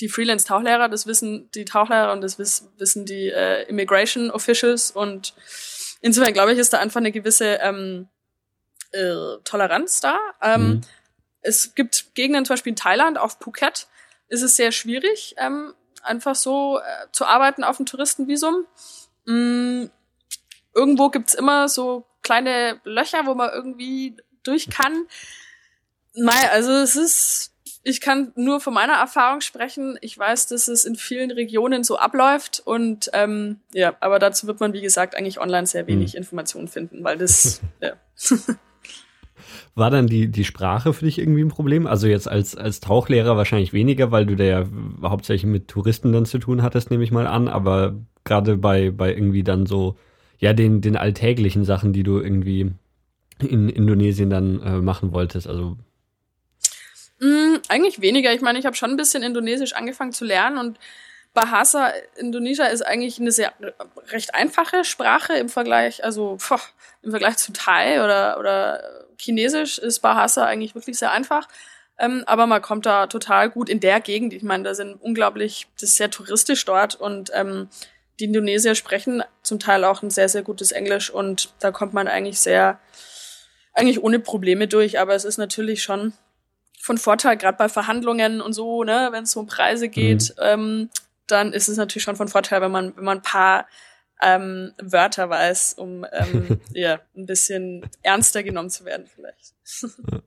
die 0.00 0.08
Freelance-Tauchlehrer, 0.08 0.88
das 0.88 1.06
wissen 1.06 1.50
die 1.52 1.64
Tauchlehrer 1.64 2.12
und 2.12 2.20
das 2.20 2.38
wiss, 2.38 2.68
wissen 2.78 3.04
die 3.04 3.28
äh, 3.28 3.68
Immigration 3.68 4.30
Officials. 4.30 4.92
Und 4.92 5.34
insofern 6.00 6.32
glaube 6.32 6.52
ich, 6.52 6.58
ist 6.58 6.72
da 6.72 6.78
einfach 6.78 7.00
eine 7.00 7.12
gewisse 7.12 7.58
ähm, 7.60 8.08
äh, 8.92 9.38
Toleranz 9.44 10.00
da. 10.00 10.18
Ähm, 10.42 10.68
mhm. 10.68 10.80
Es 11.40 11.74
gibt 11.74 12.14
Gegenden, 12.14 12.44
zum 12.44 12.54
Beispiel 12.54 12.70
in 12.70 12.76
Thailand, 12.76 13.18
auf 13.18 13.38
Phuket, 13.40 13.86
ist 14.28 14.42
es 14.42 14.56
sehr 14.56 14.72
schwierig, 14.72 15.34
ähm, 15.38 15.74
einfach 16.02 16.34
so 16.34 16.78
äh, 16.78 17.06
zu 17.12 17.24
arbeiten 17.24 17.64
auf 17.64 17.76
dem 17.76 17.86
Touristenvisum. 17.86 18.66
Mhm. 19.24 19.90
Irgendwo 20.74 21.08
gibt's 21.08 21.34
immer 21.34 21.68
so 21.68 22.06
kleine 22.22 22.80
Löcher, 22.84 23.26
wo 23.26 23.34
man 23.34 23.50
irgendwie 23.52 24.16
durch 24.42 24.68
kann. 24.70 25.06
Nein, 26.14 26.48
also 26.52 26.72
es 26.72 26.96
ist, 26.96 27.52
ich 27.82 28.00
kann 28.00 28.32
nur 28.34 28.60
von 28.60 28.74
meiner 28.74 28.94
Erfahrung 28.94 29.40
sprechen. 29.40 29.98
Ich 30.02 30.18
weiß, 30.18 30.46
dass 30.48 30.68
es 30.68 30.84
in 30.84 30.96
vielen 30.96 31.30
Regionen 31.30 31.84
so 31.84 31.98
abläuft 31.98 32.60
und 32.64 33.10
ähm, 33.12 33.60
ja, 33.72 33.96
aber 34.00 34.18
dazu 34.18 34.46
wird 34.46 34.60
man, 34.60 34.72
wie 34.72 34.80
gesagt, 34.80 35.14
eigentlich 35.14 35.40
online 35.40 35.66
sehr 35.66 35.86
wenig 35.86 36.12
mhm. 36.12 36.18
Informationen 36.18 36.68
finden, 36.68 37.02
weil 37.04 37.18
das, 37.18 37.60
ja. 37.80 37.94
War 39.74 39.90
dann 39.90 40.06
die, 40.06 40.28
die 40.28 40.44
Sprache 40.44 40.92
für 40.92 41.04
dich 41.04 41.18
irgendwie 41.18 41.42
ein 41.42 41.48
Problem? 41.48 41.86
Also 41.86 42.06
jetzt 42.06 42.28
als, 42.28 42.56
als 42.56 42.80
Tauchlehrer 42.80 43.36
wahrscheinlich 43.36 43.72
weniger, 43.72 44.10
weil 44.10 44.26
du 44.26 44.36
da 44.36 44.44
ja 44.44 44.64
hauptsächlich 45.02 45.50
mit 45.50 45.68
Touristen 45.68 46.12
dann 46.12 46.26
zu 46.26 46.38
tun 46.38 46.62
hattest, 46.62 46.90
nehme 46.90 47.04
ich 47.04 47.10
mal 47.10 47.26
an, 47.26 47.48
aber 47.48 47.94
gerade 48.24 48.56
bei, 48.56 48.90
bei 48.90 49.12
irgendwie 49.12 49.42
dann 49.42 49.66
so, 49.66 49.96
ja, 50.38 50.52
den, 50.52 50.80
den 50.80 50.96
alltäglichen 50.96 51.64
Sachen, 51.64 51.92
die 51.92 52.02
du 52.02 52.20
irgendwie 52.20 52.72
in 53.40 53.68
Indonesien 53.68 54.30
dann 54.30 54.60
äh, 54.62 54.80
machen 54.80 55.12
wolltest, 55.12 55.46
also 55.46 55.76
Mm, 57.20 57.56
eigentlich 57.68 58.00
weniger. 58.00 58.32
Ich 58.32 58.40
meine, 58.40 58.58
ich 58.58 58.66
habe 58.66 58.76
schon 58.76 58.90
ein 58.90 58.96
bisschen 58.96 59.22
Indonesisch 59.22 59.72
angefangen 59.74 60.12
zu 60.12 60.24
lernen 60.24 60.58
und 60.58 60.78
Bahasa 61.34 61.92
Indonesia 62.16 62.66
ist 62.66 62.82
eigentlich 62.82 63.20
eine 63.20 63.32
sehr 63.32 63.52
recht 64.08 64.34
einfache 64.34 64.84
Sprache 64.84 65.34
im 65.34 65.48
Vergleich, 65.48 66.04
also 66.04 66.36
pfoh, 66.38 66.58
im 67.02 67.10
Vergleich 67.10 67.36
zu 67.36 67.52
Thai 67.52 68.02
oder 68.02 68.38
oder 68.38 69.06
Chinesisch 69.18 69.78
ist 69.78 70.00
Bahasa 70.00 70.44
eigentlich 70.44 70.74
wirklich 70.74 70.98
sehr 70.98 71.12
einfach. 71.12 71.48
Ähm, 71.98 72.22
aber 72.26 72.46
man 72.46 72.62
kommt 72.62 72.86
da 72.86 73.08
total 73.08 73.50
gut 73.50 73.68
in 73.68 73.80
der 73.80 74.00
Gegend. 74.00 74.32
Ich 74.32 74.42
meine, 74.42 74.64
da 74.64 74.74
sind 74.74 74.94
unglaublich, 74.94 75.66
das 75.74 75.90
ist 75.90 75.96
sehr 75.96 76.10
touristisch 76.10 76.64
dort 76.64 76.94
und 76.94 77.30
ähm, 77.34 77.68
die 78.20 78.24
Indonesier 78.24 78.74
sprechen 78.74 79.22
zum 79.42 79.58
Teil 79.58 79.84
auch 79.84 80.02
ein 80.02 80.10
sehr, 80.10 80.28
sehr 80.28 80.42
gutes 80.42 80.72
Englisch 80.72 81.10
und 81.10 81.52
da 81.60 81.70
kommt 81.70 81.94
man 81.94 82.08
eigentlich 82.08 82.40
sehr, 82.40 82.78
eigentlich 83.72 84.02
ohne 84.02 84.18
Probleme 84.20 84.68
durch. 84.68 85.00
Aber 85.00 85.14
es 85.14 85.24
ist 85.24 85.38
natürlich 85.38 85.82
schon 85.82 86.12
von 86.80 86.98
Vorteil, 86.98 87.36
gerade 87.36 87.58
bei 87.58 87.68
Verhandlungen 87.68 88.40
und 88.40 88.52
so, 88.52 88.84
ne, 88.84 89.08
wenn 89.10 89.24
es 89.24 89.36
um 89.36 89.46
Preise 89.46 89.88
geht, 89.88 90.34
mhm. 90.36 90.42
ähm, 90.42 90.90
dann 91.26 91.52
ist 91.52 91.68
es 91.68 91.76
natürlich 91.76 92.04
schon 92.04 92.16
von 92.16 92.28
Vorteil, 92.28 92.60
wenn 92.60 92.70
man, 92.70 92.96
wenn 92.96 93.04
man 93.04 93.18
ein 93.18 93.22
paar 93.22 93.66
ähm, 94.22 94.72
Wörter 94.80 95.30
weiß, 95.30 95.74
um 95.74 96.04
ähm, 96.12 96.60
ja, 96.72 97.00
ein 97.16 97.26
bisschen 97.26 97.88
ernster 98.02 98.42
genommen 98.42 98.70
zu 98.70 98.84
werden, 98.84 99.06
vielleicht. 99.06 99.54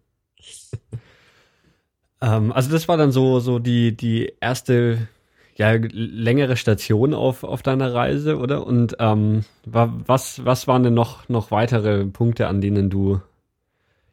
ähm, 2.22 2.52
also 2.52 2.72
das 2.72 2.88
war 2.88 2.98
dann 2.98 3.12
so, 3.12 3.40
so 3.40 3.60
die, 3.60 3.96
die 3.96 4.34
erste 4.40 5.08
ja, 5.56 5.72
längere 5.74 6.56
Station 6.58 7.14
auf, 7.14 7.44
auf 7.44 7.62
deiner 7.62 7.94
Reise, 7.94 8.38
oder? 8.38 8.66
Und 8.66 8.96
ähm, 9.00 9.44
was, 9.66 10.44
was 10.46 10.68
waren 10.68 10.84
denn 10.84 10.94
noch, 10.94 11.30
noch 11.30 11.52
weitere 11.52 12.06
Punkte, 12.06 12.48
an 12.48 12.62
denen 12.62 12.90
du 12.90 13.22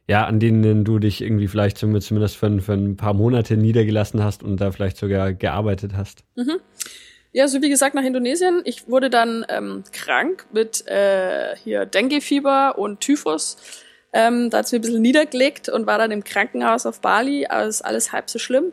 ja, 0.09 0.25
an 0.25 0.41
denen 0.41 0.85
du 0.85 0.99
dich 0.99 1.21
irgendwie 1.21 1.49
vielleicht 1.49 1.77
zumindest 1.77 2.37
für, 2.37 2.61
für 2.61 2.73
ein 2.73 2.97
paar 2.97 3.13
Monate 3.13 3.59
niedergelassen 3.59 4.25
hast 4.25 4.43
und 4.43 4.59
da 4.59 4.73
vielleicht 4.73 4.97
sogar 4.97 5.35
gearbeitet 5.35 5.93
hast. 5.95 6.25
Mhm. 6.35 6.61
Ja, 7.39 7.47
so 7.47 7.63
wie 7.63 7.69
gesagt, 7.69 7.95
nach 7.95 8.03
Indonesien. 8.03 8.63
Ich 8.65 8.89
wurde 8.89 9.11
dann 9.11 9.47
ähm, 9.49 9.85
krank 9.93 10.47
mit 10.53 10.85
äh, 10.89 11.55
hier 11.63 11.87
Dengue-Fieber 11.87 12.77
und 12.77 12.99
Typhus. 12.99 13.59
Ähm, 14.13 14.51
da 14.51 14.59
hat 14.59 14.65
es 14.65 14.73
mir 14.73 14.81
ein 14.81 14.83
bisschen 14.83 15.03
niedergelegt 15.03 15.69
und 15.69 15.87
war 15.87 15.99
dann 15.99 16.11
im 16.11 16.25
Krankenhaus 16.25 16.85
auf 16.85 17.01
Bali, 17.01 17.47
ist 17.69 17.83
alles 17.83 18.11
halb 18.11 18.29
so 18.29 18.41
schlimm. 18.41 18.73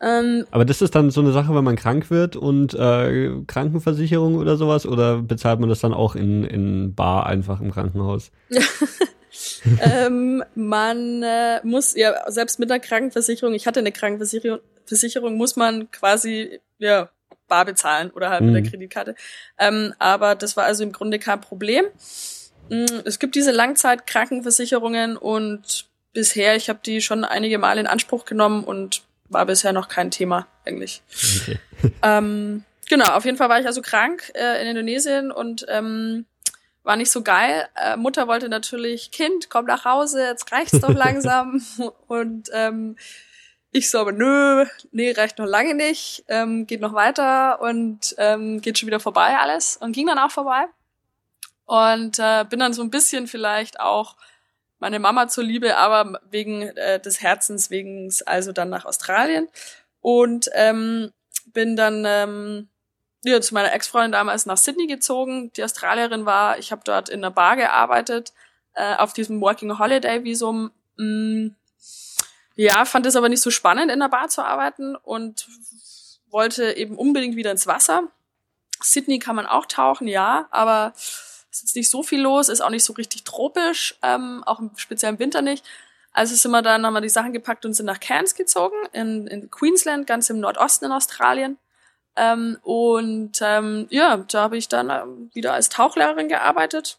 Ähm, 0.00 0.46
aber 0.50 0.64
das 0.64 0.80
ist 0.80 0.94
dann 0.94 1.10
so 1.10 1.20
eine 1.20 1.32
Sache, 1.32 1.54
wenn 1.54 1.62
man 1.62 1.76
krank 1.76 2.08
wird 2.08 2.36
und 2.36 2.72
äh, 2.72 3.32
Krankenversicherung 3.46 4.36
oder 4.36 4.56
sowas, 4.56 4.86
oder 4.86 5.18
bezahlt 5.18 5.60
man 5.60 5.68
das 5.68 5.80
dann 5.80 5.92
auch 5.92 6.16
in, 6.16 6.42
in 6.42 6.94
Bar 6.94 7.26
einfach 7.26 7.60
im 7.60 7.70
Krankenhaus? 7.70 8.30
ähm, 9.82 10.42
man 10.54 11.22
äh, 11.22 11.60
muss 11.64 11.94
ja 11.94 12.14
selbst 12.30 12.60
mit 12.60 12.70
einer 12.70 12.80
Krankenversicherung, 12.80 13.52
ich 13.52 13.66
hatte 13.66 13.80
eine 13.80 13.92
Krankenversicherung, 13.92 14.60
Versicherung 14.86 15.36
muss 15.36 15.56
man 15.56 15.90
quasi 15.90 16.60
ja 16.78 17.10
bar 17.48 17.64
bezahlen 17.64 18.10
oder 18.10 18.30
halt 18.30 18.42
mhm. 18.42 18.48
mit 18.48 18.56
der 18.56 18.62
mhm. 18.62 18.70
Kreditkarte. 18.70 19.14
Ähm, 19.58 19.94
aber 19.98 20.34
das 20.34 20.56
war 20.56 20.64
also 20.64 20.82
im 20.82 20.92
Grunde 20.92 21.18
kein 21.18 21.40
Problem. 21.40 21.84
Mm, 22.68 22.84
es 23.04 23.18
gibt 23.18 23.34
diese 23.34 23.52
Langzeitkrankenversicherungen 23.52 25.16
und 25.16 25.86
bisher, 26.12 26.56
ich 26.56 26.68
habe 26.68 26.80
die 26.84 27.00
schon 27.00 27.24
einige 27.24 27.58
Mal 27.58 27.78
in 27.78 27.86
Anspruch 27.86 28.24
genommen 28.24 28.64
und 28.64 29.02
war 29.28 29.46
bisher 29.46 29.72
noch 29.72 29.88
kein 29.88 30.10
Thema 30.10 30.46
eigentlich. 30.64 31.02
Okay. 31.42 31.58
ähm, 32.02 32.64
genau, 32.88 33.12
auf 33.12 33.24
jeden 33.24 33.36
Fall 33.36 33.48
war 33.48 33.60
ich 33.60 33.66
also 33.66 33.82
krank 33.82 34.32
äh, 34.34 34.62
in 34.62 34.68
Indonesien 34.68 35.30
und 35.30 35.66
ähm, 35.68 36.26
war 36.82 36.96
nicht 36.96 37.10
so 37.10 37.22
geil. 37.22 37.68
Äh, 37.74 37.96
Mutter 37.96 38.28
wollte 38.28 38.48
natürlich, 38.48 39.10
Kind, 39.10 39.50
komm 39.50 39.66
nach 39.66 39.84
Hause, 39.84 40.22
jetzt 40.22 40.50
reicht's 40.52 40.80
doch 40.80 40.94
langsam. 40.94 41.60
und 42.06 42.48
ähm, 42.52 42.96
ich 43.76 43.90
so, 43.90 43.98
aber 43.98 44.12
nö, 44.12 44.66
nee, 44.92 45.12
reicht 45.12 45.38
noch 45.38 45.46
lange 45.46 45.74
nicht, 45.74 46.24
ähm, 46.28 46.66
geht 46.66 46.80
noch 46.80 46.94
weiter 46.94 47.60
und 47.60 48.14
ähm, 48.18 48.60
geht 48.60 48.78
schon 48.78 48.86
wieder 48.86 49.00
vorbei 49.00 49.36
alles 49.38 49.76
und 49.76 49.92
ging 49.92 50.06
dann 50.06 50.18
auch 50.18 50.30
vorbei. 50.30 50.66
Und 51.64 52.18
äh, 52.18 52.44
bin 52.48 52.60
dann 52.60 52.72
so 52.72 52.82
ein 52.82 52.90
bisschen 52.90 53.26
vielleicht 53.26 53.80
auch 53.80 54.16
meine 54.78 54.98
Mama 54.98 55.28
zur 55.28 55.44
Liebe, 55.44 55.76
aber 55.76 56.20
wegen 56.30 56.62
äh, 56.62 57.00
des 57.00 57.20
Herzens 57.20 57.70
wegen 57.70 58.12
also 58.26 58.52
dann 58.52 58.68
nach 58.68 58.84
Australien 58.84 59.48
und 60.00 60.48
ähm, 60.54 61.12
bin 61.52 61.76
dann 61.76 62.04
ähm, 62.06 62.68
ja, 63.24 63.40
zu 63.40 63.54
meiner 63.54 63.72
Ex-Freundin 63.72 64.12
damals 64.12 64.46
nach 64.46 64.56
Sydney 64.56 64.86
gezogen, 64.86 65.52
die 65.56 65.64
Australierin 65.64 66.26
war. 66.26 66.58
Ich 66.58 66.70
habe 66.70 66.82
dort 66.84 67.08
in 67.08 67.22
der 67.22 67.30
Bar 67.30 67.56
gearbeitet, 67.56 68.32
äh, 68.74 68.94
auf 68.96 69.12
diesem 69.12 69.40
Working 69.40 69.78
Holiday 69.78 70.22
Visum. 70.22 70.70
Mm, 70.96 71.48
ja, 72.56 72.84
fand 72.84 73.06
es 73.06 73.16
aber 73.16 73.28
nicht 73.28 73.42
so 73.42 73.50
spannend, 73.50 73.90
in 73.90 74.00
der 74.00 74.08
Bar 74.08 74.28
zu 74.28 74.42
arbeiten 74.42 74.96
und 74.96 75.46
wollte 76.30 76.76
eben 76.76 76.96
unbedingt 76.96 77.36
wieder 77.36 77.50
ins 77.50 77.66
Wasser. 77.66 78.04
Sydney 78.82 79.18
kann 79.18 79.36
man 79.36 79.46
auch 79.46 79.66
tauchen, 79.66 80.08
ja, 80.08 80.48
aber 80.50 80.92
es 80.96 81.62
ist 81.62 81.76
nicht 81.76 81.90
so 81.90 82.02
viel 82.02 82.20
los, 82.20 82.48
ist 82.48 82.60
auch 82.60 82.70
nicht 82.70 82.84
so 82.84 82.94
richtig 82.94 83.24
tropisch, 83.24 83.98
ähm, 84.02 84.42
auch 84.44 84.58
im 84.58 84.70
speziellen 84.76 85.18
Winter 85.18 85.42
nicht. 85.42 85.64
Also 86.12 86.34
sind 86.34 86.50
wir 86.50 86.62
dann, 86.62 86.84
haben 86.84 86.94
wir 86.94 87.02
die 87.02 87.10
Sachen 87.10 87.34
gepackt 87.34 87.66
und 87.66 87.74
sind 87.74 87.86
nach 87.86 88.00
Cairns 88.00 88.34
gezogen, 88.34 88.76
in, 88.92 89.26
in 89.26 89.50
Queensland, 89.50 90.06
ganz 90.06 90.30
im 90.30 90.40
Nordosten 90.40 90.86
in 90.86 90.92
Australien. 90.92 91.58
Ähm, 92.16 92.58
und 92.62 93.38
ähm, 93.42 93.86
ja, 93.90 94.16
da 94.16 94.42
habe 94.42 94.56
ich 94.56 94.68
dann 94.68 94.88
ähm, 94.88 95.30
wieder 95.34 95.52
als 95.52 95.68
Tauchlehrerin 95.68 96.28
gearbeitet. 96.28 96.98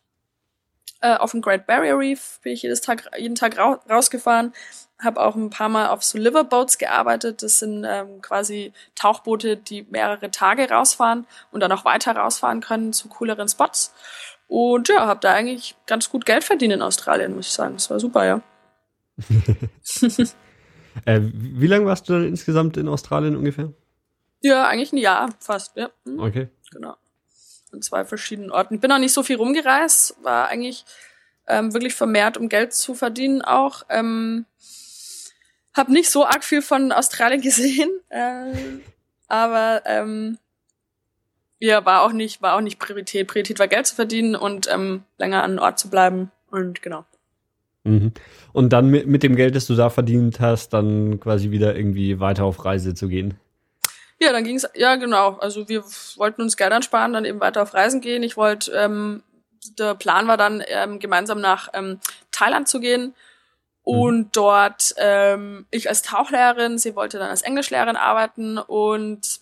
Äh, 1.01 1.15
auf 1.15 1.31
dem 1.31 1.41
Great 1.41 1.65
Barrier 1.65 1.97
Reef 1.97 2.39
bin 2.43 2.53
ich 2.53 2.61
jedes 2.61 2.81
Tag, 2.81 3.09
jeden 3.17 3.35
Tag 3.35 3.57
ra 3.57 3.79
rausgefahren. 3.89 4.53
Habe 4.99 5.21
auch 5.21 5.35
ein 5.35 5.49
paar 5.51 5.69
Mal 5.69 5.89
auf 5.89 6.03
so 6.03 6.17
Liverboats 6.17 6.77
gearbeitet. 6.77 7.43
Das 7.43 7.59
sind 7.59 7.85
ähm, 7.87 8.21
quasi 8.21 8.73
Tauchboote, 8.95 9.55
die 9.55 9.83
mehrere 9.89 10.31
Tage 10.31 10.69
rausfahren 10.69 11.27
und 11.51 11.59
dann 11.59 11.71
auch 11.71 11.85
weiter 11.85 12.15
rausfahren 12.15 12.61
können 12.61 12.93
zu 12.93 13.07
cooleren 13.07 13.47
Spots. 13.47 13.93
Und 14.47 14.89
ja, 14.89 15.05
habe 15.05 15.19
da 15.19 15.33
eigentlich 15.33 15.75
ganz 15.85 16.09
gut 16.09 16.25
Geld 16.25 16.43
verdient 16.43 16.73
in 16.73 16.81
Australien, 16.81 17.35
muss 17.35 17.47
ich 17.47 17.53
sagen. 17.53 17.73
Das 17.75 17.89
war 17.89 17.99
super, 17.99 18.25
ja. 18.25 18.41
äh, 21.05 21.19
wie 21.21 21.67
lange 21.67 21.85
warst 21.85 22.09
du 22.09 22.13
dann 22.13 22.27
insgesamt 22.27 22.77
in 22.77 22.87
Australien 22.87 23.35
ungefähr? 23.35 23.73
Ja, 24.41 24.67
eigentlich 24.67 24.93
ein 24.93 24.97
Jahr 24.97 25.29
fast, 25.39 25.75
ja. 25.75 25.89
Mhm. 26.05 26.19
Okay. 26.19 26.47
Genau. 26.71 26.95
An 27.71 27.81
zwei 27.81 28.05
verschiedenen 28.05 28.51
Orten. 28.51 28.75
Ich 28.75 28.81
bin 28.81 28.91
auch 28.91 28.99
nicht 28.99 29.13
so 29.13 29.23
viel 29.23 29.35
rumgereist, 29.35 30.23
war 30.23 30.47
eigentlich 30.47 30.85
ähm, 31.47 31.73
wirklich 31.73 31.95
vermehrt, 31.95 32.37
um 32.37 32.49
Geld 32.49 32.73
zu 32.73 32.93
verdienen 32.93 33.41
auch. 33.41 33.83
Ähm, 33.89 34.45
hab 35.77 35.89
nicht 35.89 36.09
so 36.09 36.25
arg 36.25 36.43
viel 36.43 36.61
von 36.61 36.91
Australien 36.91 37.41
gesehen, 37.41 37.89
äh, 38.09 38.53
aber 39.27 39.83
ähm, 39.85 40.37
ja, 41.59 41.85
war 41.85 42.03
auch 42.03 42.11
nicht, 42.11 42.41
war 42.41 42.55
auch 42.55 42.61
nicht 42.61 42.79
Priorität. 42.79 43.27
Priorität 43.27 43.59
war 43.59 43.67
Geld 43.67 43.87
zu 43.87 43.95
verdienen 43.95 44.35
und 44.35 44.67
ähm, 44.71 45.03
länger 45.17 45.43
an 45.43 45.59
Ort 45.59 45.79
zu 45.79 45.89
bleiben. 45.89 46.31
Und 46.51 46.81
genau. 46.81 47.05
Mhm. 47.83 48.11
Und 48.53 48.73
dann 48.73 48.89
mit, 48.89 49.07
mit 49.07 49.23
dem 49.23 49.35
Geld, 49.35 49.55
das 49.55 49.65
du 49.65 49.75
da 49.75 49.89
verdient 49.89 50.39
hast, 50.39 50.69
dann 50.69 51.19
quasi 51.19 51.51
wieder 51.51 51.75
irgendwie 51.75 52.19
weiter 52.19 52.45
auf 52.45 52.63
Reise 52.63 52.93
zu 52.93 53.07
gehen. 53.07 53.33
Ja, 54.19 54.31
dann 54.31 54.43
ging's 54.43 54.67
ja 54.75 54.95
genau. 54.95 55.37
Also 55.39 55.67
wir 55.69 55.83
wollten 56.15 56.41
uns 56.41 56.57
Geld 56.57 56.71
ansparen, 56.71 57.13
dann 57.13 57.25
eben 57.25 57.39
weiter 57.39 57.61
auf 57.61 57.73
Reisen 57.73 58.01
gehen. 58.01 58.23
Ich 58.23 58.37
wollte, 58.37 58.71
ähm, 58.71 59.23
der 59.77 59.95
Plan 59.95 60.27
war 60.27 60.37
dann, 60.37 60.63
ähm, 60.67 60.99
gemeinsam 60.99 61.39
nach 61.39 61.69
ähm, 61.73 61.99
Thailand 62.31 62.67
zu 62.67 62.79
gehen 62.79 63.13
und 63.87 64.17
mhm. 64.17 64.29
dort 64.33 64.95
ähm, 64.97 65.65
ich 65.71 65.87
als 65.87 66.01
Tauchlehrerin, 66.01 66.77
sie 66.77 66.93
wollte 66.97 67.19
dann 67.19 67.29
als 67.29 67.41
Englischlehrerin 67.41 67.95
arbeiten 67.95 68.57
und 68.57 69.39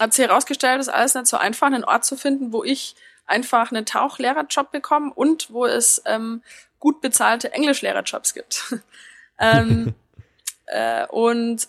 hat 0.00 0.14
sich 0.14 0.26
herausgestellt, 0.26 0.80
es 0.80 0.88
ist 0.88 0.94
alles 0.94 1.14
nicht 1.14 1.26
so 1.26 1.36
einfach, 1.36 1.66
einen 1.66 1.84
Ort 1.84 2.06
zu 2.06 2.16
finden, 2.16 2.54
wo 2.54 2.64
ich 2.64 2.96
einfach 3.26 3.70
einen 3.70 3.84
Tauchlehrerjob 3.84 4.72
bekomme 4.72 5.12
und 5.12 5.52
wo 5.52 5.66
es 5.66 6.00
ähm, 6.06 6.42
gut 6.78 7.02
bezahlte 7.02 7.52
Englischlehrerjobs 7.52 8.32
gibt. 8.32 8.74
ähm, 9.38 9.94
äh, 10.68 11.06
und 11.08 11.68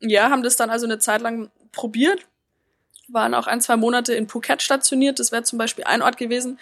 ja, 0.00 0.30
haben 0.30 0.42
das 0.42 0.56
dann 0.56 0.70
also 0.70 0.86
eine 0.86 1.00
Zeit 1.00 1.20
lang 1.20 1.50
probiert, 1.70 2.26
waren 3.08 3.34
auch 3.34 3.46
ein, 3.46 3.60
zwei 3.60 3.76
Monate 3.76 4.14
in 4.14 4.26
Phuket 4.26 4.62
stationiert. 4.62 5.18
Das 5.18 5.32
wäre 5.32 5.42
zum 5.42 5.58
Beispiel 5.58 5.84
ein 5.84 6.00
Ort 6.00 6.16
gewesen. 6.16 6.58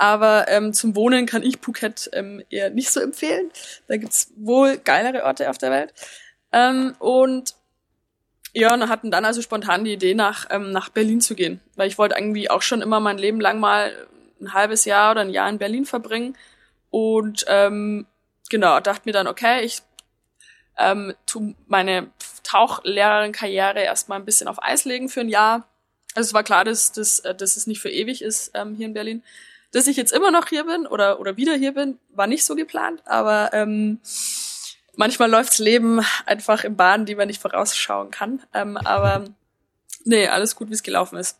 Aber 0.00 0.48
ähm, 0.48 0.72
zum 0.72 0.96
Wohnen 0.96 1.26
kann 1.26 1.42
ich 1.42 1.58
Phuket 1.60 2.08
ähm, 2.14 2.42
eher 2.48 2.70
nicht 2.70 2.90
so 2.90 3.00
empfehlen. 3.00 3.50
Da 3.86 3.98
gibt's 3.98 4.32
wohl 4.34 4.78
geilere 4.78 5.24
Orte 5.24 5.50
auf 5.50 5.58
der 5.58 5.70
Welt. 5.70 5.92
Ähm, 6.52 6.94
und 7.00 7.54
ja, 8.54 8.72
und 8.72 8.88
hatten 8.88 9.10
dann 9.10 9.26
also 9.26 9.42
spontan 9.42 9.84
die 9.84 9.92
Idee, 9.92 10.14
nach, 10.14 10.46
ähm, 10.48 10.72
nach 10.72 10.88
Berlin 10.88 11.20
zu 11.20 11.34
gehen. 11.34 11.60
Weil 11.76 11.86
ich 11.86 11.98
wollte 11.98 12.14
irgendwie 12.16 12.48
auch 12.48 12.62
schon 12.62 12.80
immer 12.80 12.98
mein 12.98 13.18
Leben 13.18 13.42
lang 13.42 13.60
mal 13.60 13.92
ein 14.40 14.54
halbes 14.54 14.86
Jahr 14.86 15.10
oder 15.10 15.20
ein 15.20 15.28
Jahr 15.28 15.50
in 15.50 15.58
Berlin 15.58 15.84
verbringen. 15.84 16.34
Und 16.88 17.44
ähm, 17.48 18.06
genau, 18.48 18.80
dachte 18.80 19.02
mir 19.04 19.12
dann, 19.12 19.26
okay, 19.26 19.64
ich 19.64 19.82
ähm, 20.78 21.12
tu 21.26 21.54
meine 21.66 22.10
Tauchlehrerin-Karriere 22.42 23.82
erstmal 23.82 24.18
ein 24.18 24.24
bisschen 24.24 24.48
auf 24.48 24.62
Eis 24.62 24.86
legen 24.86 25.10
für 25.10 25.20
ein 25.20 25.28
Jahr. 25.28 25.68
Also 26.14 26.28
es 26.28 26.32
war 26.32 26.42
klar, 26.42 26.64
dass, 26.64 26.90
dass, 26.92 27.18
äh, 27.20 27.34
dass 27.34 27.58
es 27.58 27.66
nicht 27.66 27.82
für 27.82 27.90
ewig 27.90 28.22
ist 28.22 28.52
ähm, 28.54 28.74
hier 28.74 28.86
in 28.86 28.94
Berlin. 28.94 29.22
Dass 29.72 29.86
ich 29.86 29.96
jetzt 29.96 30.12
immer 30.12 30.30
noch 30.30 30.48
hier 30.48 30.64
bin 30.64 30.86
oder, 30.86 31.20
oder 31.20 31.36
wieder 31.36 31.54
hier 31.54 31.72
bin, 31.72 31.98
war 32.14 32.26
nicht 32.26 32.44
so 32.44 32.56
geplant, 32.56 33.02
aber 33.06 33.50
ähm, 33.52 34.00
manchmal 34.96 35.30
läuft's 35.30 35.58
Leben 35.58 36.00
einfach 36.26 36.64
im 36.64 36.76
Bahn, 36.76 37.06
die 37.06 37.14
man 37.14 37.28
nicht 37.28 37.40
vorausschauen 37.40 38.10
kann. 38.10 38.42
Ähm, 38.52 38.76
aber 38.76 39.24
nee, 40.04 40.26
alles 40.26 40.56
gut, 40.56 40.70
wie 40.70 40.74
es 40.74 40.82
gelaufen 40.82 41.18
ist. 41.18 41.38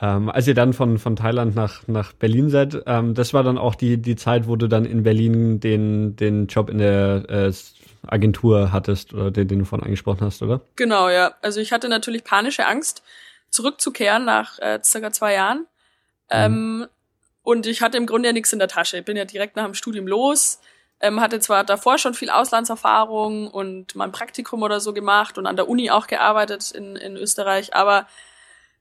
Ähm, 0.00 0.28
als 0.28 0.46
ihr 0.46 0.54
dann 0.54 0.72
von, 0.72 0.98
von 0.98 1.16
Thailand 1.16 1.54
nach, 1.54 1.86
nach 1.86 2.12
Berlin 2.12 2.50
seid, 2.50 2.82
ähm, 2.86 3.14
das 3.14 3.32
war 3.32 3.42
dann 3.42 3.56
auch 3.56 3.74
die, 3.74 3.96
die 3.96 4.16
Zeit, 4.16 4.46
wo 4.46 4.56
du 4.56 4.68
dann 4.68 4.84
in 4.84 5.02
Berlin 5.02 5.60
den, 5.60 6.16
den 6.16 6.48
Job 6.48 6.68
in 6.68 6.78
der 6.78 7.24
äh, 7.28 7.52
Agentur 8.06 8.72
hattest 8.72 9.14
oder 9.14 9.30
den, 9.30 9.48
den 9.48 9.60
du 9.60 9.64
vorhin 9.64 9.84
angesprochen 9.84 10.20
hast, 10.20 10.42
oder? 10.42 10.60
Genau, 10.76 11.08
ja. 11.08 11.34
Also 11.40 11.60
ich 11.60 11.72
hatte 11.72 11.88
natürlich 11.88 12.24
panische 12.24 12.66
Angst, 12.66 13.02
zurückzukehren 13.50 14.24
nach 14.24 14.58
äh, 14.58 14.80
circa 14.82 15.12
zwei 15.12 15.34
Jahren. 15.34 15.66
Mhm. 16.30 16.36
Ähm, 16.36 16.86
und 17.42 17.66
ich 17.66 17.80
hatte 17.80 17.96
im 17.96 18.06
Grunde 18.06 18.28
ja 18.28 18.32
nichts 18.32 18.52
in 18.52 18.58
der 18.58 18.68
Tasche. 18.68 18.98
Ich 18.98 19.04
bin 19.04 19.16
ja 19.16 19.24
direkt 19.24 19.56
nach 19.56 19.64
dem 19.64 19.74
Studium 19.74 20.06
los. 20.06 20.60
Ähm, 20.98 21.20
hatte 21.20 21.40
zwar 21.40 21.62
davor 21.62 21.98
schon 21.98 22.14
viel 22.14 22.30
Auslandserfahrung 22.30 23.48
und 23.48 23.94
mein 23.94 24.12
Praktikum 24.12 24.62
oder 24.62 24.80
so 24.80 24.94
gemacht 24.94 25.36
und 25.36 25.46
an 25.46 25.56
der 25.56 25.68
Uni 25.68 25.90
auch 25.90 26.06
gearbeitet 26.06 26.72
in, 26.72 26.96
in 26.96 27.16
Österreich, 27.16 27.74
aber 27.74 28.08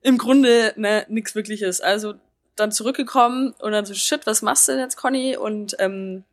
im 0.01 0.17
Grunde 0.17 0.73
ne, 0.77 1.05
nichts 1.09 1.35
wirkliches. 1.35 1.81
Also 1.81 2.13
dann 2.55 2.71
zurückgekommen 2.71 3.53
und 3.59 3.73
dann 3.73 3.85
so, 3.85 3.93
shit, 3.93 4.25
was 4.25 4.41
machst 4.41 4.67
du 4.67 4.71
denn 4.71 4.81
jetzt, 4.81 4.95
Conny? 4.95 5.35
Und 5.35 5.75
ähm, 5.79 6.23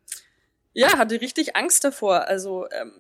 ja, 0.72 0.98
hatte 0.98 1.20
richtig 1.20 1.56
Angst 1.56 1.82
davor. 1.84 2.28
Also 2.28 2.66
ähm, 2.70 2.92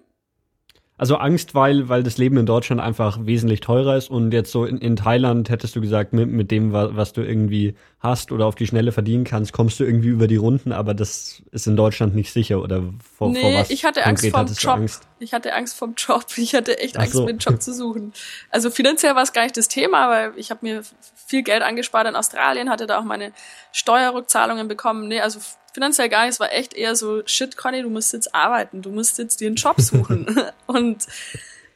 also 1.02 1.16
Angst, 1.16 1.56
weil, 1.56 1.88
weil 1.88 2.04
das 2.04 2.16
Leben 2.16 2.36
in 2.36 2.46
Deutschland 2.46 2.80
einfach 2.80 3.18
wesentlich 3.22 3.58
teurer 3.58 3.96
ist 3.96 4.08
und 4.08 4.30
jetzt 4.30 4.52
so 4.52 4.64
in, 4.64 4.78
in 4.78 4.94
Thailand 4.94 5.50
hättest 5.50 5.74
du 5.74 5.80
gesagt, 5.80 6.12
mit, 6.12 6.28
mit 6.28 6.52
dem, 6.52 6.72
was 6.72 7.12
du 7.12 7.22
irgendwie 7.22 7.74
hast 7.98 8.30
oder 8.30 8.46
auf 8.46 8.54
die 8.54 8.68
Schnelle 8.68 8.92
verdienen 8.92 9.24
kannst, 9.24 9.52
kommst 9.52 9.80
du 9.80 9.84
irgendwie 9.84 10.10
über 10.10 10.28
die 10.28 10.36
Runden, 10.36 10.70
aber 10.70 10.94
das 10.94 11.42
ist 11.50 11.66
in 11.66 11.74
Deutschland 11.74 12.14
nicht 12.14 12.32
sicher 12.32 12.62
oder 12.62 12.84
vor, 13.16 13.30
nee, 13.30 13.40
vor 13.40 13.52
was 13.52 13.70
ich 13.70 13.84
hatte 13.84 14.06
Angst 14.06 14.24
vom 14.28 14.46
Job. 14.46 14.74
Angst? 14.76 15.08
Ich 15.18 15.32
hatte 15.34 15.52
Angst 15.54 15.76
vom 15.76 15.94
Job. 15.96 16.24
Ich 16.36 16.54
hatte 16.54 16.78
echt 16.78 16.96
Angst, 16.96 17.14
so. 17.14 17.24
mir 17.24 17.30
einen 17.30 17.38
Job 17.38 17.60
zu 17.60 17.74
suchen. 17.74 18.12
Also 18.50 18.70
finanziell 18.70 19.16
war 19.16 19.24
es 19.24 19.32
gar 19.32 19.42
nicht 19.42 19.56
das 19.56 19.66
Thema, 19.66 20.08
weil 20.08 20.32
ich 20.36 20.52
habe 20.52 20.60
mir 20.62 20.82
viel 21.26 21.42
Geld 21.42 21.62
angespart 21.62 22.06
in 22.06 22.14
Australien, 22.14 22.70
hatte 22.70 22.86
da 22.86 23.00
auch 23.00 23.04
meine 23.04 23.32
Steuerrückzahlungen 23.72 24.68
bekommen. 24.68 25.08
Nee, 25.08 25.20
also 25.20 25.40
finanziell 25.72 26.08
gar 26.08 26.22
nicht. 26.22 26.34
Es 26.34 26.40
war 26.40 26.52
echt 26.52 26.74
eher 26.74 26.96
so, 26.96 27.22
shit, 27.26 27.56
Conny, 27.56 27.82
du 27.82 27.90
musst 27.90 28.12
jetzt 28.12 28.34
arbeiten, 28.34 28.82
du 28.82 28.90
musst 28.90 29.18
jetzt 29.18 29.40
dir 29.40 29.46
einen 29.46 29.56
Job 29.56 29.80
suchen. 29.80 30.40
und 30.66 31.06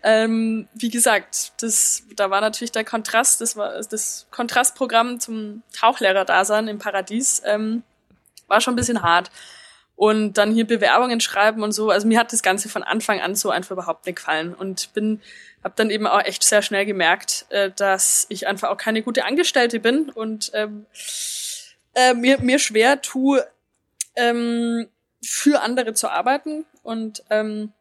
ähm, 0.02 0.68
wie 0.74 0.90
gesagt, 0.90 1.52
das, 1.62 2.04
da 2.14 2.30
war 2.30 2.40
natürlich 2.40 2.72
der 2.72 2.84
Kontrast, 2.84 3.40
das 3.40 3.56
war 3.56 3.80
das 3.82 4.26
Kontrastprogramm 4.30 5.18
zum 5.18 5.62
Tauchlehrer-Dasein 5.72 6.68
im 6.68 6.78
Paradies, 6.78 7.42
ähm, 7.44 7.82
war 8.46 8.60
schon 8.60 8.74
ein 8.74 8.76
bisschen 8.76 9.02
hart. 9.02 9.30
Und 9.96 10.34
dann 10.34 10.52
hier 10.52 10.66
Bewerbungen 10.66 11.20
schreiben 11.20 11.62
und 11.62 11.72
so. 11.72 11.90
Also 11.90 12.06
mir 12.06 12.20
hat 12.20 12.30
das 12.30 12.42
Ganze 12.42 12.68
von 12.68 12.82
Anfang 12.82 13.20
an 13.20 13.34
so 13.34 13.48
einfach 13.48 13.70
überhaupt 13.70 14.04
nicht 14.04 14.16
gefallen. 14.16 14.52
Und 14.54 14.92
bin, 14.92 15.22
habe 15.64 15.72
dann 15.74 15.88
eben 15.88 16.06
auch 16.06 16.22
echt 16.22 16.44
sehr 16.44 16.60
schnell 16.60 16.84
gemerkt, 16.84 17.46
äh, 17.48 17.70
dass 17.74 18.26
ich 18.28 18.46
einfach 18.46 18.68
auch 18.68 18.76
keine 18.76 19.02
gute 19.02 19.24
Angestellte 19.24 19.80
bin 19.80 20.10
und 20.10 20.50
ähm, 20.54 20.84
äh, 21.94 22.12
mir, 22.12 22.38
mir 22.40 22.58
schwer 22.58 23.00
tue, 23.00 23.44
ähm, 24.16 24.88
für 25.22 25.60
andere 25.60 25.94
zu 25.94 26.08
arbeiten 26.08 26.64
und 26.82 27.24
ähm, 27.30 27.72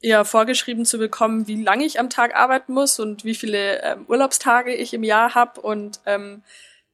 ja 0.00 0.24
vorgeschrieben 0.24 0.84
zu 0.84 0.98
bekommen, 0.98 1.46
wie 1.46 1.62
lange 1.62 1.84
ich 1.84 2.00
am 2.00 2.10
Tag 2.10 2.34
arbeiten 2.34 2.72
muss 2.72 2.98
und 2.98 3.24
wie 3.24 3.34
viele 3.34 3.82
ähm, 3.82 4.06
Urlaubstage 4.08 4.74
ich 4.74 4.92
im 4.94 5.04
Jahr 5.04 5.34
habe 5.34 5.60
und 5.60 6.00
ähm, 6.06 6.42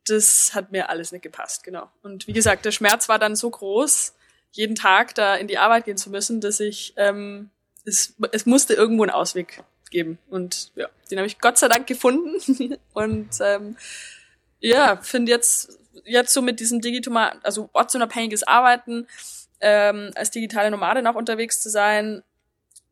das 0.07 0.53
hat 0.55 0.73
mir 0.73 0.89
alles 0.89 1.13
nicht 1.13 1.23
gepasst, 1.23 1.65
genau. 1.65 1.91
Und 2.03 2.27
wie 2.27 2.33
gesagt, 2.33 2.65
der 2.65 2.71
Schmerz 2.71 3.09
war 3.09 3.19
dann 3.19 3.37
so 3.37 3.51
groß, 3.51 4.15
jeden 4.53 4.75
Tag 4.75 5.15
da 5.15 5.37
in 5.37 5.49
die 5.49 5.59
Arbeit 5.59 5.85
gehen 5.85 5.99
zu 5.99 6.11
müssen, 6.11 6.41
dass 6.41 6.61
ich 6.61 6.95
ähm, 6.97 7.51
es, 7.85 8.15
es 8.33 8.47
musste 8.47 8.75
irgendwo 8.75 9.03
einen 9.03 9.13
Ausweg 9.13 9.63
geben. 9.91 10.19
Und 10.29 10.73
ja, 10.77 10.89
den 11.11 11.19
habe 11.19 11.27
ich 11.27 11.39
Gott 11.39 11.59
sei 11.59 11.69
Dank 11.69 11.87
gefunden. 11.87 12.79
und 12.93 13.29
ähm, 13.41 13.77
ja, 14.61 14.97
finde 14.97 15.33
jetzt, 15.33 15.79
jetzt 16.05 16.33
so 16.33 16.43
mit 16.43 16.61
diesem 16.61 16.81
digital, 16.81 17.39
also 17.43 17.71
ortsunabhängiges 17.73 18.43
Arbeiten, 18.43 19.07
ähm, 19.61 20.11
als 20.15 20.31
digitale 20.31 20.71
Nomadin 20.71 21.07
auch 21.07 21.15
unterwegs 21.15 21.61
zu 21.61 21.71
sein 21.71 22.23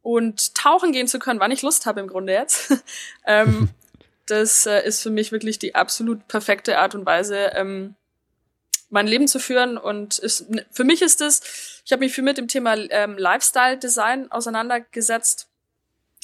und 0.02 0.54
tauchen 0.54 0.92
gehen 0.92 1.08
zu 1.08 1.18
können, 1.18 1.40
wann 1.40 1.50
ich 1.50 1.62
Lust 1.62 1.86
habe 1.86 2.00
im 2.00 2.06
Grunde 2.06 2.32
jetzt. 2.32 2.74
ähm, 3.26 3.70
das 4.26 4.66
äh, 4.66 4.86
ist 4.86 5.02
für 5.02 5.10
mich 5.10 5.32
wirklich 5.32 5.58
die 5.58 5.74
absolut 5.74 6.28
perfekte 6.28 6.78
Art 6.78 6.94
und 6.94 7.06
Weise, 7.06 7.52
ähm, 7.54 7.94
mein 8.88 9.06
Leben 9.06 9.28
zu 9.28 9.38
führen. 9.38 9.78
Und 9.78 10.18
ist, 10.18 10.46
für 10.70 10.84
mich 10.84 11.02
ist 11.02 11.20
es, 11.20 11.82
ich 11.84 11.92
habe 11.92 12.00
mich 12.00 12.12
viel 12.12 12.24
mit 12.24 12.38
dem 12.38 12.48
Thema 12.48 12.76
ähm, 12.90 13.16
Lifestyle-Design 13.18 14.30
auseinandergesetzt, 14.30 15.48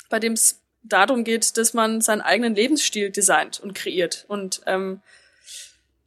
bei 0.08 0.18
dem 0.18 0.34
es 0.34 0.60
darum 0.82 1.24
geht, 1.24 1.56
dass 1.56 1.74
man 1.74 2.00
seinen 2.00 2.20
eigenen 2.20 2.54
Lebensstil 2.54 3.10
designt 3.10 3.60
und 3.60 3.74
kreiert. 3.74 4.24
Und 4.28 4.62
ähm, 4.66 5.00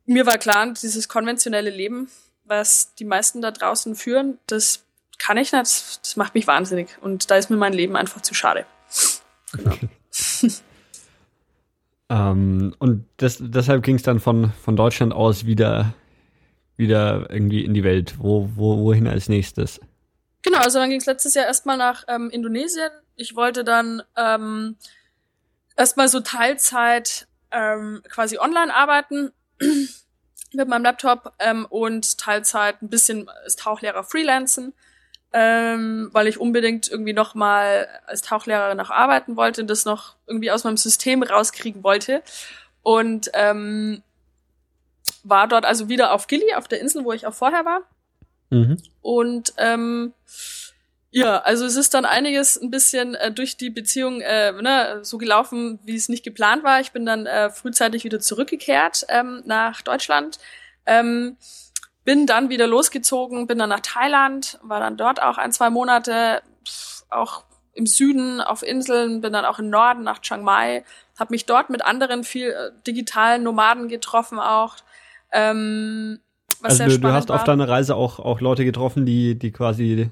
mir 0.05 0.25
war 0.25 0.37
klar, 0.37 0.73
dieses 0.73 1.07
konventionelle 1.07 1.69
Leben, 1.69 2.09
was 2.45 2.93
die 2.95 3.05
meisten 3.05 3.41
da 3.41 3.51
draußen 3.51 3.95
führen, 3.95 4.37
das 4.47 4.83
kann 5.17 5.37
ich 5.37 5.51
nicht, 5.51 5.63
das 5.63 6.15
macht 6.15 6.35
mich 6.35 6.47
wahnsinnig. 6.47 6.97
Und 7.01 7.29
da 7.31 7.37
ist 7.37 7.49
mir 7.49 7.57
mein 7.57 7.73
Leben 7.73 7.95
einfach 7.95 8.21
zu 8.21 8.33
schade. 8.33 8.65
Genau. 9.53 9.75
ähm, 12.09 12.75
und 12.79 13.05
das, 13.17 13.37
deshalb 13.39 13.83
ging 13.83 13.95
es 13.95 14.03
dann 14.03 14.19
von, 14.19 14.51
von 14.63 14.75
Deutschland 14.75 15.13
aus 15.13 15.45
wieder, 15.45 15.93
wieder 16.77 17.29
irgendwie 17.29 17.63
in 17.63 17.73
die 17.73 17.83
Welt. 17.83 18.15
Wo, 18.19 18.49
wo, 18.55 18.83
wohin 18.83 19.07
als 19.07 19.29
nächstes? 19.29 19.79
Genau, 20.41 20.59
also 20.59 20.79
dann 20.79 20.89
ging 20.89 20.99
es 20.99 21.07
letztes 21.07 21.33
Jahr 21.33 21.45
erstmal 21.45 21.77
nach 21.77 22.03
ähm, 22.07 22.29
Indonesien. 22.29 22.91
Ich 23.15 23.35
wollte 23.35 23.63
dann 23.63 24.03
ähm, 24.15 24.75
erstmal 25.75 26.07
so 26.07 26.19
Teilzeit 26.19 27.27
ähm, 27.51 28.03
quasi 28.09 28.37
online 28.37 28.73
arbeiten 28.73 29.31
mit 30.53 30.67
meinem 30.67 30.83
Laptop 30.83 31.33
ähm, 31.39 31.65
und 31.69 32.17
Teilzeit 32.17 32.81
ein 32.81 32.89
bisschen 32.89 33.29
als 33.29 33.55
Tauchlehrer 33.55 34.03
freelancen, 34.03 34.73
ähm, 35.33 36.09
weil 36.11 36.27
ich 36.27 36.39
unbedingt 36.39 36.89
irgendwie 36.89 37.13
noch 37.13 37.35
mal 37.35 37.87
als 38.05 38.21
Tauchlehrerin 38.21 38.77
noch 38.77 38.91
arbeiten 38.91 39.35
wollte 39.35 39.61
und 39.61 39.69
das 39.69 39.85
noch 39.85 40.15
irgendwie 40.27 40.51
aus 40.51 40.63
meinem 40.63 40.77
System 40.77 41.23
rauskriegen 41.23 41.83
wollte 41.83 42.23
und 42.83 43.29
ähm, 43.33 44.01
war 45.23 45.47
dort 45.47 45.65
also 45.65 45.89
wieder 45.89 46.13
auf 46.13 46.27
Gili, 46.27 46.53
auf 46.53 46.67
der 46.67 46.79
Insel, 46.79 47.03
wo 47.03 47.11
ich 47.11 47.25
auch 47.27 47.33
vorher 47.33 47.65
war. 47.65 47.81
Mhm. 48.49 48.77
Und 49.01 49.53
ähm, 49.57 50.13
ja, 51.15 51.37
also 51.37 51.63
es 51.65 51.77
ist 51.77 51.93
dann 51.93 52.03
einiges 52.03 52.61
ein 52.61 52.69
bisschen 52.69 53.15
äh, 53.15 53.31
durch 53.31 53.55
die 53.55 53.69
Beziehung 53.69 54.19
äh, 54.19 54.51
ne, 54.51 54.99
so 55.01 55.17
gelaufen, 55.17 55.79
wie 55.85 55.95
es 55.95 56.09
nicht 56.09 56.25
geplant 56.25 56.65
war. 56.65 56.81
Ich 56.81 56.91
bin 56.91 57.05
dann 57.05 57.25
äh, 57.25 57.49
frühzeitig 57.49 58.03
wieder 58.03 58.19
zurückgekehrt 58.19 59.05
ähm, 59.07 59.41
nach 59.45 59.81
Deutschland. 59.81 60.39
Ähm, 60.85 61.37
bin 62.03 62.27
dann 62.27 62.49
wieder 62.49 62.67
losgezogen, 62.67 63.47
bin 63.47 63.59
dann 63.59 63.69
nach 63.69 63.79
Thailand, 63.79 64.59
war 64.61 64.81
dann 64.81 64.97
dort 64.97 65.23
auch 65.23 65.37
ein, 65.37 65.53
zwei 65.53 65.69
Monate, 65.69 66.41
auch 67.09 67.45
im 67.71 67.85
Süden 67.85 68.41
auf 68.41 68.61
Inseln, 68.61 69.21
bin 69.21 69.31
dann 69.31 69.45
auch 69.45 69.59
im 69.59 69.69
Norden 69.69 70.03
nach 70.03 70.19
Chiang 70.19 70.43
Mai, 70.43 70.83
habe 71.17 71.33
mich 71.33 71.45
dort 71.45 71.69
mit 71.69 71.85
anderen 71.85 72.25
viel 72.25 72.49
äh, 72.49 72.71
digitalen 72.85 73.41
Nomaden 73.41 73.87
getroffen 73.87 74.37
auch. 74.37 74.75
Ähm, 75.31 76.19
was 76.59 76.81
also 76.81 76.97
du, 76.97 77.07
du 77.07 77.13
hast 77.13 77.29
war. 77.29 77.37
auf 77.37 77.45
deiner 77.45 77.69
Reise 77.69 77.95
auch, 77.95 78.19
auch 78.19 78.41
Leute 78.41 78.65
getroffen, 78.65 79.05
die, 79.05 79.39
die 79.39 79.53
quasi 79.53 80.11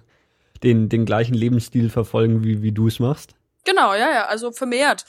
den, 0.63 0.89
den 0.89 1.05
gleichen 1.05 1.33
Lebensstil 1.33 1.89
verfolgen, 1.89 2.43
wie, 2.43 2.61
wie 2.61 2.71
du 2.71 2.87
es 2.87 2.99
machst? 2.99 3.35
Genau, 3.65 3.93
ja, 3.93 4.11
ja, 4.11 4.25
also 4.25 4.51
vermehrt. 4.51 5.05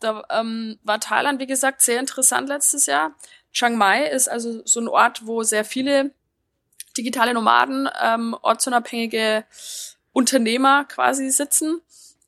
Da 0.00 0.24
ähm, 0.30 0.78
war 0.82 1.00
Thailand, 1.00 1.40
wie 1.40 1.46
gesagt, 1.46 1.80
sehr 1.80 2.00
interessant 2.00 2.48
letztes 2.48 2.86
Jahr. 2.86 3.12
Chiang 3.52 3.76
Mai 3.76 4.06
ist 4.06 4.28
also 4.28 4.62
so 4.66 4.80
ein 4.80 4.88
Ort, 4.88 5.26
wo 5.26 5.42
sehr 5.42 5.64
viele 5.64 6.10
digitale 6.96 7.34
Nomaden, 7.34 7.88
ähm, 8.02 8.36
ortsunabhängige 8.42 9.44
Unternehmer 10.12 10.84
quasi 10.84 11.30
sitzen, 11.30 11.80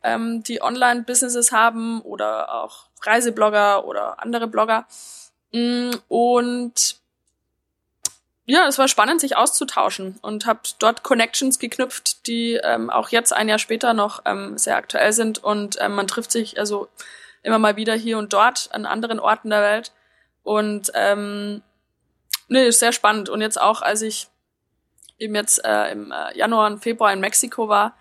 ähm, 0.02 0.42
die 0.42 0.62
Online-Businesses 0.62 1.52
haben 1.52 2.00
oder 2.00 2.54
auch 2.54 2.88
Reiseblogger 3.02 3.86
oder 3.86 4.20
andere 4.22 4.48
Blogger. 4.48 4.86
Mm, 5.52 5.90
und 6.08 7.00
ja, 8.48 8.66
es 8.68 8.78
war 8.78 8.86
spannend, 8.86 9.20
sich 9.20 9.36
auszutauschen 9.36 10.18
und 10.22 10.46
habe 10.46 10.60
dort 10.78 11.02
Connections 11.02 11.58
geknüpft, 11.58 12.28
die 12.28 12.54
ähm, 12.62 12.90
auch 12.90 13.08
jetzt 13.08 13.32
ein 13.32 13.48
Jahr 13.48 13.58
später 13.58 13.92
noch 13.92 14.22
ähm, 14.24 14.56
sehr 14.56 14.76
aktuell 14.76 15.12
sind. 15.12 15.42
Und 15.42 15.76
ähm, 15.80 15.96
man 15.96 16.06
trifft 16.06 16.30
sich 16.30 16.56
also 16.58 16.88
immer 17.42 17.58
mal 17.58 17.74
wieder 17.74 17.94
hier 17.94 18.18
und 18.18 18.32
dort 18.32 18.68
an 18.72 18.86
anderen 18.86 19.18
Orten 19.18 19.50
der 19.50 19.62
Welt. 19.62 19.92
Und 20.44 20.92
ähm, 20.94 21.62
nee, 22.46 22.68
ist 22.68 22.78
sehr 22.78 22.92
spannend. 22.92 23.28
Und 23.28 23.40
jetzt 23.40 23.60
auch, 23.60 23.82
als 23.82 24.02
ich 24.02 24.28
eben 25.18 25.34
jetzt 25.34 25.64
äh, 25.64 25.90
im 25.90 26.12
äh, 26.12 26.38
Januar 26.38 26.68
und 26.68 26.84
Februar 26.84 27.12
in 27.12 27.18
Mexiko 27.18 27.68
war, 27.68 27.96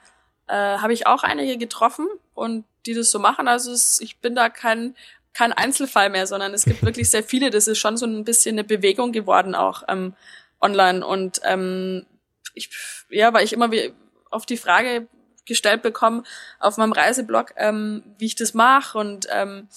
äh, 0.47 0.53
habe 0.53 0.93
ich 0.93 1.07
auch 1.07 1.23
einige 1.23 1.57
getroffen 1.57 2.07
und 2.35 2.65
die 2.85 2.93
das 2.93 3.09
so 3.09 3.17
machen. 3.17 3.47
Also 3.47 3.71
es, 3.71 3.99
ich 3.99 4.19
bin 4.19 4.35
da 4.35 4.49
kein 4.49 4.95
kein 5.35 5.53
Einzelfall 5.53 6.09
mehr, 6.09 6.25
sondern 6.25 6.53
es 6.53 6.65
gibt 6.65 6.83
wirklich 6.83 7.09
sehr 7.09 7.23
viele. 7.23 7.49
Das 7.49 7.67
ist 7.67 7.77
schon 7.77 7.97
so 7.97 8.05
ein 8.05 8.23
bisschen 8.23 8.55
eine 8.55 8.63
Bewegung 8.63 9.11
geworden 9.11 9.53
auch 9.53 9.83
ähm, 9.87 10.13
online. 10.61 11.05
Und 11.05 11.41
ähm, 11.43 12.05
ich, 12.53 12.69
ja, 13.09 13.33
weil 13.33 13.43
ich 13.43 13.53
immer 13.53 13.71
wie 13.71 13.93
auf 14.31 14.45
die 14.45 14.57
Frage 14.57 15.07
gestellt 15.45 15.83
bekomme 15.83 16.23
auf 16.59 16.77
meinem 16.77 16.93
Reiseblog, 16.93 17.53
ähm, 17.57 18.03
wie 18.17 18.25
ich 18.25 18.35
das 18.35 18.53
mache 18.53 18.97
und 18.97 19.27
ähm, 19.29 19.67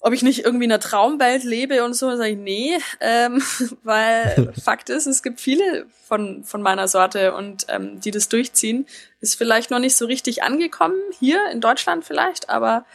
ob 0.00 0.12
ich 0.12 0.22
nicht 0.22 0.44
irgendwie 0.44 0.66
in 0.66 0.72
einer 0.72 0.80
Traumwelt 0.80 1.42
lebe 1.42 1.84
und 1.84 1.94
so, 1.94 2.14
sage 2.16 2.30
ich 2.30 2.38
nee, 2.38 2.78
ähm, 3.00 3.42
weil 3.82 4.52
Fakt 4.62 4.88
ist, 4.88 5.06
es 5.06 5.22
gibt 5.22 5.40
viele 5.40 5.86
von, 6.06 6.44
von 6.44 6.62
meiner 6.62 6.88
Sorte 6.88 7.34
und 7.34 7.66
ähm, 7.68 8.00
die 8.00 8.12
das 8.12 8.28
durchziehen. 8.28 8.86
Ist 9.20 9.36
vielleicht 9.36 9.70
noch 9.70 9.80
nicht 9.80 9.96
so 9.96 10.06
richtig 10.06 10.42
angekommen, 10.42 10.96
hier 11.18 11.50
in 11.50 11.60
Deutschland 11.60 12.04
vielleicht, 12.04 12.48
aber 12.48 12.86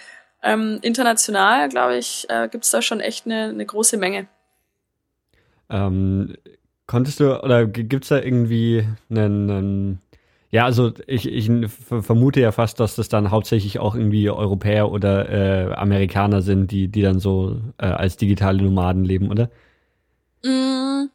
ähm, 0.44 0.80
international, 0.82 1.70
glaube 1.70 1.98
ich, 1.98 2.26
äh, 2.30 2.48
gibt 2.50 2.64
es 2.64 2.72
da 2.72 2.82
schon 2.82 3.00
echt 3.00 3.26
eine, 3.26 3.50
eine 3.50 3.66
große 3.66 3.98
Menge. 3.98 4.28
Ähm, 5.70 6.36
konntest 6.88 7.20
du, 7.20 7.42
oder 7.44 7.66
gibt 7.66 8.04
es 8.04 8.10
da 8.10 8.20
irgendwie 8.20 8.86
einen, 9.10 9.50
einen 9.50 10.02
ja, 10.52 10.66
also 10.66 10.92
ich, 11.08 11.30
ich 11.30 11.50
vermute 11.70 12.42
ja 12.42 12.52
fast, 12.52 12.82
dass 12.82 12.96
das 12.96 13.08
dann 13.08 13.32
hauptsächlich 13.32 13.80
auch 13.80 13.96
irgendwie 13.96 14.30
Europäer 14.30 14.92
oder 14.92 15.30
äh, 15.30 15.74
Amerikaner 15.74 16.42
sind, 16.42 16.72
die, 16.72 16.90
die 16.90 17.02
dann 17.02 17.20
so 17.20 17.62
äh, 17.78 17.86
als 17.86 18.18
digitale 18.18 18.62
Nomaden 18.62 19.06
leben, 19.06 19.32
oder? 19.32 19.50
Mm, 20.44 21.06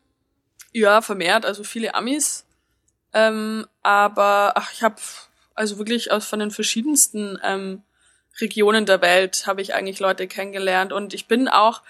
ja, 0.73 1.03
vermehrt, 1.03 1.45
also 1.45 1.65
viele 1.65 1.95
Amis. 1.95 2.47
Ähm, 3.13 3.67
aber 3.83 4.55
ach, 4.57 4.73
ich 4.73 4.83
habe 4.83 4.97
also 5.55 5.77
wirklich 5.77 6.11
aus 6.11 6.27
von 6.27 6.39
den 6.39 6.51
verschiedensten 6.51 7.39
ähm, 7.45 7.83
Regionen 8.41 8.87
der 8.87 9.01
Welt 9.01 9.47
habe 9.47 9.63
ich 9.63 9.75
eigentlich 9.75 10.01
Leute 10.01 10.27
kennengelernt 10.27 10.93
und 10.93 11.15
ich 11.15 11.27
bin 11.27 11.49
auch 11.49 11.83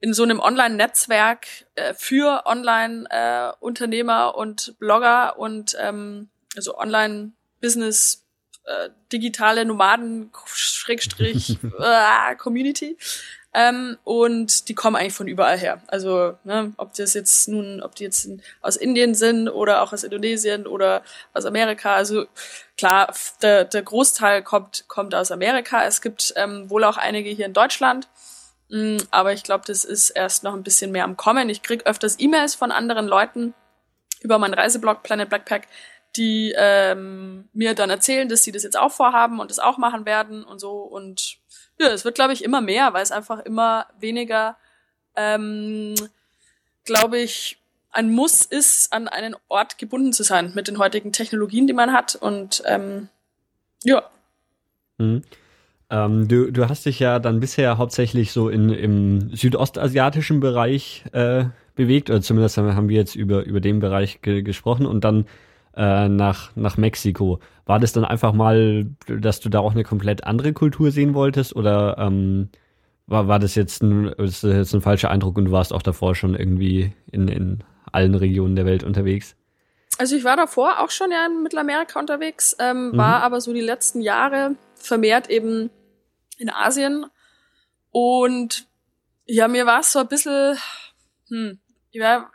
in 0.00 0.14
so 0.14 0.22
einem 0.22 0.40
Online-Netzwerk 0.40 1.46
äh, 1.74 1.94
für 1.94 2.46
Online-Unternehmer 2.46 4.32
äh, 4.34 4.38
und 4.38 4.78
Blogger 4.78 5.38
und 5.38 5.76
ähm, 5.80 6.28
also 6.56 6.78
Online-Business, 6.78 8.24
äh, 8.64 8.90
digitale 9.12 9.64
Nomaden, 9.64 10.30
Schrägstrich, 10.46 11.58
äh, 11.80 12.36
Community. 12.36 12.96
Ähm, 13.58 13.98
und 14.04 14.68
die 14.68 14.76
kommen 14.76 14.94
eigentlich 14.94 15.14
von 15.14 15.26
überall 15.26 15.58
her. 15.58 15.82
Also, 15.88 16.38
ne, 16.44 16.72
ob 16.76 16.94
das 16.94 17.12
jetzt 17.14 17.48
nun, 17.48 17.82
ob 17.82 17.96
die 17.96 18.04
jetzt 18.04 18.30
aus 18.60 18.76
Indien 18.76 19.16
sind 19.16 19.48
oder 19.48 19.82
auch 19.82 19.92
aus 19.92 20.04
Indonesien 20.04 20.64
oder 20.68 21.02
aus 21.34 21.44
Amerika. 21.44 21.92
Also 21.96 22.26
klar, 22.76 23.12
der, 23.42 23.64
der 23.64 23.82
Großteil 23.82 24.44
kommt, 24.44 24.84
kommt 24.86 25.12
aus 25.12 25.32
Amerika. 25.32 25.84
Es 25.84 26.00
gibt 26.00 26.34
ähm, 26.36 26.70
wohl 26.70 26.84
auch 26.84 26.98
einige 26.98 27.30
hier 27.30 27.46
in 27.46 27.52
Deutschland. 27.52 28.06
Mm, 28.68 28.98
aber 29.10 29.32
ich 29.32 29.42
glaube, 29.42 29.64
das 29.66 29.82
ist 29.82 30.10
erst 30.10 30.44
noch 30.44 30.54
ein 30.54 30.62
bisschen 30.62 30.92
mehr 30.92 31.02
am 31.02 31.16
Kommen. 31.16 31.48
Ich 31.48 31.62
krieg 31.62 31.84
öfters 31.84 32.20
E-Mails 32.20 32.54
von 32.54 32.70
anderen 32.70 33.08
Leuten 33.08 33.54
über 34.20 34.38
meinen 34.38 34.54
Reiseblog 34.54 35.02
Planet 35.02 35.28
Blackpack, 35.28 35.66
die 36.14 36.54
ähm, 36.56 37.48
mir 37.52 37.74
dann 37.74 37.90
erzählen, 37.90 38.28
dass 38.28 38.44
sie 38.44 38.52
das 38.52 38.62
jetzt 38.62 38.78
auch 38.78 38.92
vorhaben 38.92 39.40
und 39.40 39.50
das 39.50 39.58
auch 39.58 39.78
machen 39.78 40.06
werden 40.06 40.44
und 40.44 40.60
so. 40.60 40.78
Und 40.82 41.38
ja, 41.78 41.88
es 41.88 42.04
wird, 42.04 42.14
glaube 42.14 42.32
ich, 42.32 42.44
immer 42.44 42.60
mehr, 42.60 42.92
weil 42.92 43.02
es 43.02 43.12
einfach 43.12 43.40
immer 43.40 43.86
weniger, 44.00 44.56
ähm, 45.16 45.94
glaube 46.84 47.18
ich, 47.18 47.58
ein 47.90 48.12
Muss 48.12 48.42
ist, 48.42 48.92
an 48.92 49.08
einen 49.08 49.34
Ort 49.48 49.78
gebunden 49.78 50.12
zu 50.12 50.22
sein 50.22 50.52
mit 50.54 50.68
den 50.68 50.78
heutigen 50.78 51.12
Technologien, 51.12 51.66
die 51.66 51.72
man 51.72 51.92
hat. 51.92 52.16
Und 52.16 52.62
ähm, 52.66 53.08
ja. 53.84 54.02
Mhm. 54.98 55.22
Ähm, 55.90 56.28
du, 56.28 56.50
du 56.50 56.68
hast 56.68 56.84
dich 56.84 56.98
ja 56.98 57.18
dann 57.18 57.40
bisher 57.40 57.78
hauptsächlich 57.78 58.32
so 58.32 58.50
in, 58.50 58.68
im 58.68 59.34
südostasiatischen 59.34 60.40
Bereich 60.40 61.04
äh, 61.12 61.46
bewegt, 61.76 62.10
oder 62.10 62.20
zumindest 62.20 62.58
haben 62.58 62.88
wir 62.88 62.96
jetzt 62.96 63.14
über, 63.14 63.44
über 63.44 63.60
den 63.60 63.80
Bereich 63.80 64.20
ge 64.20 64.42
gesprochen 64.42 64.84
und 64.84 65.04
dann 65.04 65.26
äh, 65.76 66.08
nach, 66.08 66.54
nach 66.56 66.76
Mexiko. 66.76 67.40
War 67.66 67.78
das 67.78 67.92
dann 67.92 68.04
einfach 68.04 68.32
mal, 68.32 68.86
dass 69.06 69.40
du 69.40 69.48
da 69.48 69.60
auch 69.60 69.72
eine 69.72 69.84
komplett 69.84 70.24
andere 70.24 70.52
Kultur 70.52 70.90
sehen 70.90 71.14
wolltest 71.14 71.54
oder 71.54 71.96
ähm, 71.98 72.48
war, 73.06 73.28
war 73.28 73.38
das 73.38 73.54
jetzt 73.54 73.82
ein, 73.82 74.14
das 74.16 74.42
jetzt 74.42 74.74
ein 74.74 74.82
falscher 74.82 75.10
Eindruck 75.10 75.36
und 75.38 75.46
du 75.46 75.52
warst 75.52 75.72
auch 75.72 75.82
davor 75.82 76.14
schon 76.14 76.34
irgendwie 76.34 76.92
in, 77.10 77.28
in 77.28 77.64
allen 77.92 78.14
Regionen 78.14 78.54
der 78.56 78.66
Welt 78.66 78.84
unterwegs? 78.84 79.34
Also 79.98 80.14
ich 80.14 80.24
war 80.24 80.36
davor 80.36 80.80
auch 80.80 80.90
schon 80.90 81.10
ja 81.10 81.26
in 81.26 81.42
Mittelamerika 81.42 81.98
unterwegs, 81.98 82.56
ähm, 82.60 82.90
mhm. 82.90 82.96
war 82.96 83.22
aber 83.22 83.40
so 83.40 83.52
die 83.52 83.60
letzten 83.60 84.00
Jahre 84.00 84.54
vermehrt 84.74 85.28
eben 85.28 85.70
in 86.38 86.50
Asien. 86.50 87.06
Und 87.90 88.66
ja, 89.26 89.48
mir 89.48 89.66
war 89.66 89.80
es 89.80 89.92
so 89.92 89.98
ein 89.98 90.08
bisschen, 90.08 90.56
hm, 91.28 91.58
ja, 91.90 92.30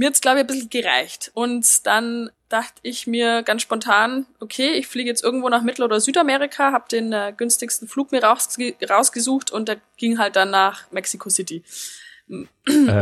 mir 0.00 0.06
hat's 0.06 0.22
glaube 0.22 0.38
ich 0.38 0.44
ein 0.44 0.46
bisschen 0.46 0.70
gereicht. 0.70 1.30
Und 1.34 1.86
dann 1.86 2.30
dachte 2.48 2.80
ich 2.82 3.06
mir 3.06 3.42
ganz 3.42 3.60
spontan, 3.60 4.24
okay, 4.40 4.70
ich 4.70 4.86
fliege 4.86 5.10
jetzt 5.10 5.22
irgendwo 5.22 5.50
nach 5.50 5.62
Mittel- 5.62 5.84
oder 5.84 6.00
Südamerika, 6.00 6.72
habe 6.72 6.86
den 6.90 7.12
äh, 7.12 7.34
günstigsten 7.36 7.86
Flug 7.86 8.10
mir 8.10 8.24
rausge 8.24 8.74
rausgesucht 8.88 9.50
und 9.50 9.68
der 9.68 9.76
ging 9.98 10.18
halt 10.18 10.36
dann 10.36 10.50
nach 10.50 10.90
Mexico 10.90 11.28
City. 11.28 11.62
Ähm, 12.30 12.48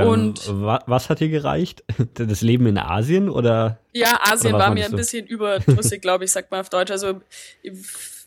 und 0.08 0.40
was 0.48 1.08
hat 1.08 1.20
dir 1.20 1.28
gereicht? 1.28 1.84
Das 2.14 2.40
Leben 2.40 2.66
in 2.66 2.78
Asien 2.78 3.30
oder? 3.30 3.78
Ja, 3.92 4.18
Asien 4.24 4.54
oder 4.54 4.64
war 4.64 4.74
mir 4.74 4.86
ein 4.86 4.96
bisschen 4.96 5.24
überdrüssig, 5.24 6.00
glaube 6.02 6.24
ich, 6.24 6.32
sagt 6.32 6.50
man 6.50 6.60
auf 6.60 6.68
Deutsch. 6.68 6.90
Also 6.90 7.20
ich 7.62 7.74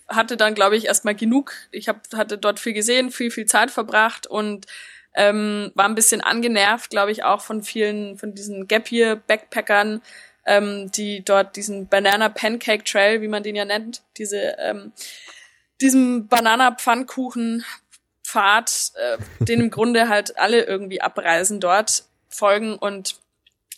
hatte 0.07 0.37
dann, 0.37 0.55
glaube 0.55 0.77
ich, 0.77 0.85
erstmal 0.85 1.15
genug. 1.15 1.51
Ich 1.71 1.89
hab, 1.89 2.07
hatte 2.13 2.37
dort 2.37 2.61
viel 2.61 2.73
gesehen, 2.73 3.11
viel, 3.11 3.31
viel 3.31 3.47
Zeit 3.47 3.69
verbracht 3.69 4.27
und 4.27 4.65
ähm, 5.15 5.71
war 5.75 5.85
ein 5.85 5.95
bisschen 5.95 6.21
angenervt, 6.21 6.89
glaube 6.89 7.11
ich, 7.11 7.23
auch 7.23 7.41
von 7.41 7.63
vielen, 7.63 8.17
von 8.17 8.33
diesen 8.33 8.67
Gap 8.67 8.91
Year 8.91 9.15
Backpackern, 9.15 10.01
ähm, 10.45 10.91
die 10.91 11.23
dort 11.23 11.55
diesen 11.55 11.87
Banana 11.87 12.29
Pancake 12.29 12.83
Trail, 12.83 13.21
wie 13.21 13.27
man 13.27 13.43
den 13.43 13.55
ja 13.55 13.65
nennt, 13.65 14.01
diese 14.17 14.55
ähm, 14.59 14.91
diesem 15.81 16.27
Banana 16.27 16.71
Pfannkuchen 16.71 17.65
Pfad, 18.23 18.91
äh, 18.95 19.43
den 19.43 19.61
im 19.61 19.69
Grunde 19.69 20.07
halt 20.07 20.37
alle 20.37 20.63
irgendwie 20.63 21.01
abreisen 21.01 21.59
dort, 21.59 22.05
folgen 22.29 22.75
und 22.75 23.15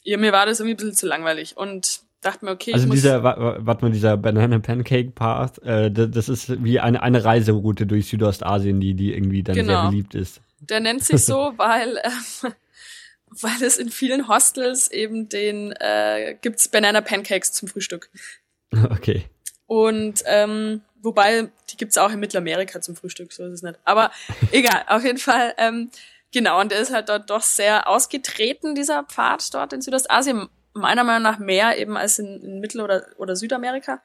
ja, 0.03 0.17
mir 0.17 0.33
war 0.33 0.45
das 0.45 0.59
irgendwie 0.59 0.73
ein 0.73 0.77
bisschen 0.77 0.93
zu 0.95 1.07
langweilig 1.07 1.57
und 1.57 2.01
dachte 2.21 2.45
mir, 2.45 2.51
okay. 2.51 2.73
Also 2.73 2.89
dieser, 2.89 3.23
warte 3.23 3.85
mal, 3.85 3.91
dieser 3.91 4.17
Banana 4.17 4.59
Pancake 4.59 5.11
Path, 5.11 5.59
äh, 5.63 5.91
das 5.91 6.29
ist 6.29 6.63
wie 6.63 6.79
eine, 6.79 7.01
eine 7.01 7.23
Reiseroute 7.23 7.85
durch 7.85 8.07
Südostasien, 8.07 8.79
die, 8.79 8.93
die 8.93 9.13
irgendwie 9.13 9.43
dann 9.43 9.55
genau. 9.55 9.81
sehr 9.81 9.89
beliebt 9.89 10.15
ist. 10.15 10.41
Der 10.69 10.79
nennt 10.79 11.03
sich 11.03 11.23
so, 11.23 11.53
weil, 11.57 11.97
äh, 11.97 12.09
weil 13.27 13.63
es 13.63 13.77
in 13.77 13.89
vielen 13.89 14.27
Hostels 14.27 14.91
eben 14.91 15.29
den, 15.29 15.71
äh, 15.73 16.37
gibt's 16.41 16.67
Banana 16.67 17.01
Pancakes 17.01 17.51
zum 17.51 17.67
Frühstück. 17.67 18.09
Okay. 18.91 19.29
Und 19.67 20.23
ähm, 20.25 20.81
wobei, 21.01 21.49
die 21.69 21.77
gibt's 21.77 21.97
auch 21.97 22.11
in 22.11 22.19
Mittelamerika 22.19 22.81
zum 22.81 22.95
Frühstück, 22.95 23.31
so 23.31 23.45
ist 23.45 23.53
es 23.53 23.61
nicht. 23.61 23.79
Aber 23.83 24.11
egal, 24.51 24.83
auf 24.87 25.03
jeden 25.03 25.17
Fall, 25.17 25.53
ähm, 25.57 25.89
genau, 26.31 26.59
und 26.59 26.71
der 26.71 26.79
ist 26.79 26.93
halt 26.93 27.09
dort 27.09 27.29
doch 27.29 27.41
sehr 27.41 27.87
ausgetreten, 27.87 28.75
dieser 28.75 29.03
Pfad 29.03 29.53
dort 29.53 29.73
in 29.73 29.81
Südostasien. 29.81 30.49
Meiner 30.75 31.03
Meinung 31.03 31.21
nach 31.21 31.37
mehr 31.37 31.77
eben 31.77 31.97
als 31.97 32.17
in, 32.17 32.41
in 32.41 32.59
Mittel- 32.59 32.81
oder, 32.81 33.05
oder 33.17 33.35
Südamerika. 33.35 34.01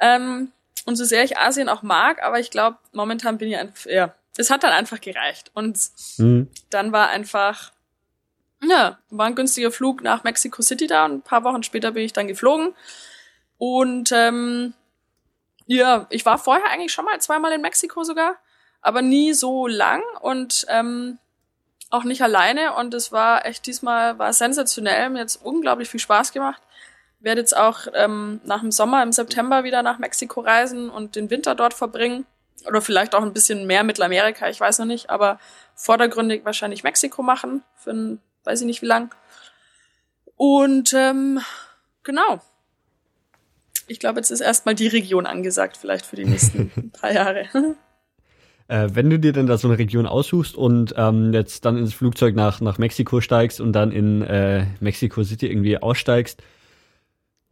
Ähm, 0.00 0.50
und 0.86 0.96
so 0.96 1.04
sehr 1.04 1.22
ich 1.22 1.38
Asien 1.38 1.68
auch 1.68 1.82
mag, 1.82 2.22
aber 2.22 2.40
ich 2.40 2.50
glaube, 2.50 2.78
momentan 2.92 3.38
bin 3.38 3.48
ich 3.48 3.56
einfach, 3.56 3.86
ja, 3.86 4.14
es 4.40 4.50
hat 4.50 4.64
dann 4.64 4.72
einfach 4.72 5.00
gereicht. 5.00 5.50
Und 5.54 5.78
mhm. 6.16 6.48
dann 6.70 6.92
war 6.92 7.10
einfach, 7.10 7.72
ja, 8.62 8.98
war 9.10 9.26
ein 9.26 9.34
günstiger 9.34 9.70
Flug 9.70 10.02
nach 10.02 10.24
Mexico 10.24 10.62
City 10.62 10.86
da 10.86 11.04
und 11.04 11.12
ein 11.12 11.22
paar 11.22 11.44
Wochen 11.44 11.62
später 11.62 11.92
bin 11.92 12.04
ich 12.04 12.12
dann 12.12 12.26
geflogen. 12.26 12.74
Und 13.58 14.10
ähm, 14.12 14.72
ja, 15.66 16.06
ich 16.10 16.24
war 16.24 16.38
vorher 16.38 16.70
eigentlich 16.70 16.92
schon 16.92 17.04
mal 17.04 17.20
zweimal 17.20 17.52
in 17.52 17.60
Mexiko 17.60 18.02
sogar, 18.02 18.36
aber 18.80 19.02
nie 19.02 19.34
so 19.34 19.66
lang 19.66 20.02
und 20.20 20.66
ähm, 20.68 21.18
auch 21.90 22.04
nicht 22.04 22.22
alleine. 22.22 22.74
Und 22.74 22.94
es 22.94 23.12
war 23.12 23.44
echt 23.44 23.66
diesmal 23.66 24.18
war 24.18 24.32
sensationell. 24.32 25.10
Mir 25.10 25.20
hat 25.20 25.38
unglaublich 25.42 25.90
viel 25.90 26.00
Spaß 26.00 26.32
gemacht. 26.32 26.62
Werde 27.18 27.42
jetzt 27.42 27.54
auch 27.54 27.80
ähm, 27.92 28.40
nach 28.44 28.60
dem 28.60 28.72
Sommer 28.72 29.02
im 29.02 29.12
September 29.12 29.62
wieder 29.62 29.82
nach 29.82 29.98
Mexiko 29.98 30.40
reisen 30.40 30.88
und 30.88 31.16
den 31.16 31.28
Winter 31.28 31.54
dort 31.54 31.74
verbringen. 31.74 32.24
Oder 32.66 32.82
vielleicht 32.82 33.14
auch 33.14 33.22
ein 33.22 33.32
bisschen 33.32 33.66
mehr 33.66 33.84
Mittelamerika, 33.84 34.48
ich 34.48 34.60
weiß 34.60 34.78
noch 34.78 34.86
nicht, 34.86 35.10
aber 35.10 35.38
vordergründig 35.74 36.44
wahrscheinlich 36.44 36.84
Mexiko 36.84 37.22
machen, 37.22 37.62
für 37.76 37.90
ein, 37.90 38.20
weiß 38.44 38.60
ich 38.60 38.66
nicht 38.66 38.82
wie 38.82 38.86
lang. 38.86 39.14
Und 40.36 40.92
ähm, 40.94 41.40
genau, 42.02 42.40
ich 43.86 43.98
glaube, 43.98 44.20
jetzt 44.20 44.30
ist 44.30 44.40
erstmal 44.40 44.74
die 44.74 44.86
Region 44.86 45.26
angesagt, 45.26 45.76
vielleicht 45.76 46.06
für 46.06 46.16
die 46.16 46.24
nächsten 46.24 46.90
paar 47.00 47.12
Jahre. 47.12 47.46
Äh, 48.68 48.90
wenn 48.94 49.10
du 49.10 49.18
dir 49.18 49.32
dann 49.32 49.48
da 49.48 49.58
so 49.58 49.66
eine 49.66 49.78
Region 49.78 50.06
aussuchst 50.06 50.54
und 50.54 50.94
ähm, 50.96 51.32
jetzt 51.32 51.64
dann 51.64 51.76
ins 51.76 51.92
Flugzeug 51.92 52.36
nach, 52.36 52.60
nach 52.60 52.78
Mexiko 52.78 53.20
steigst 53.20 53.60
und 53.60 53.72
dann 53.72 53.90
in 53.90 54.22
äh, 54.22 54.64
Mexico 54.78 55.24
City 55.24 55.48
irgendwie 55.48 55.76
aussteigst 55.78 56.40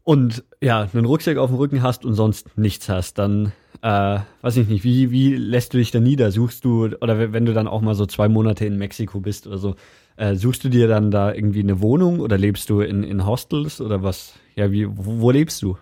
und 0.05 0.45
ja, 0.61 0.89
einen 0.93 1.07
Rucksack 1.07 1.37
auf 1.39 1.51
dem 1.51 1.57
Rücken 1.57 1.83
hast 1.83 2.05
und 2.05 2.15
sonst 2.15 2.57
nichts 2.57 2.89
hast, 2.89 3.19
dann 3.19 3.51
äh, 3.83 4.19
weiß 4.43 4.57
ich 4.57 4.69
nicht, 4.69 4.85
wie, 4.85 5.11
wie 5.11 5.37
lässt 5.37 5.73
du 5.73 5.79
dich 5.79 5.91
da 5.91 6.01
nieder? 6.01 6.31
Suchst 6.31 6.65
du, 6.65 6.87
oder 7.01 7.33
wenn 7.33 7.47
du 7.47 7.53
dann 7.53 7.69
auch 7.69 7.81
mal 7.81 7.95
so 7.95 8.07
zwei 8.07 8.29
Monate 8.29 8.65
in 8.65 8.77
Mexiko 8.77 9.21
bist 9.21 9.47
oder 9.47 9.59
so, 9.59 9.77
äh, 10.17 10.35
suchst 10.35 10.65
du 10.65 10.69
dir 10.69 10.89
dann 10.89 11.11
da 11.11 11.33
irgendwie 11.33 11.61
eine 11.61 11.81
Wohnung 11.81 12.21
oder 12.21 12.37
lebst 12.39 12.71
du 12.71 12.81
in, 12.81 13.05
in 13.05 13.25
Hostels 13.25 13.81
oder 13.81 14.03
was? 14.03 14.35
Ja, 14.57 14.73
wie, 14.73 14.89
wo, 14.89 15.21
wo 15.21 15.31
lebst 15.31 15.63
du? 15.63 15.79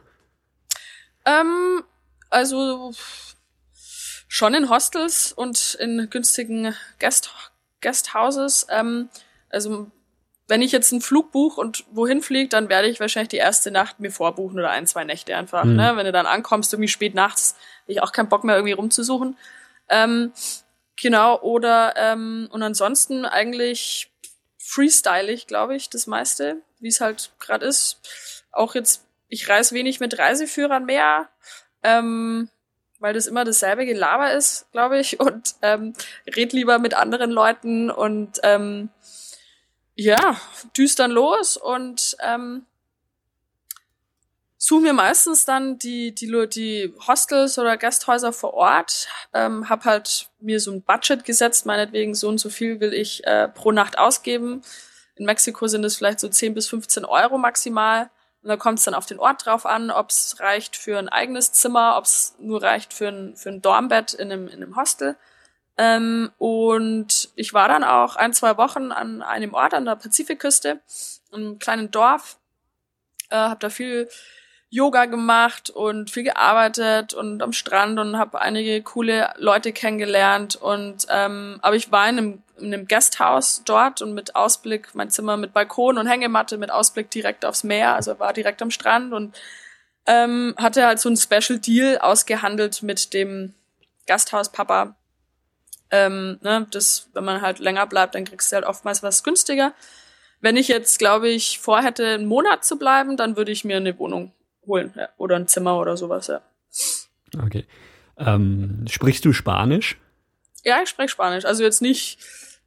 Ähm, 1.25 1.83
also 2.29 2.93
schon 4.29 4.55
in 4.55 4.69
Hostels 4.69 5.33
und 5.33 5.77
in 5.81 6.09
günstigen 6.11 6.75
Guest 6.99 7.31
Guesthouses. 7.81 8.67
Ähm, 8.71 9.09
also 9.49 9.91
wenn 10.49 10.63
ich 10.63 10.73
jetzt 10.73 10.93
einen 10.93 11.03
Flug 11.03 11.33
buche 11.33 11.61
und 11.61 11.85
wohin 11.91 12.23
fliege, 12.23 12.49
dann 12.49 12.69
werde 12.69 12.89
ich 12.89 13.01
wahrscheinlich 13.01 13.31
die 13.31 13.37
erste 13.37 13.71
Nacht 13.71 13.99
mir 13.99 14.13
vorbuchen 14.13 14.59
oder 14.59 14.71
ein, 14.71 14.87
zwei 14.87 15.05
Nächte 15.05 15.37
einfach. 15.37 15.65
Mhm. 15.65 15.77
Ne? 15.77 15.93
Wenn 15.97 16.07
du 16.07 16.13
dann 16.13 16.27
ankommst, 16.27 16.73
irgendwie 16.73 16.89
spät 16.89 17.15
nachts, 17.15 17.57
ich 17.87 18.03
auch 18.03 18.13
keinen 18.13 18.29
Bock 18.29 18.45
mehr 18.45 18.57
irgendwie 18.57 18.73
rumzusuchen. 18.73 19.37
Ähm, 19.89 20.33
genau, 21.01 21.41
oder 21.41 21.95
ähm, 21.97 22.49
und 22.53 22.63
ansonsten 22.63 23.25
eigentlich 23.25 24.11
freestylig, 24.59 25.47
glaube 25.47 25.77
ich, 25.77 25.91
das 25.91 26.07
meiste, 26.07 26.59
wie 26.81 26.89
es 26.89 27.01
halt 27.01 27.31
gerade 27.39 27.67
ist. 27.67 28.01
Auch 28.53 28.75
jetzt 28.75 29.05
ich 29.29 29.49
reise 29.49 29.75
wenig 29.75 30.01
mit 30.01 30.19
Reiseführern 30.19 30.85
mehr, 30.85 31.29
ähm, 31.83 32.49
weil 32.99 33.15
das 33.15 33.27
immer 33.27 33.45
dasselbe 33.45 33.87
Gelaber 33.87 34.33
ist, 34.33 34.67
glaube 34.73 34.99
ich, 34.99 35.21
und 35.21 35.55
ähm, 35.63 35.93
red 36.35 36.53
lieber 36.53 36.79
mit 36.79 36.95
anderen 36.95 37.31
Leuten 37.31 37.91
und 37.91 38.41
ähm, 38.43 38.91
ja, 39.97 40.41
düstern 40.77 41.11
los 41.11 41.57
und 41.57 42.17
ähm, 42.21 42.67
suche 44.59 44.83
mir 44.83 44.93
meistens 44.93 45.45
dann 45.45 45.79
die, 45.79 46.15
die, 46.15 46.31
die 46.49 46.95
Hostels 47.07 47.59
oder 47.59 47.77
Gasthäuser 47.77 48.33
vor 48.33 48.55
Ort, 48.55 49.09
ähm, 49.33 49.69
hab 49.69 49.85
halt 49.85 50.29
mir 50.39 50.61
so 50.61 50.71
ein 50.71 50.83
Budget 50.83 51.25
gesetzt, 51.25 51.67
meinetwegen 51.67 52.15
so 52.15 52.29
und 52.29 52.39
so 52.39 52.51
viel 52.51 52.81
will 52.81 52.93
ich 52.93 53.27
äh, 53.27 53.49
pro 53.49 53.73
Nacht 53.73 53.99
ausgeben. 53.99 54.63
In 55.17 55.25
Mexiko 55.25 55.67
sind 55.67 55.85
es 55.85 55.97
vielleicht 55.97 56.21
so 56.21 56.29
10 56.29 56.55
bis 56.55 56.69
15 56.69 57.05
Euro 57.05 57.39
maximal. 57.39 58.11
Und 58.43 58.51
da 58.51 58.57
kommt 58.57 58.79
es 58.79 58.85
dann 58.85 58.95
auf 58.95 59.07
den 59.07 59.19
Ort 59.19 59.47
drauf 59.47 59.67
an, 59.67 59.91
ob 59.91 60.11
es 60.11 60.39
reicht 60.39 60.77
für 60.77 60.99
ein 60.99 61.09
eigenes 61.09 61.53
Zimmer, 61.53 61.97
ob 61.97 62.05
es 62.05 62.37
nur 62.39 62.63
reicht 62.63 62.93
für 62.93 63.09
ein, 63.09 63.35
für 63.35 63.49
ein 63.49 63.63
Dormbett 63.63 64.15
in 64.15 64.31
einem, 64.31 64.47
in 64.47 64.63
einem 64.63 64.77
Hostel. 64.77 65.17
Ähm, 65.79 66.31
und 66.39 67.31
ich 67.37 67.53
war 67.53 67.69
dann 67.69 67.85
auch 67.85 68.17
ein, 68.17 68.33
zwei 68.33 68.57
Wochen 68.57 68.93
an 68.93 69.23
einem 69.23 69.55
Ort 69.55 69.75
an 69.75 69.85
der 69.85 69.97
Pazifikküste, 69.97 70.81
einem 71.33 71.59
kleinen 71.59 71.91
Dorf, 71.91 72.39
äh, 73.31 73.37
habe 73.37 73.61
da 73.61 73.69
viel 73.69 74.09
Yoga 74.71 75.05
gemacht 75.05 75.71
und 75.71 76.11
viel 76.11 76.25
gearbeitet 76.25 77.15
und 77.15 77.43
am 77.43 77.53
Strand 77.53 77.99
und 77.99 78.19
habe 78.19 78.41
einige 78.41 78.83
coole 78.83 79.33
Leute 79.37 79.73
kennengelernt. 79.73 80.57
Und 80.57 81.07
ähm, 81.11 81.59
aber 81.63 81.77
ich 81.77 81.93
war 81.93 82.09
in 82.09 82.19
einem 82.19 82.43
in 82.59 82.73
einem 82.73 82.89
Gasthaus 82.89 83.63
dort 83.65 84.03
und 84.03 84.15
mit 84.15 84.35
Ausblick, 84.35 84.95
mein 84.95 85.11
Zimmer 85.11 85.37
mit 85.37 85.53
Balkon 85.53 85.99
und 85.99 86.07
Hängematte 86.07 86.57
mit 86.57 86.71
Ausblick 86.71 87.11
direkt 87.11 87.45
aufs 87.45 87.65
Meer, 87.65 87.95
also 87.95 88.19
war 88.19 88.33
direkt 88.33 88.63
am 88.63 88.71
Strand 88.71 89.13
und 89.13 89.39
ähm, 90.07 90.55
hatte 90.57 90.87
halt 90.87 90.99
so 90.99 91.09
ein 91.09 91.17
Special 91.17 91.59
Deal 91.59 91.99
ausgehandelt 91.99 92.83
mit 92.83 93.13
dem 93.13 93.55
Gasthauspapa. 94.07 94.97
Ähm, 95.91 96.39
ne, 96.43 96.67
das, 96.71 97.09
wenn 97.15 97.25
man 97.25 97.43
halt 97.43 97.59
länger 97.59 97.87
bleibt, 97.87 98.15
dann 98.15 98.25
kriegst 98.25 98.51
du 98.51 98.57
halt 98.57 98.67
oftmals 98.67 99.03
was 99.03 99.23
günstiger. 99.23 99.73
Wenn 100.41 100.57
ich 100.57 100.69
jetzt, 100.69 100.99
glaube 100.99 101.29
ich, 101.29 101.59
vorhätte, 101.59 102.07
einen 102.07 102.27
Monat 102.27 102.65
zu 102.65 102.79
bleiben, 102.79 103.17
dann 103.17 103.37
würde 103.37 103.53
ich 103.53 103.65
mir 103.65 103.77
eine 103.77 103.99
Wohnung 103.99 104.33
holen 104.67 104.93
ja, 104.97 105.09
oder 105.17 105.37
ein 105.37 105.49
Zimmer 105.49 105.79
oder 105.79 105.97
sowas, 105.97 106.27
ja. 106.27 106.43
Okay. 107.43 107.67
Ähm, 108.19 108.85
sprichst 108.89 109.25
du 109.25 109.33
Spanisch? 109.33 109.99
Ja, 110.65 110.83
ich 110.83 110.89
spreche 110.89 111.11
Spanisch. 111.11 111.45
Also 111.45 111.63
jetzt 111.63 111.83
nicht 111.83 112.19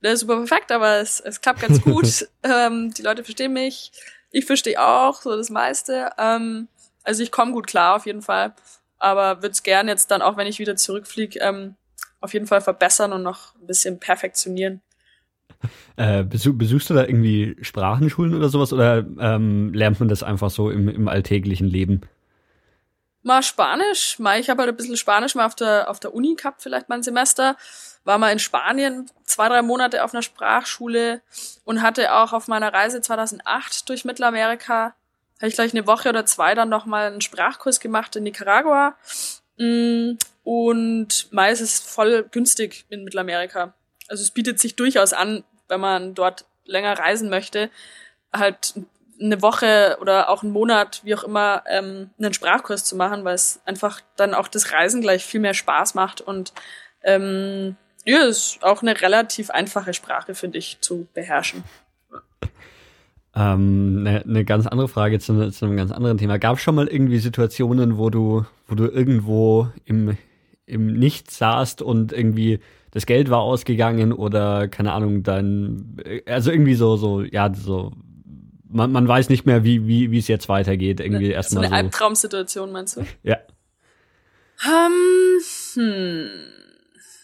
der 0.01 0.13
ist 0.13 0.22
super 0.22 0.38
perfekt, 0.38 0.72
aber 0.72 0.97
es, 0.97 1.20
es 1.20 1.41
klappt 1.41 1.61
ganz 1.61 1.82
gut. 1.82 2.28
ähm, 2.43 2.93
die 2.93 3.01
Leute 3.01 3.24
verstehen 3.24 3.53
mich. 3.53 3.91
ich 4.32 4.45
verstehe 4.45 4.82
auch 4.82 5.22
so 5.22 5.36
das 5.36 5.49
meiste. 5.49 6.11
Ähm, 6.17 6.67
also 7.03 7.24
ich 7.24 7.32
komme 7.32 7.51
gut 7.51 7.67
klar 7.67 7.95
auf 7.95 8.05
jeden 8.05 8.22
Fall, 8.22 8.53
aber 8.97 9.41
würde 9.41 9.51
es 9.51 9.63
gern 9.63 9.88
jetzt 9.88 10.11
dann 10.11 10.22
auch, 10.22 10.38
wenn 10.38 10.47
ich 10.47 10.59
wieder 10.59 10.76
zurückfliege, 10.76 11.39
ähm, 11.39 11.76
auf 12.22 12.34
jeden 12.34 12.47
Fall 12.47 12.61
verbessern 12.61 13.13
und 13.13 13.24
noch 13.24 13.55
ein 13.55 13.67
bisschen 13.67 13.99
perfektionieren. 13.99 14.82
Äh, 15.97 16.24
besuch, 16.24 16.53
besuchst 16.57 16.89
du 16.89 16.93
da 16.93 17.03
irgendwie 17.03 17.57
Sprachenschulen 17.61 18.34
oder 18.34 18.49
sowas 18.49 18.72
oder 18.72 19.05
ähm, 19.20 19.74
lernt 19.74 19.99
man 19.99 20.07
das 20.07 20.24
einfach 20.24 20.49
so 20.49 20.70
im, 20.70 20.88
im 20.88 21.07
alltäglichen 21.07 21.67
Leben? 21.67 22.01
Mal 23.22 23.43
Spanisch, 23.43 24.17
mal 24.17 24.39
ich 24.39 24.49
habe 24.49 24.61
halt 24.61 24.70
ein 24.70 24.78
bisschen 24.78 24.95
Spanisch 24.95 25.36
mal 25.36 25.45
auf 25.45 25.55
der 25.55 25.89
auf 25.89 25.99
der 25.99 26.13
Uni 26.13 26.36
gehabt, 26.36 26.61
vielleicht 26.61 26.88
mal 26.88 26.95
ein 26.95 27.03
Semester. 27.03 27.57
War 28.05 28.17
mal 28.17 28.32
in 28.32 28.39
Spanien 28.39 29.11
zwei, 29.26 29.49
drei 29.49 29.61
Monate 29.61 30.05
auf 30.05 30.13
einer 30.13 30.22
Sprachschule 30.22 31.22
und 31.65 31.82
hatte 31.82 32.15
auch 32.15 32.32
auf 32.32 32.47
meiner 32.47 32.74
Reise 32.74 33.01
2008 33.01 33.89
durch 33.89 34.05
Mittelamerika, 34.05 34.95
habe 35.39 35.47
ich 35.47 35.55
gleich 35.55 35.74
eine 35.74 35.86
Woche 35.86 36.09
oder 36.09 36.26
zwei 36.26 36.55
dann 36.55 36.70
noch 36.70 36.86
mal 36.86 37.07
einen 37.07 37.22
Sprachkurs 37.22 37.82
gemacht 37.82 38.15
in 38.15 38.24
Nicaragua. 38.24 38.95
Mm, 39.60 40.18
und 40.43 41.32
mal 41.32 41.51
ist 41.51 41.88
voll 41.88 42.24
günstig 42.32 42.86
in 42.89 43.03
Mittelamerika. 43.03 43.74
Also 44.07 44.24
es 44.24 44.32
bietet 44.32 44.60
sich 44.60 44.76
durchaus 44.76 45.14
an, 45.14 45.43
wenn 45.68 45.80
man 45.80 46.16
dort 46.16 46.45
länger 46.66 46.97
reisen 46.97 47.30
möchte, 47.30 47.70
halt 48.34 48.74
eine 49.22 49.41
Woche 49.41 49.97
oder 50.01 50.30
auch 50.30 50.43
einen 50.43 50.53
Monat, 50.53 51.01
wie 51.03 51.14
auch 51.14 51.24
immer, 51.24 51.64
ähm, 51.68 52.10
einen 52.18 52.34
Sprachkurs 52.34 52.86
zu 52.86 52.95
machen, 52.95 53.26
weil 53.26 53.36
es 53.36 53.60
einfach 53.66 54.01
dann 54.16 54.34
auch 54.34 54.47
das 54.47 54.72
Reisen 54.72 55.01
gleich 55.01 55.26
viel 55.26 55.41
mehr 55.41 55.53
Spaß 55.53 55.93
macht 55.93 56.22
und 56.22 56.53
ähm, 57.03 57.76
ja, 58.05 58.24
ist 58.24 58.64
auch 58.64 58.82
eine 58.82 58.99
relativ 59.01 59.49
einfache 59.49 59.93
Sprache, 59.93 60.36
finde 60.36 60.57
ich, 60.57 60.80
zu 60.80 61.07
beherrschen. 61.14 61.64
Ähm, 63.39 63.99
eine, 64.05 64.23
eine 64.23 64.43
ganz 64.43 64.67
andere 64.67 64.89
Frage 64.89 65.19
zu, 65.19 65.49
zu 65.51 65.65
einem 65.65 65.77
ganz 65.77 65.91
anderen 65.91 66.17
Thema. 66.17 66.37
Gab 66.37 66.57
es 66.57 66.61
schon 66.61 66.75
mal 66.75 66.87
irgendwie 66.87 67.19
Situationen, 67.19 67.97
wo 67.97 68.09
du, 68.09 68.45
wo 68.67 68.75
du 68.75 68.85
irgendwo 68.85 69.69
im, 69.85 70.17
im 70.65 70.87
Nichts 70.87 71.37
saßt 71.37 71.81
und 71.81 72.11
irgendwie 72.11 72.59
das 72.91 73.05
Geld 73.05 73.29
war 73.29 73.39
ausgegangen 73.39 74.11
oder 74.11 74.67
keine 74.67 74.91
Ahnung, 74.91 75.23
dann, 75.23 75.97
also 76.25 76.51
irgendwie 76.51 76.73
so, 76.73 76.97
so, 76.97 77.21
ja, 77.21 77.53
so, 77.53 77.93
man, 78.67 78.91
man 78.91 79.07
weiß 79.07 79.29
nicht 79.29 79.45
mehr, 79.45 79.63
wie, 79.63 79.87
wie, 79.87 80.11
wie 80.11 80.19
es 80.19 80.27
jetzt 80.27 80.49
weitergeht. 80.49 80.99
Irgendwie 80.99 81.31
erstmal. 81.31 81.63
So 81.63 81.71
eine 81.71 81.81
so. 81.81 81.85
Albtraumsituation, 81.85 82.71
meinst 82.73 82.97
du? 82.97 83.05
Ja. 83.23 83.37
Um, 84.65 84.91
hm, 85.75 86.29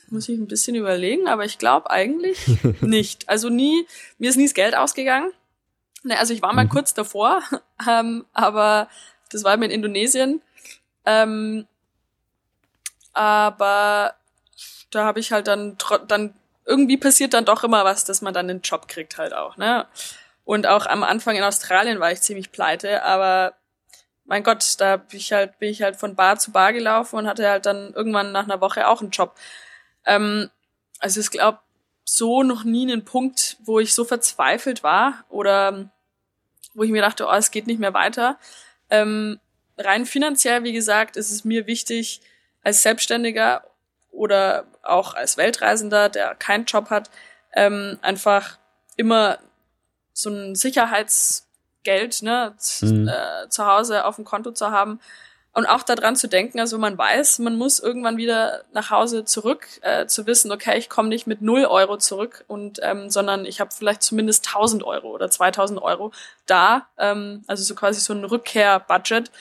muss 0.10 0.30
ich 0.30 0.40
ein 0.40 0.48
bisschen 0.48 0.76
überlegen, 0.76 1.28
aber 1.28 1.44
ich 1.44 1.58
glaube 1.58 1.92
eigentlich 1.92 2.40
nicht. 2.82 3.28
Also 3.28 3.50
nie, 3.50 3.86
mir 4.18 4.30
ist 4.30 4.38
nie 4.38 4.46
das 4.46 4.54
Geld 4.54 4.78
ausgegangen. 4.78 5.32
Ne, 6.06 6.20
also 6.20 6.36
ich 6.36 6.42
war 6.44 6.54
mal 6.54 6.66
mhm. 6.66 6.70
kurz 6.70 6.94
davor, 6.94 7.42
ähm, 7.90 8.26
aber 8.32 8.88
das 9.32 9.44
war 9.44 9.56
eben 9.56 9.64
in 9.64 9.72
Indonesien. 9.72 10.42
Ähm, 11.04 11.68
aber 13.14 14.14
da 14.92 15.06
habe 15.06 15.20
ich 15.20 15.32
halt 15.32 15.48
dann 15.48 15.78
dann 16.08 16.36
irgendwie 16.66 16.98
passiert 16.98 17.34
dann 17.34 17.46
doch 17.46 17.64
immer 17.64 17.86
was, 17.86 18.06
dass 18.06 18.22
man 18.22 18.34
dann 18.36 18.50
einen 18.50 18.62
Job 18.62 18.88
kriegt 18.88 19.18
halt 19.18 19.34
auch, 19.34 19.58
ne? 19.58 19.88
Und 20.44 20.68
auch 20.68 20.86
am 20.86 21.04
Anfang 21.04 21.36
in 21.36 21.44
Australien 21.44 22.00
war 22.00 22.12
ich 22.12 22.22
ziemlich 22.22 22.52
pleite, 22.52 23.04
aber 23.04 23.56
mein 24.26 24.44
Gott, 24.44 24.76
da 24.80 24.98
bin 24.98 25.18
ich 25.20 25.34
halt, 25.34 25.58
bin 25.58 25.70
ich 25.70 25.82
halt 25.82 25.96
von 25.96 26.16
Bar 26.16 26.38
zu 26.38 26.52
Bar 26.52 26.72
gelaufen 26.74 27.18
und 27.18 27.28
hatte 27.28 27.50
halt 27.50 27.66
dann 27.66 27.94
irgendwann 27.94 28.32
nach 28.32 28.44
einer 28.44 28.62
Woche 28.62 28.88
auch 28.88 29.02
einen 29.02 29.10
Job. 29.10 29.36
Ähm, 30.06 30.52
also 31.00 31.20
ich 31.20 31.32
glaube, 31.32 31.60
so 32.04 32.44
noch 32.44 32.64
nie 32.64 32.92
einen 32.92 33.06
Punkt, 33.06 33.58
wo 33.64 33.80
ich 33.80 33.96
so 33.96 34.06
verzweifelt 34.06 34.84
war 34.84 35.26
oder 35.30 35.90
wo 36.74 36.84
ich 36.84 36.92
mir 36.92 37.02
dachte, 37.02 37.28
oh, 37.28 37.34
es 37.34 37.52
geht 37.52 37.68
nicht 37.68 37.80
mehr 37.80 37.94
weiter. 37.94 38.38
Ähm, 38.90 39.40
rein 39.78 40.06
finanziell, 40.06 40.64
wie 40.64 40.74
gesagt, 40.74 41.18
ist 41.18 41.32
es 41.32 41.46
mir 41.46 41.68
wichtig, 41.68 42.22
als 42.64 42.84
Selbstständiger 42.84 43.64
oder 44.12 44.66
auch 44.82 45.14
als 45.14 45.38
Weltreisender, 45.38 46.10
der 46.10 46.36
keinen 46.36 46.66
Job 46.66 46.90
hat, 46.90 47.10
ähm, 47.54 48.00
einfach 48.02 48.58
immer 48.96 49.40
so 50.14 50.30
ein 50.30 50.56
Sicherheitsgeld 50.56 52.22
ne, 52.22 52.56
mhm. 52.82 53.08
äh, 53.08 53.50
zu 53.50 53.66
Hause 53.66 54.06
auf 54.06 54.16
dem 54.16 54.26
Konto 54.26 54.52
zu 54.52 54.72
haben 54.72 55.00
und 55.56 55.66
auch 55.66 55.84
daran 55.84 56.16
zu 56.16 56.28
denken, 56.28 56.60
also 56.60 56.78
man 56.78 56.98
weiß, 56.98 57.40
man 57.40 57.58
muss 57.58 57.80
irgendwann 57.80 58.18
wieder 58.18 58.64
nach 58.74 58.92
Hause 58.92 59.26
zurück, 59.26 59.68
äh, 59.82 60.06
zu 60.06 60.28
wissen, 60.28 60.52
okay, 60.52 60.78
ich 60.78 60.90
komme 60.90 61.10
nicht 61.10 61.28
mit 61.28 61.42
null 61.42 61.66
Euro 61.66 61.98
zurück 61.98 62.44
und 62.48 62.80
ähm, 62.84 63.10
sondern 63.10 63.46
ich 63.46 63.62
habe 63.62 63.72
vielleicht 63.74 64.04
zumindest 64.04 64.48
1000 64.48 64.84
Euro 64.84 65.10
oder 65.12 65.32
2000 65.32 65.82
Euro 65.82 66.12
da, 66.46 66.88
ähm, 66.98 67.44
also 67.48 67.64
so 67.64 67.74
quasi 67.74 68.02
so 68.02 68.14
ein 68.14 68.26
Rückkehrbudget 68.26 69.32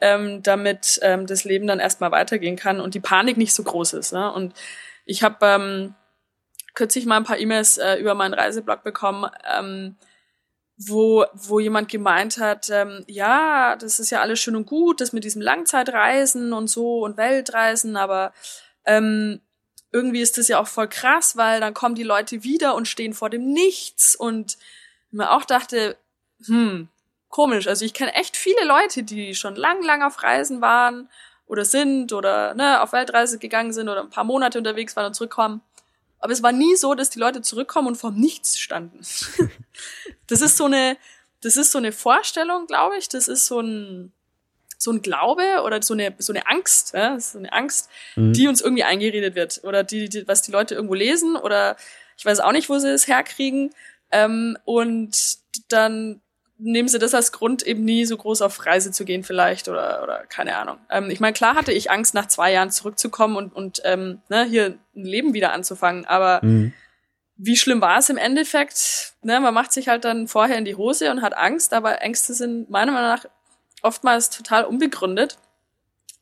ähm, 0.00 0.42
damit 0.42 1.00
ähm, 1.02 1.26
das 1.26 1.44
Leben 1.44 1.66
dann 1.66 1.80
erstmal 1.80 2.12
weitergehen 2.12 2.56
kann 2.56 2.80
und 2.80 2.94
die 2.94 3.00
Panik 3.00 3.36
nicht 3.36 3.54
so 3.54 3.62
groß 3.62 3.94
ist. 3.94 4.12
Ne? 4.12 4.32
Und 4.32 4.54
ich 5.04 5.22
habe 5.22 5.46
ähm, 5.46 5.94
kürzlich 6.74 7.06
mal 7.06 7.16
ein 7.16 7.24
paar 7.24 7.38
E-Mails 7.38 7.78
äh, 7.78 7.96
über 7.96 8.14
meinen 8.14 8.34
Reiseblog 8.34 8.84
bekommen, 8.84 9.30
ähm, 9.58 9.96
wo, 10.78 11.24
wo 11.34 11.58
jemand 11.58 11.88
gemeint 11.88 12.38
hat, 12.38 12.70
ähm, 12.70 13.04
ja, 13.08 13.74
das 13.76 13.98
ist 13.98 14.10
ja 14.10 14.20
alles 14.20 14.40
schön 14.40 14.54
und 14.54 14.66
gut, 14.66 15.00
das 15.00 15.12
mit 15.12 15.24
diesem 15.24 15.42
Langzeitreisen 15.42 16.52
und 16.52 16.68
so 16.68 17.00
und 17.04 17.16
Weltreisen, 17.16 17.96
aber 17.96 18.32
ähm, 18.84 19.40
irgendwie 19.92 20.20
ist 20.20 20.38
das 20.38 20.48
ja 20.48 20.60
auch 20.60 20.68
voll 20.68 20.88
krass, 20.88 21.36
weil 21.36 21.60
dann 21.60 21.74
kommen 21.74 21.96
die 21.96 22.04
Leute 22.04 22.44
wieder 22.44 22.76
und 22.76 22.86
stehen 22.86 23.12
vor 23.12 23.28
dem 23.28 23.52
Nichts 23.52 24.14
und 24.14 24.56
mir 25.10 25.32
auch 25.32 25.44
dachte, 25.44 25.96
hm, 26.46 26.88
komisch. 27.28 27.66
Also 27.66 27.84
ich 27.84 27.94
kenne 27.94 28.14
echt 28.14 28.36
viele 28.36 28.64
Leute, 28.64 29.02
die 29.02 29.34
schon 29.34 29.56
lang, 29.56 29.82
lang 29.82 30.02
auf 30.02 30.22
Reisen 30.22 30.60
waren 30.60 31.08
oder 31.46 31.64
sind 31.64 32.12
oder 32.12 32.54
ne, 32.54 32.80
auf 32.82 32.92
Weltreise 32.92 33.38
gegangen 33.38 33.72
sind 33.72 33.88
oder 33.88 34.02
ein 34.02 34.10
paar 34.10 34.24
Monate 34.24 34.58
unterwegs 34.58 34.94
waren 34.94 35.06
und 35.06 35.14
zurückkommen. 35.14 35.60
Aber 36.20 36.32
es 36.32 36.42
war 36.42 36.52
nie 36.52 36.74
so, 36.76 36.94
dass 36.94 37.10
die 37.10 37.18
Leute 37.18 37.42
zurückkommen 37.42 37.88
und 37.88 37.96
vor 37.96 38.10
Nichts 38.10 38.58
standen. 38.58 39.00
das 40.26 40.40
ist 40.40 40.56
so 40.56 40.64
eine, 40.64 40.96
das 41.42 41.56
ist 41.56 41.70
so 41.70 41.78
eine 41.78 41.92
Vorstellung, 41.92 42.66
glaube 42.66 42.98
ich. 42.98 43.08
Das 43.08 43.28
ist 43.28 43.46
so 43.46 43.60
ein, 43.60 44.12
so 44.76 44.92
ein 44.92 45.02
Glaube 45.02 45.62
oder 45.64 45.82
so 45.82 45.94
eine, 45.94 46.14
so 46.18 46.32
eine 46.32 46.46
Angst, 46.46 46.94
ja? 46.94 47.18
so 47.18 47.38
eine 47.38 47.52
Angst, 47.52 47.88
mhm. 48.16 48.32
die 48.32 48.48
uns 48.48 48.60
irgendwie 48.60 48.84
eingeredet 48.84 49.34
wird 49.34 49.60
oder 49.64 49.84
die, 49.84 50.08
die, 50.08 50.26
was 50.26 50.42
die 50.42 50.52
Leute 50.52 50.74
irgendwo 50.74 50.94
lesen 50.94 51.36
oder 51.36 51.76
ich 52.16 52.24
weiß 52.24 52.40
auch 52.40 52.52
nicht, 52.52 52.68
wo 52.68 52.78
sie 52.78 52.90
es 52.90 53.06
herkriegen. 53.06 53.70
Ähm, 54.10 54.56
und 54.64 55.38
dann 55.68 56.20
nehmen 56.58 56.88
sie 56.88 56.98
das 56.98 57.14
als 57.14 57.32
Grund, 57.32 57.62
eben 57.62 57.84
nie 57.84 58.04
so 58.04 58.16
groß 58.16 58.42
auf 58.42 58.66
Reise 58.66 58.90
zu 58.90 59.04
gehen 59.04 59.22
vielleicht 59.22 59.68
oder, 59.68 60.02
oder 60.02 60.24
keine 60.26 60.56
Ahnung. 60.56 60.78
Ähm, 60.90 61.10
ich 61.10 61.20
meine, 61.20 61.32
klar 61.32 61.54
hatte 61.54 61.72
ich 61.72 61.90
Angst, 61.90 62.14
nach 62.14 62.26
zwei 62.26 62.52
Jahren 62.52 62.70
zurückzukommen 62.70 63.36
und, 63.36 63.54
und 63.54 63.80
ähm, 63.84 64.20
ne, 64.28 64.44
hier 64.44 64.78
ein 64.96 65.04
Leben 65.04 65.34
wieder 65.34 65.52
anzufangen, 65.52 66.04
aber 66.04 66.40
mhm. 66.42 66.72
wie 67.36 67.56
schlimm 67.56 67.80
war 67.80 67.98
es 67.98 68.10
im 68.10 68.16
Endeffekt? 68.16 69.14
Ne, 69.22 69.40
man 69.40 69.54
macht 69.54 69.72
sich 69.72 69.88
halt 69.88 70.04
dann 70.04 70.26
vorher 70.26 70.58
in 70.58 70.64
die 70.64 70.74
Hose 70.74 71.10
und 71.10 71.22
hat 71.22 71.36
Angst, 71.36 71.72
aber 71.72 72.02
Ängste 72.02 72.34
sind 72.34 72.68
meiner 72.70 72.92
Meinung 72.92 73.10
nach 73.10 73.24
oftmals 73.82 74.30
total 74.30 74.64
unbegründet. 74.64 75.38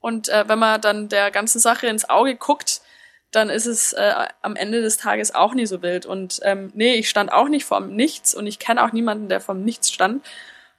Und 0.00 0.28
äh, 0.28 0.44
wenn 0.46 0.58
man 0.58 0.80
dann 0.80 1.08
der 1.08 1.30
ganzen 1.30 1.58
Sache 1.58 1.86
ins 1.86 2.08
Auge 2.08 2.36
guckt, 2.36 2.82
dann 3.36 3.50
ist 3.50 3.66
es 3.66 3.92
äh, 3.92 4.12
am 4.42 4.56
Ende 4.56 4.82
des 4.82 4.96
Tages 4.96 5.34
auch 5.34 5.54
nie 5.54 5.66
so 5.66 5.82
wild. 5.82 6.06
Und 6.06 6.40
ähm, 6.42 6.72
nee, 6.74 6.94
ich 6.94 7.08
stand 7.08 7.32
auch 7.32 7.48
nicht 7.48 7.64
vorm 7.64 7.94
Nichts 7.94 8.34
und 8.34 8.46
ich 8.46 8.58
kenne 8.58 8.82
auch 8.82 8.92
niemanden, 8.92 9.28
der 9.28 9.40
vorm 9.40 9.62
Nichts 9.62 9.90
stand. 9.90 10.24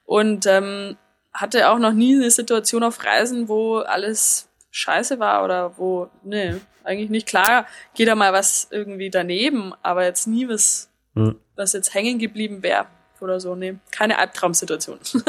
Und 0.04 0.46
ähm, 0.46 0.96
hatte 1.32 1.70
auch 1.70 1.78
noch 1.78 1.92
nie 1.92 2.16
eine 2.16 2.30
Situation 2.30 2.82
auf 2.82 3.04
Reisen, 3.04 3.48
wo 3.48 3.78
alles 3.78 4.48
scheiße 4.70 5.18
war 5.18 5.44
oder 5.44 5.78
wo, 5.78 6.10
nee, 6.24 6.54
eigentlich 6.82 7.10
nicht. 7.10 7.28
Klar, 7.28 7.66
geht 7.94 8.08
da 8.08 8.14
mal 8.14 8.32
was 8.32 8.68
irgendwie 8.70 9.10
daneben, 9.10 9.72
aber 9.82 10.04
jetzt 10.04 10.26
nie 10.26 10.48
was, 10.48 10.90
hm. 11.14 11.38
was 11.54 11.72
jetzt 11.72 11.94
hängen 11.94 12.18
geblieben 12.18 12.62
wäre 12.62 12.86
oder 13.22 13.40
so. 13.40 13.54
Nee, 13.54 13.76
keine 13.90 14.18
Albtraumsituation. 14.18 14.98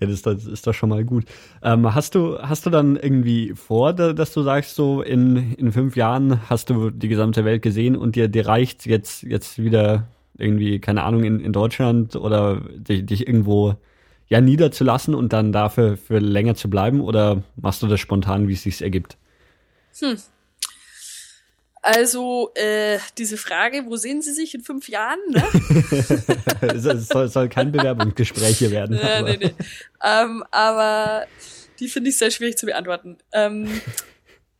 ja, 0.00 0.06
das, 0.06 0.22
das, 0.22 0.46
ist 0.46 0.66
doch 0.66 0.74
schon 0.74 0.88
mal 0.88 1.04
gut. 1.04 1.24
Ähm, 1.62 1.94
hast 1.94 2.14
du, 2.14 2.38
hast 2.38 2.66
du 2.66 2.70
dann 2.70 2.96
irgendwie 2.96 3.54
vor, 3.54 3.92
dass 3.92 4.32
du 4.32 4.42
sagst, 4.42 4.74
so 4.74 5.02
in, 5.02 5.54
in 5.54 5.72
fünf 5.72 5.96
Jahren 5.96 6.48
hast 6.48 6.70
du 6.70 6.90
die 6.90 7.08
gesamte 7.08 7.44
Welt 7.44 7.62
gesehen 7.62 7.96
und 7.96 8.16
dir, 8.16 8.28
dir 8.28 8.46
reicht 8.46 8.86
jetzt, 8.86 9.22
jetzt 9.22 9.58
wieder 9.62 10.08
irgendwie, 10.38 10.80
keine 10.80 11.02
Ahnung, 11.02 11.24
in, 11.24 11.40
in 11.40 11.52
Deutschland 11.52 12.16
oder 12.16 12.60
dich, 12.76 13.06
dich 13.06 13.26
irgendwo 13.26 13.76
ja 14.28 14.40
niederzulassen 14.40 15.14
und 15.14 15.32
dann 15.32 15.52
dafür 15.52 15.96
für 15.96 16.18
länger 16.18 16.54
zu 16.54 16.68
bleiben 16.68 17.00
oder 17.00 17.42
machst 17.56 17.82
du 17.82 17.86
das 17.86 18.00
spontan, 18.00 18.48
wie 18.48 18.54
es 18.54 18.62
sich 18.62 18.82
ergibt? 18.82 19.16
Hm. 19.98 20.16
Also 21.86 22.50
äh, 22.56 22.98
diese 23.16 23.36
Frage, 23.36 23.84
wo 23.86 23.94
sehen 23.94 24.20
Sie 24.20 24.32
sich 24.32 24.52
in 24.56 24.62
fünf 24.64 24.88
Jahren? 24.88 25.20
Ne? 25.28 25.44
es 26.74 27.06
soll, 27.06 27.28
soll 27.28 27.48
kein 27.48 27.70
Bewerbungsgespräch 27.70 28.58
hier 28.58 28.72
werden. 28.72 28.98
Ja, 29.06 29.22
nee, 29.22 29.36
nee. 29.36 29.54
Ähm, 30.02 30.42
aber 30.50 31.26
die 31.78 31.86
finde 31.86 32.10
ich 32.10 32.18
sehr 32.18 32.32
schwierig 32.32 32.58
zu 32.58 32.66
beantworten, 32.66 33.18
ähm, 33.30 33.80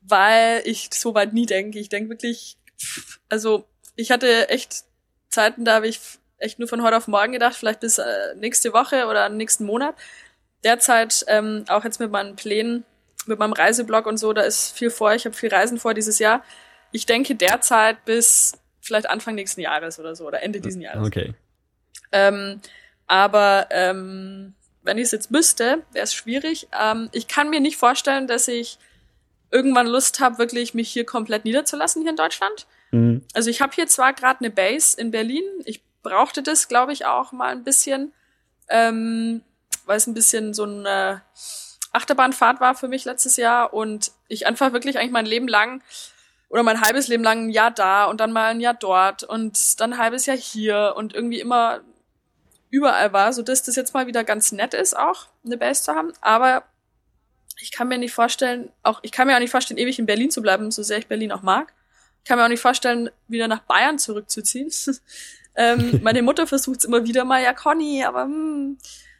weil 0.02 0.62
ich 0.66 0.90
so 0.94 1.14
weit 1.14 1.32
nie 1.32 1.46
denke. 1.46 1.80
Ich 1.80 1.88
denke 1.88 2.10
wirklich, 2.10 2.58
also 3.28 3.66
ich 3.96 4.12
hatte 4.12 4.48
echt 4.48 4.84
Zeiten, 5.28 5.64
da 5.64 5.74
habe 5.74 5.88
ich 5.88 5.98
echt 6.38 6.60
nur 6.60 6.68
von 6.68 6.84
heute 6.84 6.96
auf 6.96 7.08
morgen 7.08 7.32
gedacht, 7.32 7.56
vielleicht 7.56 7.80
bis 7.80 7.98
äh, 7.98 8.36
nächste 8.36 8.72
Woche 8.72 9.06
oder 9.06 9.30
nächsten 9.30 9.64
Monat. 9.64 9.96
Derzeit 10.62 11.24
ähm, 11.26 11.64
auch 11.66 11.82
jetzt 11.82 11.98
mit 11.98 12.12
meinen 12.12 12.36
Plänen, 12.36 12.84
mit 13.26 13.40
meinem 13.40 13.52
Reiseblog 13.52 14.06
und 14.06 14.16
so, 14.16 14.32
da 14.32 14.42
ist 14.42 14.78
viel 14.78 14.90
vor. 14.90 15.12
Ich 15.12 15.24
habe 15.24 15.34
viel 15.34 15.48
Reisen 15.48 15.80
vor 15.80 15.92
dieses 15.92 16.20
Jahr. 16.20 16.44
Ich 16.92 17.06
denke 17.06 17.34
derzeit 17.34 18.04
bis 18.04 18.52
vielleicht 18.80 19.10
Anfang 19.10 19.34
nächsten 19.34 19.60
Jahres 19.60 19.98
oder 19.98 20.14
so 20.14 20.26
oder 20.26 20.42
Ende 20.42 20.60
diesen 20.60 20.80
Jahres. 20.80 21.06
Okay. 21.06 21.34
Ähm, 22.12 22.60
aber 23.06 23.66
ähm, 23.70 24.54
wenn 24.82 24.98
ich 24.98 25.04
es 25.04 25.10
jetzt 25.10 25.30
müsste, 25.30 25.82
wäre 25.92 26.04
es 26.04 26.14
schwierig. 26.14 26.68
Ähm, 26.78 27.08
ich 27.12 27.28
kann 27.28 27.50
mir 27.50 27.60
nicht 27.60 27.76
vorstellen, 27.76 28.26
dass 28.26 28.48
ich 28.48 28.78
irgendwann 29.50 29.86
Lust 29.86 30.20
habe, 30.20 30.38
wirklich 30.38 30.74
mich 30.74 30.90
hier 30.90 31.04
komplett 31.04 31.44
niederzulassen 31.44 32.02
hier 32.02 32.10
in 32.10 32.16
Deutschland. 32.16 32.66
Mhm. 32.90 33.22
Also 33.34 33.50
ich 33.50 33.60
habe 33.60 33.72
hier 33.74 33.86
zwar 33.86 34.12
gerade 34.12 34.40
eine 34.40 34.50
Base 34.50 34.98
in 34.98 35.10
Berlin. 35.10 35.44
Ich 35.64 35.82
brauchte 36.02 36.42
das, 36.42 36.68
glaube 36.68 36.92
ich, 36.92 37.04
auch 37.06 37.32
mal 37.32 37.52
ein 37.52 37.64
bisschen, 37.64 38.12
ähm, 38.68 39.42
weil 39.84 39.96
es 39.96 40.06
ein 40.06 40.14
bisschen 40.14 40.54
so 40.54 40.64
eine 40.64 41.22
Achterbahnfahrt 41.92 42.60
war 42.60 42.74
für 42.74 42.88
mich 42.88 43.04
letztes 43.04 43.36
Jahr 43.36 43.72
und 43.72 44.12
ich 44.28 44.46
einfach 44.46 44.72
wirklich 44.72 44.98
eigentlich 44.98 45.12
mein 45.12 45.26
Leben 45.26 45.48
lang 45.48 45.82
oder 46.48 46.62
mein 46.62 46.80
halbes 46.80 47.08
Leben 47.08 47.24
lang 47.24 47.46
ein 47.46 47.50
Jahr 47.50 47.70
da 47.70 48.04
und 48.04 48.20
dann 48.20 48.32
mal 48.32 48.50
ein 48.50 48.60
Jahr 48.60 48.74
dort 48.74 49.24
und 49.24 49.80
dann 49.80 49.94
ein 49.94 49.98
halbes 49.98 50.26
Jahr 50.26 50.36
hier 50.36 50.94
und 50.96 51.14
irgendwie 51.14 51.40
immer 51.40 51.80
überall 52.70 53.12
war, 53.12 53.32
so 53.32 53.42
dass 53.42 53.62
das 53.62 53.76
jetzt 53.76 53.94
mal 53.94 54.06
wieder 54.06 54.24
ganz 54.24 54.52
nett 54.52 54.74
ist, 54.74 54.96
auch 54.96 55.26
eine 55.44 55.56
Base 55.56 55.82
zu 55.82 55.94
haben. 55.94 56.12
Aber 56.20 56.64
ich 57.60 57.72
kann 57.72 57.88
mir 57.88 57.98
nicht 57.98 58.12
vorstellen, 58.12 58.70
auch 58.82 59.00
ich 59.02 59.12
kann 59.12 59.26
mir 59.26 59.34
auch 59.34 59.40
nicht 59.40 59.50
vorstellen, 59.50 59.78
ewig 59.78 59.98
in 59.98 60.06
Berlin 60.06 60.30
zu 60.30 60.42
bleiben, 60.42 60.70
so 60.70 60.82
sehr 60.82 60.98
ich 60.98 61.06
Berlin 61.06 61.32
auch 61.32 61.42
mag. 61.42 61.72
Ich 62.22 62.28
kann 62.28 62.38
mir 62.38 62.44
auch 62.44 62.48
nicht 62.48 62.60
vorstellen, 62.60 63.10
wieder 63.28 63.48
nach 63.48 63.60
Bayern 63.60 63.98
zurückzuziehen. 63.98 64.70
ähm, 65.56 66.00
meine 66.02 66.22
Mutter 66.22 66.46
versucht 66.46 66.80
es 66.80 66.84
immer 66.84 67.04
wieder 67.04 67.24
mal, 67.24 67.42
ja 67.42 67.52
Conny, 67.52 68.04
aber 68.04 68.24
hm. 68.24 68.78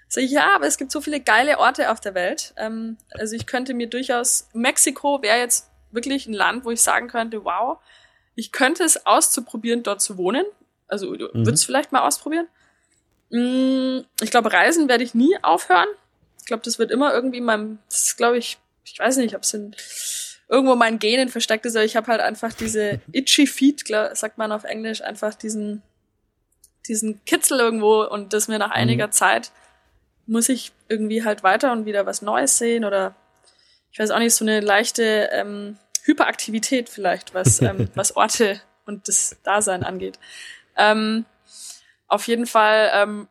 So, 0.09 0.21
ja, 0.21 0.55
aber 0.55 0.67
es 0.67 0.77
gibt 0.77 0.93
so 0.93 1.01
viele 1.01 1.19
geile 1.19 1.59
Orte 1.59 1.91
auf 1.91 1.99
der 1.99 2.15
Welt. 2.15 2.55
Ähm, 2.57 2.97
also 3.11 3.35
ich 3.35 3.47
könnte 3.47 3.75
mir 3.75 3.89
durchaus, 3.89 4.49
Mexiko 4.53 5.21
wäre 5.21 5.39
jetzt 5.39 5.69
wirklich 5.97 6.27
ein 6.27 6.33
Land, 6.33 6.65
wo 6.65 6.71
ich 6.71 6.81
sagen 6.81 7.09
könnte, 7.09 7.45
wow, 7.45 7.79
ich 8.37 8.53
könnte 8.53 8.85
es 8.85 9.07
auszuprobieren, 9.07 9.83
dort 9.83 10.01
zu 10.01 10.17
wohnen. 10.17 10.45
Also 10.87 11.17
du 11.17 11.27
mhm. 11.27 11.47
würdest 11.47 11.67
vielleicht 11.67 11.91
mal 11.91 12.07
ausprobieren. 12.07 12.47
Mm, 13.31 14.01
ich 14.21 14.31
glaube, 14.31 14.53
Reisen 14.53 14.89
werde 14.89 15.03
ich 15.03 15.15
nie 15.15 15.37
aufhören. 15.43 15.89
Ich 16.39 16.47
glaube, 16.47 16.63
das 16.63 16.79
wird 16.79 16.93
immer 16.93 17.13
irgendwie 17.13 17.41
meinem, 17.41 17.79
das 17.89 18.05
ist, 18.05 18.17
glaube 18.17 18.39
ich, 18.39 18.59
ich 18.85 18.99
weiß 18.99 19.17
nicht, 19.17 19.35
ob 19.35 19.43
es 19.43 19.53
in 19.53 19.75
irgendwo 20.49 20.77
meinen 20.77 21.01
Genen 21.01 21.29
versteckt 21.29 21.67
ist, 21.67 21.75
aber 21.75 21.85
ich 21.85 21.97
habe 21.97 22.07
halt 22.07 22.21
einfach 22.21 22.53
diese 22.53 23.01
itchy 23.13 23.49
feet, 23.49 23.85
glaub, 23.85 24.17
sagt 24.17 24.39
man 24.39 24.53
auf 24.53 24.63
Englisch, 24.63 25.03
einfach 25.03 25.35
diesen, 25.35 25.83
diesen 26.87 27.25
Kitzel 27.25 27.59
irgendwo 27.59 28.05
und 28.05 28.33
das 28.33 28.47
mir 28.47 28.59
nach 28.59 28.69
mhm. 28.69 28.75
einiger 28.75 29.11
Zeit 29.11 29.51
muss 30.27 30.49
ich 30.49 30.73
irgendwie 30.89 31.25
halt 31.25 31.43
weiter 31.43 31.73
und 31.73 31.87
wieder 31.87 32.07
was 32.07 32.23
Neues 32.23 32.59
sehen 32.59 32.85
oder 32.85 33.15
ich 33.93 33.99
weiß 33.99 34.11
auch 34.11 34.19
nicht, 34.19 34.35
so 34.35 34.45
eine 34.45 34.61
leichte 34.61 35.31
ähm, 35.33 35.79
Hyperaktivität 36.07 36.89
vielleicht, 36.89 37.35
was, 37.35 37.61
ähm, 37.63 37.89
was 37.95 38.17
Orte 38.17 38.61
und 38.87 39.09
das 39.09 39.37
Dasein 39.43 39.83
angeht. 39.83 40.19
Ähm, 40.77 41.25
auf 42.09 42.27
jeden 42.29 42.47
Fall, 42.47 42.91
ähm, 42.95 43.29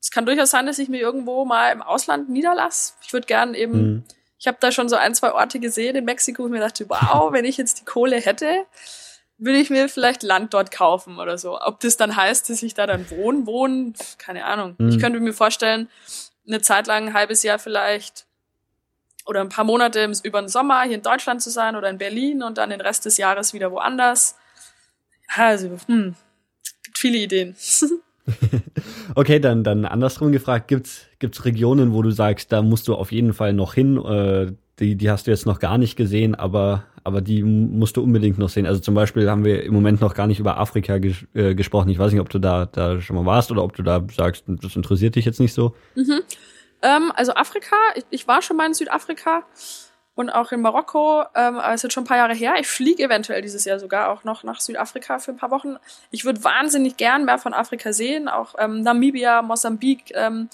es 0.00 0.10
kann 0.10 0.26
durchaus 0.26 0.50
sein, 0.50 0.66
dass 0.66 0.78
ich 0.78 0.88
mir 0.88 1.00
irgendwo 1.00 1.44
mal 1.44 1.72
im 1.72 1.82
Ausland 1.82 2.28
niederlasse. 2.28 2.94
Ich 3.04 3.12
würde 3.12 3.26
gern 3.26 3.54
eben, 3.54 3.80
mhm. 3.80 4.04
ich 4.38 4.46
habe 4.46 4.58
da 4.60 4.70
schon 4.70 4.88
so 4.88 4.96
ein, 4.96 5.14
zwei 5.14 5.32
Orte 5.32 5.58
gesehen 5.58 5.96
in 5.96 6.04
Mexiko 6.04 6.44
und 6.44 6.52
mir 6.52 6.60
dachte, 6.60 6.88
wow, 6.88 7.32
wenn 7.32 7.44
ich 7.44 7.56
jetzt 7.56 7.80
die 7.80 7.84
Kohle 7.84 8.16
hätte, 8.16 8.64
würde 9.38 9.58
ich 9.58 9.70
mir 9.70 9.88
vielleicht 9.88 10.22
Land 10.22 10.54
dort 10.54 10.70
kaufen 10.70 11.18
oder 11.18 11.38
so. 11.38 11.60
Ob 11.60 11.80
das 11.80 11.96
dann 11.96 12.16
heißt, 12.16 12.50
dass 12.50 12.62
ich 12.62 12.74
da 12.74 12.86
dann 12.86 13.08
wohnen, 13.10 13.46
wohnen, 13.46 13.94
keine 14.18 14.44
Ahnung. 14.44 14.74
Mhm. 14.78 14.88
Ich 14.88 14.98
könnte 14.98 15.20
mir 15.20 15.32
vorstellen, 15.32 15.88
eine 16.46 16.60
Zeit 16.60 16.86
lang, 16.86 17.08
ein 17.08 17.14
halbes 17.14 17.42
Jahr 17.42 17.58
vielleicht 17.58 18.27
oder 19.28 19.42
ein 19.42 19.50
paar 19.50 19.64
Monate 19.64 20.10
über 20.22 20.40
den 20.40 20.48
Sommer 20.48 20.82
hier 20.84 20.96
in 20.96 21.02
Deutschland 21.02 21.42
zu 21.42 21.50
sein 21.50 21.76
oder 21.76 21.90
in 21.90 21.98
Berlin 21.98 22.42
und 22.42 22.56
dann 22.56 22.70
den 22.70 22.80
Rest 22.80 23.04
des 23.04 23.18
Jahres 23.18 23.52
wieder 23.52 23.70
woanders. 23.70 24.36
Also, 25.36 25.76
hm, 25.86 26.14
gibt 26.82 26.98
viele 26.98 27.18
Ideen. 27.18 27.54
okay, 29.14 29.38
dann, 29.38 29.64
dann 29.64 29.84
andersrum 29.84 30.32
gefragt, 30.32 30.68
gibt's, 30.68 31.06
gibt's 31.18 31.44
Regionen, 31.44 31.92
wo 31.92 32.00
du 32.00 32.10
sagst, 32.10 32.52
da 32.52 32.62
musst 32.62 32.88
du 32.88 32.94
auf 32.94 33.12
jeden 33.12 33.34
Fall 33.34 33.52
noch 33.52 33.74
hin, 33.74 34.02
äh, 34.02 34.52
die, 34.78 34.96
die 34.96 35.10
hast 35.10 35.26
du 35.26 35.30
jetzt 35.30 35.44
noch 35.44 35.58
gar 35.58 35.76
nicht 35.76 35.96
gesehen, 35.96 36.34
aber, 36.34 36.84
aber 37.04 37.20
die 37.20 37.42
musst 37.42 37.98
du 37.98 38.02
unbedingt 38.02 38.38
noch 38.38 38.48
sehen. 38.48 38.64
Also 38.64 38.80
zum 38.80 38.94
Beispiel 38.94 39.28
haben 39.28 39.44
wir 39.44 39.62
im 39.62 39.74
Moment 39.74 40.00
noch 40.00 40.14
gar 40.14 40.26
nicht 40.26 40.40
über 40.40 40.58
Afrika 40.58 40.96
ges 40.98 41.26
äh, 41.34 41.54
gesprochen. 41.54 41.90
Ich 41.90 41.98
weiß 41.98 42.12
nicht, 42.12 42.20
ob 42.20 42.30
du 42.30 42.38
da, 42.38 42.64
da 42.64 43.00
schon 43.02 43.16
mal 43.16 43.26
warst 43.26 43.50
oder 43.50 43.62
ob 43.62 43.74
du 43.74 43.82
da 43.82 44.06
sagst, 44.16 44.44
das 44.46 44.74
interessiert 44.76 45.16
dich 45.16 45.26
jetzt 45.26 45.40
nicht 45.40 45.52
so. 45.52 45.74
Mhm. 45.94 46.20
Ähm, 46.82 47.12
also 47.14 47.34
Afrika, 47.34 47.76
ich, 47.94 48.04
ich 48.10 48.28
war 48.28 48.42
schon 48.42 48.56
mal 48.56 48.66
in 48.66 48.74
Südafrika 48.74 49.44
und 50.14 50.30
auch 50.30 50.50
in 50.50 50.60
Marokko, 50.60 51.22
ähm, 51.36 51.58
aber 51.58 51.68
es 51.68 51.76
ist 51.76 51.82
jetzt 51.84 51.92
schon 51.92 52.04
ein 52.04 52.08
paar 52.08 52.16
Jahre 52.16 52.34
her. 52.34 52.54
Ich 52.58 52.66
fliege 52.66 53.04
eventuell 53.04 53.40
dieses 53.40 53.64
Jahr 53.64 53.78
sogar 53.78 54.10
auch 54.10 54.24
noch 54.24 54.42
nach 54.42 54.60
Südafrika 54.60 55.20
für 55.20 55.30
ein 55.30 55.36
paar 55.36 55.52
Wochen. 55.52 55.76
Ich 56.10 56.24
würde 56.24 56.42
wahnsinnig 56.42 56.96
gern 56.96 57.24
mehr 57.24 57.38
von 57.38 57.54
Afrika 57.54 57.92
sehen, 57.92 58.28
auch 58.28 58.56
ähm, 58.58 58.82
Namibia, 58.82 59.42
Mosambik, 59.42 60.10
ähm, 60.14 60.48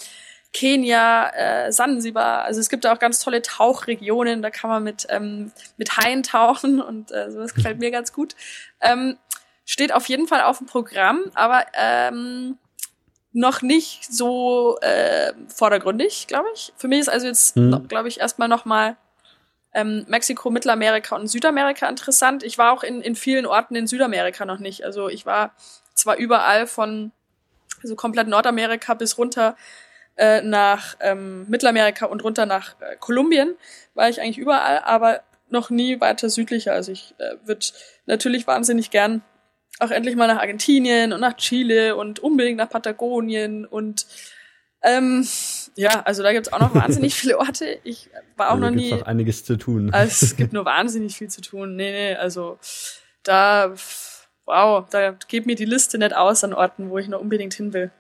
Kenia, 0.53 1.31
äh, 1.31 1.73
Sansibar. 1.73 2.45
Also 2.45 2.61
es 2.61 2.69
gibt 2.69 2.85
da 2.85 2.93
auch 2.93 2.99
ganz 2.99 3.21
tolle 3.21 3.41
Tauchregionen, 3.41 4.43
da 4.43 4.51
kann 4.51 4.71
man 4.71 4.85
mit, 4.85 5.07
ähm, 5.11 5.51
mit 5.77 5.97
Haien 5.97 6.23
tauchen 6.23 6.83
und 6.83 7.11
äh, 7.11 7.31
sowas 7.31 7.55
gefällt 7.55 7.79
mir 7.81 7.91
ganz 7.91 8.13
gut. 8.13 8.37
Ähm, 8.81 9.19
steht 9.65 9.95
auf 9.95 10.09
jeden 10.09 10.29
Fall 10.29 10.43
auf 10.43 10.59
dem 10.59 10.67
Programm, 10.67 11.25
aber 11.35 11.65
ähm, 11.73 12.59
noch 13.35 13.63
nicht 13.63 14.13
so 14.13 14.79
äh, 14.81 15.33
vordergründig, 15.49 16.29
glaube 16.29 16.47
ich. 16.55 16.73
Für 16.77 16.89
mich 16.89 17.01
ist 17.01 17.09
also 17.09 17.27
jetzt, 17.27 17.57
mhm. 17.57 17.89
glaube 17.89 18.09
ich, 18.09 18.21
erstmal 18.21 18.49
nochmal 18.49 18.97
ähm, 19.75 20.07
Mexiko, 20.09 20.51
Mittelamerika 20.51 21.17
und 21.17 21.27
Südamerika 21.27 21.89
interessant. 21.89 22.45
Ich 22.45 22.59
war 22.59 22.73
auch 22.73 22.85
in, 22.85 23.03
in 23.03 23.17
vielen 23.17 23.45
Orten 23.45 23.75
in 23.75 23.89
Südamerika 23.89 24.45
noch 24.47 24.61
nicht. 24.61 24.85
Also 24.85 25.09
ich 25.09 25.27
war 25.27 25.53
zwar 25.95 26.17
überall 26.17 26.69
von 26.69 27.11
also 27.83 27.97
komplett 27.97 28.29
Nordamerika 28.29 28.95
bis 28.95 29.19
runter 29.19 29.57
äh, 30.17 30.41
nach 30.41 30.97
ähm, 31.01 31.45
Mittelamerika 31.49 32.07
und 32.07 32.23
runter 32.23 32.47
nach 32.47 32.81
äh, 32.81 32.97
Kolumbien, 33.01 33.57
war 33.95 34.09
ich 34.09 34.21
eigentlich 34.21 34.39
überall, 34.39 34.79
aber 34.85 35.23
noch 35.49 35.71
nie 35.71 36.01
weiter 36.01 36.31
südlicher. 36.31 36.73
Also 36.73 36.93
ich 36.93 37.17
äh, 37.19 37.35
würde 37.45 37.67
natürlich 38.07 38.47
wahnsinnig 38.47 38.93
gern 38.93 39.23
auch 39.81 39.91
endlich 39.91 40.17
mal 40.17 40.29
nach 40.29 40.39
Argentinien 40.39 41.13
und 41.13 41.21
nach 41.21 41.37
Chile 41.37 41.97
und 41.97 42.21
unbedingt 42.21 42.59
nach 42.59 42.71
Patagonien 42.71 43.65
und 43.67 44.07
ähm, 44.85 45.27
ja, 45.77 46.03
also 46.03 46.23
da 46.23 46.33
gibt's 46.33 46.53
auch 46.53 46.61
noch 46.61 46.75
wahnsinnig 46.75 47.15
viele 47.21 47.39
Orte. 47.39 47.79
Ich 47.85 48.11
war 48.37 48.49
auch 48.49 48.53
also, 48.53 48.67
noch 48.67 48.71
nie. 48.71 48.91
Noch 48.91 49.03
einiges 49.03 49.45
zu 49.45 49.57
tun. 49.57 49.93
Also, 49.93 50.27
es 50.27 50.37
gibt 50.37 50.53
nur 50.53 50.67
wahnsinnig 50.67 51.17
viel 51.17 51.29
zu 51.29 51.41
tun. 51.41 51.75
Nee, 51.75 51.91
nee, 51.91 52.15
also 52.15 52.59
da, 53.23 53.75
wow, 54.45 54.85
da 54.91 55.13
geht 55.27 55.47
mir 55.47 55.57
die 55.57 55.65
Liste 55.65 55.97
nicht 55.97 56.15
aus 56.15 56.45
an 56.45 56.53
Orten, 56.53 56.91
wo 56.91 56.99
ich 56.99 57.09
noch 57.09 57.21
unbedingt 57.21 57.55
hin 57.55 57.73
will. 57.73 57.91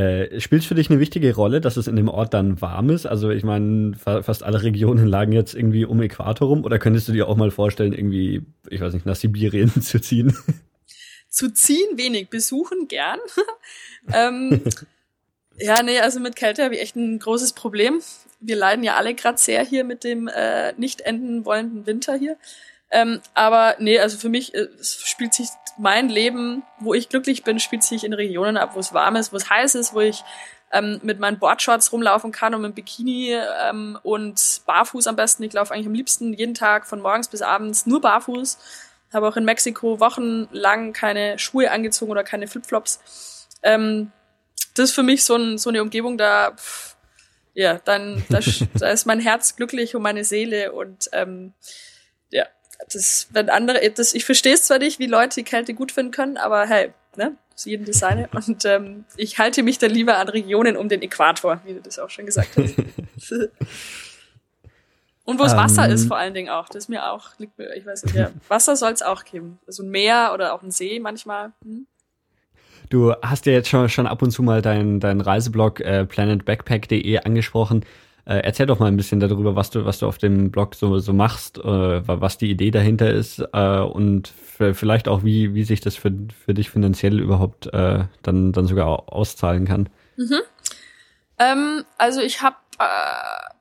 Äh, 0.00 0.40
spielt 0.40 0.64
für 0.64 0.74
dich 0.74 0.88
eine 0.88 0.98
wichtige 0.98 1.34
Rolle, 1.34 1.60
dass 1.60 1.76
es 1.76 1.86
in 1.86 1.94
dem 1.94 2.08
Ort 2.08 2.32
dann 2.32 2.58
warm 2.62 2.88
ist? 2.88 3.04
Also 3.04 3.28
ich 3.28 3.44
meine, 3.44 3.94
fa 3.94 4.22
fast 4.22 4.42
alle 4.42 4.62
Regionen 4.62 5.06
lagen 5.06 5.32
jetzt 5.32 5.54
irgendwie 5.54 5.84
um 5.84 6.00
Äquator 6.00 6.48
rum. 6.48 6.64
Oder 6.64 6.78
könntest 6.78 7.06
du 7.08 7.12
dir 7.12 7.28
auch 7.28 7.36
mal 7.36 7.50
vorstellen, 7.50 7.92
irgendwie, 7.92 8.40
ich 8.70 8.80
weiß 8.80 8.94
nicht, 8.94 9.04
nach 9.04 9.14
Sibirien 9.14 9.70
zu 9.82 10.00
ziehen? 10.00 10.34
Zu 11.28 11.52
ziehen 11.52 11.98
wenig, 11.98 12.30
besuchen 12.30 12.88
gern. 12.88 13.18
ähm, 14.14 14.62
ja, 15.58 15.82
nee, 15.82 15.98
also 15.98 16.18
mit 16.18 16.34
Kälte 16.34 16.64
habe 16.64 16.76
ich 16.76 16.80
echt 16.80 16.96
ein 16.96 17.18
großes 17.18 17.52
Problem. 17.52 18.00
Wir 18.40 18.56
leiden 18.56 18.82
ja 18.82 18.96
alle 18.96 19.14
gerade 19.14 19.36
sehr 19.36 19.62
hier 19.66 19.84
mit 19.84 20.02
dem 20.02 20.28
äh, 20.28 20.72
nicht 20.78 21.02
enden 21.02 21.44
wollenden 21.44 21.84
Winter 21.84 22.14
hier. 22.14 22.38
Ähm, 22.90 23.20
aber 23.34 23.76
nee, 23.80 23.98
also 23.98 24.16
für 24.16 24.30
mich 24.30 24.54
äh, 24.54 24.68
spielt 24.80 25.34
sich 25.34 25.48
mein 25.80 26.08
Leben, 26.08 26.62
wo 26.78 26.94
ich 26.94 27.08
glücklich 27.08 27.42
bin, 27.42 27.58
spielt 27.58 27.82
sich 27.82 28.04
in 28.04 28.12
Regionen 28.12 28.56
ab, 28.56 28.74
wo 28.74 28.80
es 28.80 28.92
warm 28.92 29.16
ist, 29.16 29.32
wo 29.32 29.36
es 29.36 29.48
heiß 29.48 29.74
ist, 29.74 29.94
wo 29.94 30.00
ich 30.00 30.22
ähm, 30.72 31.00
mit 31.02 31.18
meinen 31.18 31.38
Boardshorts 31.38 31.92
rumlaufen 31.92 32.32
kann 32.32 32.54
und 32.54 32.62
mit 32.62 32.74
Bikini 32.74 33.34
ähm, 33.68 33.98
und 34.02 34.62
barfuß 34.66 35.06
am 35.06 35.16
besten. 35.16 35.42
Ich 35.42 35.52
laufe 35.52 35.74
eigentlich 35.74 35.86
am 35.86 35.94
liebsten 35.94 36.32
jeden 36.32 36.54
Tag 36.54 36.86
von 36.86 37.00
morgens 37.00 37.28
bis 37.28 37.42
abends 37.42 37.86
nur 37.86 38.00
barfuß. 38.00 38.58
Habe 39.12 39.26
auch 39.26 39.36
in 39.36 39.44
Mexiko 39.44 39.98
wochenlang 39.98 40.92
keine 40.92 41.38
Schuhe 41.38 41.70
angezogen 41.70 42.12
oder 42.12 42.22
keine 42.22 42.46
Flipflops. 42.46 43.48
Ähm, 43.62 44.12
das 44.74 44.90
ist 44.90 44.94
für 44.94 45.02
mich 45.02 45.24
so, 45.24 45.34
ein, 45.34 45.58
so 45.58 45.70
eine 45.70 45.82
Umgebung, 45.82 46.16
da 46.16 46.52
pff, 46.52 46.96
ja, 47.54 47.80
dann 47.84 48.22
da, 48.28 48.38
da 48.74 48.90
ist 48.90 49.06
mein 49.06 49.20
Herz 49.20 49.56
glücklich 49.56 49.96
und 49.96 50.02
meine 50.02 50.24
Seele 50.24 50.72
und 50.72 51.08
ähm, 51.12 51.54
das, 52.92 53.28
wenn 53.32 53.48
andere, 53.50 53.90
das, 53.90 54.14
ich 54.14 54.24
verstehe 54.24 54.54
es 54.54 54.64
zwar 54.64 54.78
nicht, 54.78 54.98
wie 54.98 55.06
Leute 55.06 55.36
die 55.36 55.44
Kälte 55.44 55.74
gut 55.74 55.92
finden 55.92 56.12
können, 56.12 56.36
aber 56.36 56.66
hey, 56.66 56.92
ne, 57.16 57.36
ist 57.54 57.66
jedem 57.66 57.86
das 57.86 57.98
seine. 57.98 58.28
Und 58.46 58.64
ähm, 58.64 59.04
ich 59.16 59.38
halte 59.38 59.62
mich 59.62 59.78
dann 59.78 59.90
lieber 59.90 60.18
an 60.18 60.28
Regionen 60.28 60.76
um 60.76 60.88
den 60.88 61.02
Äquator, 61.02 61.60
wie 61.64 61.74
du 61.74 61.80
das 61.80 61.98
auch 61.98 62.10
schon 62.10 62.26
gesagt 62.26 62.56
hast. 62.56 62.74
Und 65.24 65.38
wo 65.38 65.44
es 65.44 65.54
Wasser 65.54 65.84
um, 65.84 65.90
ist 65.92 66.08
vor 66.08 66.16
allen 66.16 66.34
Dingen 66.34 66.48
auch. 66.48 66.66
Das 66.66 66.84
ist 66.84 66.88
mir 66.88 67.08
auch, 67.12 67.38
liegt 67.38 67.56
mir, 67.56 67.72
ich 67.76 67.86
weiß 67.86 68.04
nicht, 68.04 68.16
ja, 68.16 68.30
Wasser 68.48 68.74
soll 68.74 68.92
es 68.92 69.02
auch 69.02 69.24
geben. 69.24 69.60
Also 69.64 69.84
ein 69.84 69.90
Meer 69.90 70.32
oder 70.34 70.52
auch 70.52 70.62
ein 70.62 70.72
See 70.72 70.98
manchmal. 70.98 71.52
Hm? 71.62 71.86
Du 72.88 73.14
hast 73.22 73.46
ja 73.46 73.52
jetzt 73.52 73.68
schon, 73.68 73.88
schon 73.88 74.08
ab 74.08 74.22
und 74.22 74.32
zu 74.32 74.42
mal 74.42 74.60
deinen 74.60 74.98
dein 74.98 75.20
Reiseblog 75.20 75.78
äh, 75.80 76.04
planetbackpack.de 76.04 77.18
angesprochen. 77.18 77.84
Äh, 78.30 78.42
erzähl 78.44 78.66
doch 78.66 78.78
mal 78.78 78.86
ein 78.86 78.96
bisschen 78.96 79.18
darüber, 79.18 79.56
was 79.56 79.70
du, 79.70 79.84
was 79.84 79.98
du 79.98 80.06
auf 80.06 80.16
dem 80.16 80.52
Blog 80.52 80.76
so, 80.76 81.00
so 81.00 81.12
machst, 81.12 81.58
äh, 81.58 81.62
was 81.64 82.38
die 82.38 82.48
Idee 82.48 82.70
dahinter 82.70 83.10
ist 83.10 83.42
äh, 83.52 83.78
und 83.80 84.28
vielleicht 84.28 85.08
auch, 85.08 85.24
wie, 85.24 85.52
wie 85.52 85.64
sich 85.64 85.80
das 85.80 85.96
für, 85.96 86.12
für 86.44 86.54
dich 86.54 86.70
finanziell 86.70 87.18
überhaupt 87.18 87.66
äh, 87.74 88.04
dann, 88.22 88.52
dann 88.52 88.66
sogar 88.68 89.12
auszahlen 89.12 89.66
kann. 89.66 89.88
Mhm. 90.16 90.42
Ähm, 91.40 91.84
also 91.98 92.20
ich 92.20 92.40
habe 92.40 92.54
äh, 92.78 92.84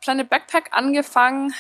Planet 0.01 0.29
Backpack 0.29 0.69
angefangen 0.69 1.51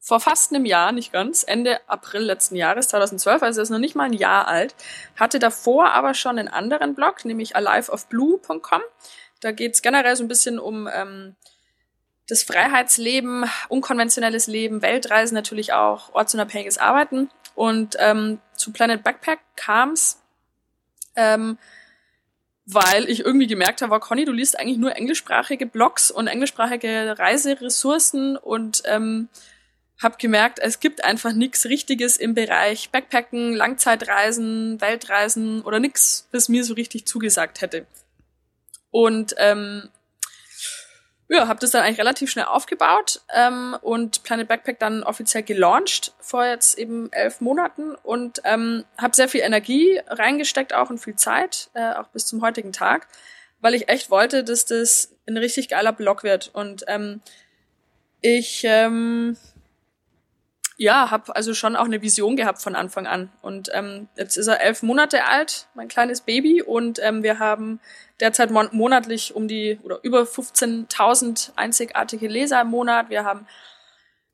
vor 0.00 0.18
fast 0.18 0.52
einem 0.52 0.64
Jahr, 0.64 0.90
nicht 0.90 1.12
ganz, 1.12 1.44
Ende 1.46 1.78
April 1.88 2.22
letzten 2.22 2.56
Jahres, 2.56 2.88
2012, 2.88 3.44
also 3.44 3.62
ist 3.62 3.70
noch 3.70 3.78
nicht 3.78 3.94
mal 3.94 4.06
ein 4.06 4.12
Jahr 4.12 4.48
alt, 4.48 4.74
hatte 5.14 5.38
davor 5.38 5.92
aber 5.92 6.14
schon 6.14 6.36
einen 6.36 6.48
anderen 6.48 6.96
Blog, 6.96 7.24
nämlich 7.24 7.54
aliveofblue.com. 7.54 8.80
Da 9.40 9.52
geht's 9.52 9.82
generell 9.82 10.16
so 10.16 10.24
ein 10.24 10.28
bisschen 10.28 10.58
um 10.58 10.88
ähm, 10.92 11.36
das 12.28 12.42
Freiheitsleben, 12.42 13.46
unkonventionelles 13.68 14.46
Leben, 14.46 14.82
Weltreisen 14.82 15.34
natürlich 15.34 15.72
auch, 15.72 16.14
ortsunabhängiges 16.14 16.78
Arbeiten. 16.78 17.30
Und 17.54 17.96
ähm, 17.98 18.38
zu 18.54 18.72
Planet 18.72 19.02
Backpack 19.02 19.40
kam's, 19.56 20.22
ähm, 21.16 21.58
weil 22.66 23.08
ich 23.08 23.24
irgendwie 23.24 23.46
gemerkt 23.46 23.80
habe, 23.80 23.98
Conny, 23.98 24.26
du 24.26 24.32
liest 24.32 24.58
eigentlich 24.58 24.76
nur 24.76 24.94
englischsprachige 24.94 25.66
Blogs 25.66 26.10
und 26.10 26.26
englischsprachige 26.26 27.18
Reiseressourcen 27.18 28.36
und 28.36 28.82
ähm, 28.84 29.28
habe 30.00 30.16
gemerkt, 30.18 30.58
es 30.60 30.78
gibt 30.78 31.02
einfach 31.02 31.32
nichts 31.32 31.64
Richtiges 31.64 32.18
im 32.18 32.34
Bereich 32.34 32.90
Backpacken, 32.90 33.54
Langzeitreisen, 33.54 34.80
Weltreisen 34.82 35.62
oder 35.62 35.80
nichts, 35.80 36.28
was 36.30 36.50
mir 36.50 36.62
so 36.62 36.74
richtig 36.74 37.06
zugesagt 37.06 37.62
hätte. 37.62 37.86
Und 38.90 39.34
ähm, 39.38 39.88
ja, 41.28 41.46
habe 41.46 41.60
das 41.60 41.70
dann 41.70 41.82
eigentlich 41.82 41.98
relativ 41.98 42.30
schnell 42.30 42.46
aufgebaut 42.46 43.20
ähm, 43.34 43.76
und 43.82 44.22
Planet 44.22 44.48
Backpack 44.48 44.78
dann 44.78 45.02
offiziell 45.02 45.42
gelauncht 45.42 46.14
vor 46.20 46.46
jetzt 46.46 46.78
eben 46.78 47.12
elf 47.12 47.40
Monaten 47.40 47.94
und 47.96 48.40
ähm, 48.44 48.84
habe 48.96 49.14
sehr 49.14 49.28
viel 49.28 49.42
Energie 49.42 50.00
reingesteckt 50.06 50.74
auch 50.74 50.88
und 50.88 50.98
viel 50.98 51.16
Zeit, 51.16 51.68
äh, 51.74 51.92
auch 51.92 52.08
bis 52.08 52.26
zum 52.26 52.40
heutigen 52.40 52.72
Tag, 52.72 53.08
weil 53.60 53.74
ich 53.74 53.88
echt 53.88 54.10
wollte, 54.10 54.42
dass 54.42 54.64
das 54.64 55.14
ein 55.26 55.36
richtig 55.36 55.68
geiler 55.68 55.92
Blog 55.92 56.22
wird. 56.22 56.50
Und 56.54 56.84
ähm, 56.88 57.20
ich 58.22 58.62
ähm, 58.64 59.36
ja, 60.80 61.10
habe 61.10 61.34
also 61.34 61.54
schon 61.54 61.74
auch 61.74 61.86
eine 61.86 62.02
Vision 62.02 62.36
gehabt 62.36 62.62
von 62.62 62.76
Anfang 62.76 63.08
an. 63.08 63.32
Und 63.42 63.68
ähm, 63.74 64.08
jetzt 64.16 64.36
ist 64.36 64.46
er 64.46 64.60
elf 64.60 64.84
Monate 64.84 65.24
alt, 65.24 65.66
mein 65.74 65.88
kleines 65.88 66.20
Baby, 66.20 66.62
und 66.62 67.00
ähm, 67.02 67.24
wir 67.24 67.40
haben 67.40 67.80
derzeit 68.20 68.52
mon 68.52 68.68
monatlich 68.70 69.34
um 69.34 69.48
die 69.48 69.80
oder 69.82 69.98
über 70.02 70.22
15.000 70.22 71.50
einzigartige 71.56 72.28
Leser 72.28 72.60
im 72.60 72.68
Monat. 72.68 73.10
Wir 73.10 73.24
haben 73.24 73.46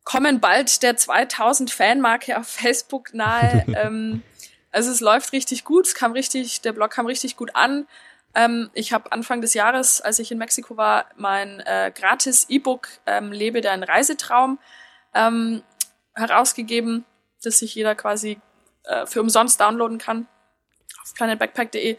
kommen 0.05 0.39
bald 0.39 0.83
der 0.83 0.99
2000 0.99 1.71
Fanmarke 1.71 2.39
auf 2.39 2.47
Facebook 2.47 3.15
nahe. 3.15 3.65
ähm, 3.75 4.23
also 4.71 4.91
es 4.91 5.01
läuft 5.01 5.33
richtig 5.33 5.65
gut, 5.65 5.87
es 5.87 5.95
kam 5.95 6.13
richtig, 6.13 6.61
der 6.61 6.75
Blog 6.75 6.91
kam 6.91 7.07
richtig 7.07 7.39
gut 7.39 7.57
an. 7.57 7.87
Ähm, 8.35 8.69
ich 8.75 8.93
habe 8.93 9.13
Anfang 9.13 9.41
des 9.41 9.55
Jahres, 9.55 10.03
als 10.03 10.19
ich 10.19 10.31
in 10.31 10.37
Mexiko 10.37 10.77
war, 10.77 11.07
mein 11.17 11.61
äh, 11.61 11.91
gratis 11.95 12.51
E-Book 12.51 12.89
ähm, 13.07 13.33
Lebe 13.33 13.63
dein 13.63 13.83
Reisetraum 13.83 14.59
ähm, 15.15 15.63
herausgegeben, 16.15 17.05
das 17.43 17.59
sich 17.59 17.75
jeder 17.75 17.95
quasi 17.95 18.41
äh, 18.85 19.07
für 19.07 19.21
umsonst 19.21 19.61
downloaden 19.61 19.99
kann 19.99 20.27
auf 21.03 21.15
planetbackpack.de. 21.15 21.97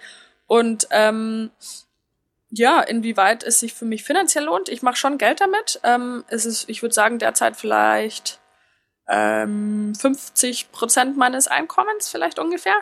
Und 0.48 0.88
ähm, 0.92 1.52
ja, 2.50 2.82
inwieweit 2.82 3.44
es 3.44 3.60
sich 3.60 3.74
für 3.74 3.86
mich 3.86 4.04
finanziell 4.04 4.46
lohnt. 4.46 4.70
Ich 4.70 4.82
mache 4.82 4.96
schon 4.96 5.18
Geld 5.18 5.42
damit. 5.42 5.80
Ähm, 5.84 6.24
es 6.28 6.46
ist, 6.46 6.70
ich 6.70 6.82
würde 6.82 6.94
sagen, 6.96 7.20
derzeit 7.20 7.58
vielleicht 7.58 8.40
ähm, 9.08 9.94
50 9.96 10.72
Prozent 10.72 11.18
meines 11.18 11.48
Einkommens 11.48 12.10
vielleicht 12.10 12.40
ungefähr. 12.40 12.78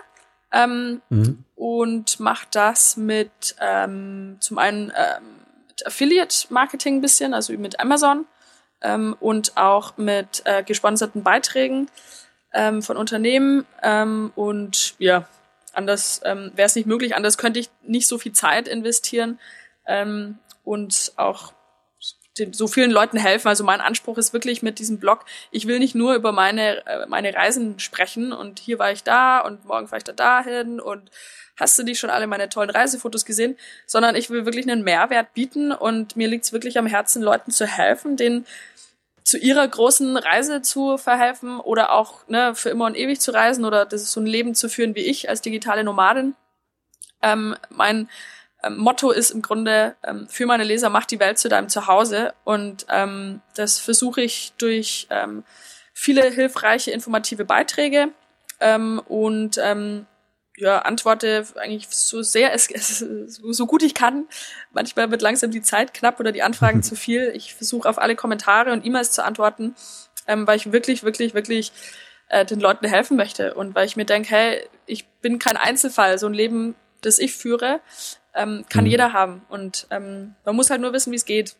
Ähm, 0.52 1.02
mhm. 1.10 1.44
Und 1.56 2.20
mache 2.20 2.48
das 2.52 2.98
mit 2.98 3.56
ähm, 3.60 4.38
zum 4.40 4.58
einen 4.60 4.92
ähm, 4.96 5.44
mit 5.70 5.88
Affiliate-Marketing 5.88 6.98
ein 6.98 7.02
bisschen, 7.02 7.34
also 7.34 7.54
mit 7.54 7.80
Amazon 7.80 8.26
ähm, 8.84 9.16
und 9.20 9.58
auch 9.58 9.98
mit 9.98 10.44
äh, 10.46 10.64
gesponserten 10.64 11.24
Beiträgen 11.24 11.90
ähm, 12.54 12.82
von 12.82 12.98
Unternehmen. 12.98 13.66
Ähm, 13.82 14.32
und 14.36 14.96
ja, 15.00 15.28
anders 15.74 16.22
ähm, 16.24 16.52
wäre 16.56 16.68
es 16.68 16.76
nicht 16.76 16.86
möglich, 16.86 17.16
anders 17.16 17.38
könnte 17.38 17.60
ich 17.60 17.70
nicht 17.82 18.08
so 18.08 18.18
viel 18.18 18.34
Zeit 18.34 18.68
investieren 18.68 19.40
ähm, 19.88 20.38
und 20.64 21.14
auch 21.16 21.54
so 22.52 22.68
vielen 22.68 22.92
Leuten 22.92 23.18
helfen. 23.18 23.48
Also 23.48 23.64
mein 23.64 23.82
Anspruch 23.82 24.18
ist 24.18 24.34
wirklich 24.34 24.64
mit 24.64 24.80
diesem 24.80 25.00
Blog, 25.00 25.26
ich 25.52 25.68
will 25.68 25.80
nicht 25.80 25.96
nur 25.96 26.16
über 26.16 26.32
meine, 26.32 26.86
äh, 26.88 27.06
meine 27.08 27.34
Reisen 27.34 27.80
sprechen 27.80 28.34
und 28.34 28.60
hier 28.60 28.80
war 28.80 28.92
ich 28.92 29.04
da 29.04 29.40
und 29.40 29.66
morgen 29.66 29.88
fahre 29.88 30.00
ich 30.00 30.04
da 30.04 30.14
dahin 30.14 30.80
und 30.80 31.12
hast 31.58 31.78
du 31.78 31.84
die 31.84 31.96
schon 31.96 32.10
alle 32.10 32.26
meine 32.26 32.50
tollen 32.50 32.72
Reisefotos 32.72 33.26
gesehen, 33.26 33.56
sondern 33.86 34.16
ich 34.16 34.32
will 34.32 34.46
wirklich 34.46 34.70
einen 34.70 34.84
Mehrwert 34.84 35.34
bieten 35.36 35.72
und 35.72 36.16
mir 36.16 36.28
liegt 36.28 36.46
es 36.46 36.54
wirklich 36.54 36.80
am 36.80 36.88
Herzen, 36.88 37.22
Leuten 37.22 37.52
zu 37.52 37.68
helfen, 37.68 38.18
denen 38.18 38.48
zu 39.24 39.38
ihrer 39.38 39.68
großen 39.68 40.18
Reise 40.18 40.62
zu 40.62 40.98
verhelfen 40.98 41.60
oder 41.60 41.94
auch 41.94 42.28
ne, 42.28 42.56
für 42.56 42.70
immer 42.70 42.86
und 42.86 42.98
ewig 42.98 43.22
zu 43.22 43.32
reisen 43.32 43.66
oder 43.66 43.86
das 43.86 44.02
ist 44.02 44.12
so 44.12 44.20
ein 44.20 44.26
Leben 44.26 44.56
zu 44.56 44.70
führen 44.70 44.96
wie 44.96 45.02
ich 45.02 45.30
als 45.30 45.42
digitale 45.42 45.84
Nomadin. 45.84 46.36
Ähm, 47.22 47.56
mein 47.70 48.10
ähm, 48.64 48.78
Motto 48.78 49.12
ist 49.12 49.32
im 49.32 49.42
Grunde 49.42 49.96
ähm, 50.04 50.28
für 50.30 50.46
meine 50.46 50.64
Leser 50.64 50.90
mach 50.90 51.06
die 51.06 51.20
Welt 51.20 51.38
zu 51.38 51.50
deinem 51.50 51.70
Zuhause 51.70 52.34
und 52.44 52.86
ähm, 52.90 53.42
das 53.56 53.80
versuche 53.80 54.22
ich 54.22 54.54
durch 54.58 55.08
ähm, 55.10 55.44
viele 55.94 56.24
hilfreiche 56.30 56.92
informative 56.92 57.46
Beiträge 57.46 58.10
ähm, 58.60 59.02
und 59.08 59.58
ähm, 59.62 60.06
ja, 60.58 60.80
antworte 60.80 61.46
eigentlich 61.56 61.88
so 61.90 62.22
sehr, 62.22 62.54
es, 62.54 62.70
es, 62.70 63.00
so 63.00 63.66
gut 63.66 63.84
ich 63.84 63.94
kann. 63.94 64.26
Manchmal 64.72 65.10
wird 65.10 65.22
langsam 65.22 65.52
die 65.52 65.62
Zeit 65.62 65.94
knapp 65.94 66.20
oder 66.20 66.32
die 66.32 66.44
Anfragen 66.44 66.84
zu 66.84 66.96
viel. 66.96 67.32
Ich 67.36 67.56
versuche 67.56 67.90
auf 67.90 67.98
alle 67.98 68.16
Kommentare 68.16 68.72
und 68.72 68.86
E-Mails 68.86 69.12
zu 69.12 69.24
antworten, 69.24 69.76
ähm, 70.28 70.46
weil 70.46 70.58
ich 70.58 70.72
wirklich, 70.72 71.04
wirklich, 71.04 71.34
wirklich 71.34 71.72
äh, 72.30 72.46
den 72.46 72.60
Leuten 72.60 72.88
helfen 72.88 73.18
möchte 73.18 73.56
und 73.56 73.76
weil 73.76 73.88
ich 73.88 73.96
mir 73.96 74.06
denke, 74.06 74.30
hey, 74.30 74.62
ich 74.86 75.08
bin 75.22 75.40
kein 75.40 75.58
Einzelfall. 75.58 76.20
So 76.20 76.28
ein 76.28 76.34
Leben, 76.34 76.76
das 77.02 77.20
ich 77.20 77.34
führe, 77.34 77.80
ähm, 78.36 78.66
kann 78.70 78.86
mhm. 78.86 78.92
jeder 78.92 79.14
haben. 79.14 79.42
Und 79.50 79.88
ähm, 79.90 80.36
man 80.46 80.56
muss 80.56 80.70
halt 80.70 80.82
nur 80.82 80.94
wissen, 80.94 81.12
wie 81.12 81.18
es 81.18 81.26
geht. 81.26 81.56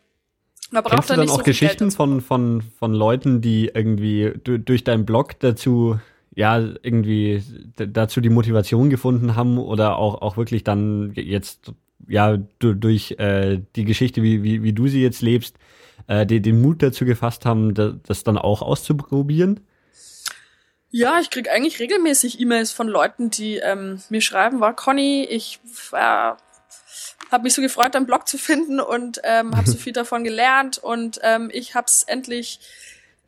Man 0.70 0.82
braucht 0.82 0.94
Kennst 0.94 1.10
du 1.10 1.14
dann 1.14 1.28
auch 1.28 1.38
so 1.38 1.42
Geschichten 1.42 1.90
von, 1.90 2.20
von, 2.20 2.62
von 2.78 2.94
Leuten, 2.94 3.40
die 3.40 3.70
irgendwie 3.74 4.32
durch 4.42 4.82
deinen 4.82 5.04
Blog 5.04 5.38
dazu 5.40 6.00
ja, 6.34 6.58
irgendwie 6.58 7.42
dazu 7.76 8.20
die 8.20 8.30
Motivation 8.30 8.90
gefunden 8.90 9.36
haben 9.36 9.58
oder 9.58 9.96
auch, 9.96 10.20
auch 10.22 10.36
wirklich 10.36 10.64
dann 10.64 11.12
jetzt, 11.14 11.72
ja, 12.08 12.36
durch 12.58 13.12
äh, 13.18 13.60
die 13.76 13.84
Geschichte, 13.84 14.22
wie, 14.22 14.42
wie, 14.42 14.62
wie 14.62 14.72
du 14.72 14.88
sie 14.88 15.02
jetzt 15.02 15.22
lebst, 15.22 15.56
äh, 16.06 16.26
den, 16.26 16.42
den 16.42 16.60
Mut 16.60 16.82
dazu 16.82 17.04
gefasst 17.04 17.46
haben, 17.46 17.74
das, 17.74 17.94
das 18.06 18.24
dann 18.24 18.38
auch 18.38 18.62
auszuprobieren? 18.62 19.60
Ja, 20.90 21.18
ich 21.20 21.30
krieg 21.30 21.50
eigentlich 21.50 21.80
regelmäßig 21.80 22.40
E-Mails 22.40 22.70
von 22.70 22.86
Leuten, 22.86 23.30
die 23.30 23.56
ähm, 23.56 24.00
mir 24.10 24.20
schreiben, 24.20 24.60
war 24.60 24.76
Conny, 24.76 25.26
ich 25.28 25.58
äh, 25.92 25.96
habe 25.96 27.42
mich 27.42 27.54
so 27.54 27.62
gefreut, 27.62 27.94
deinen 27.94 28.06
Blog 28.06 28.28
zu 28.28 28.38
finden 28.38 28.80
und 28.80 29.20
ähm, 29.24 29.56
habe 29.56 29.68
so 29.68 29.76
viel 29.78 29.92
davon 29.92 30.24
gelernt 30.24 30.78
und 30.78 31.20
ähm, 31.22 31.50
ich 31.52 31.74
habe 31.74 31.86
es 31.86 32.04
endlich 32.04 32.60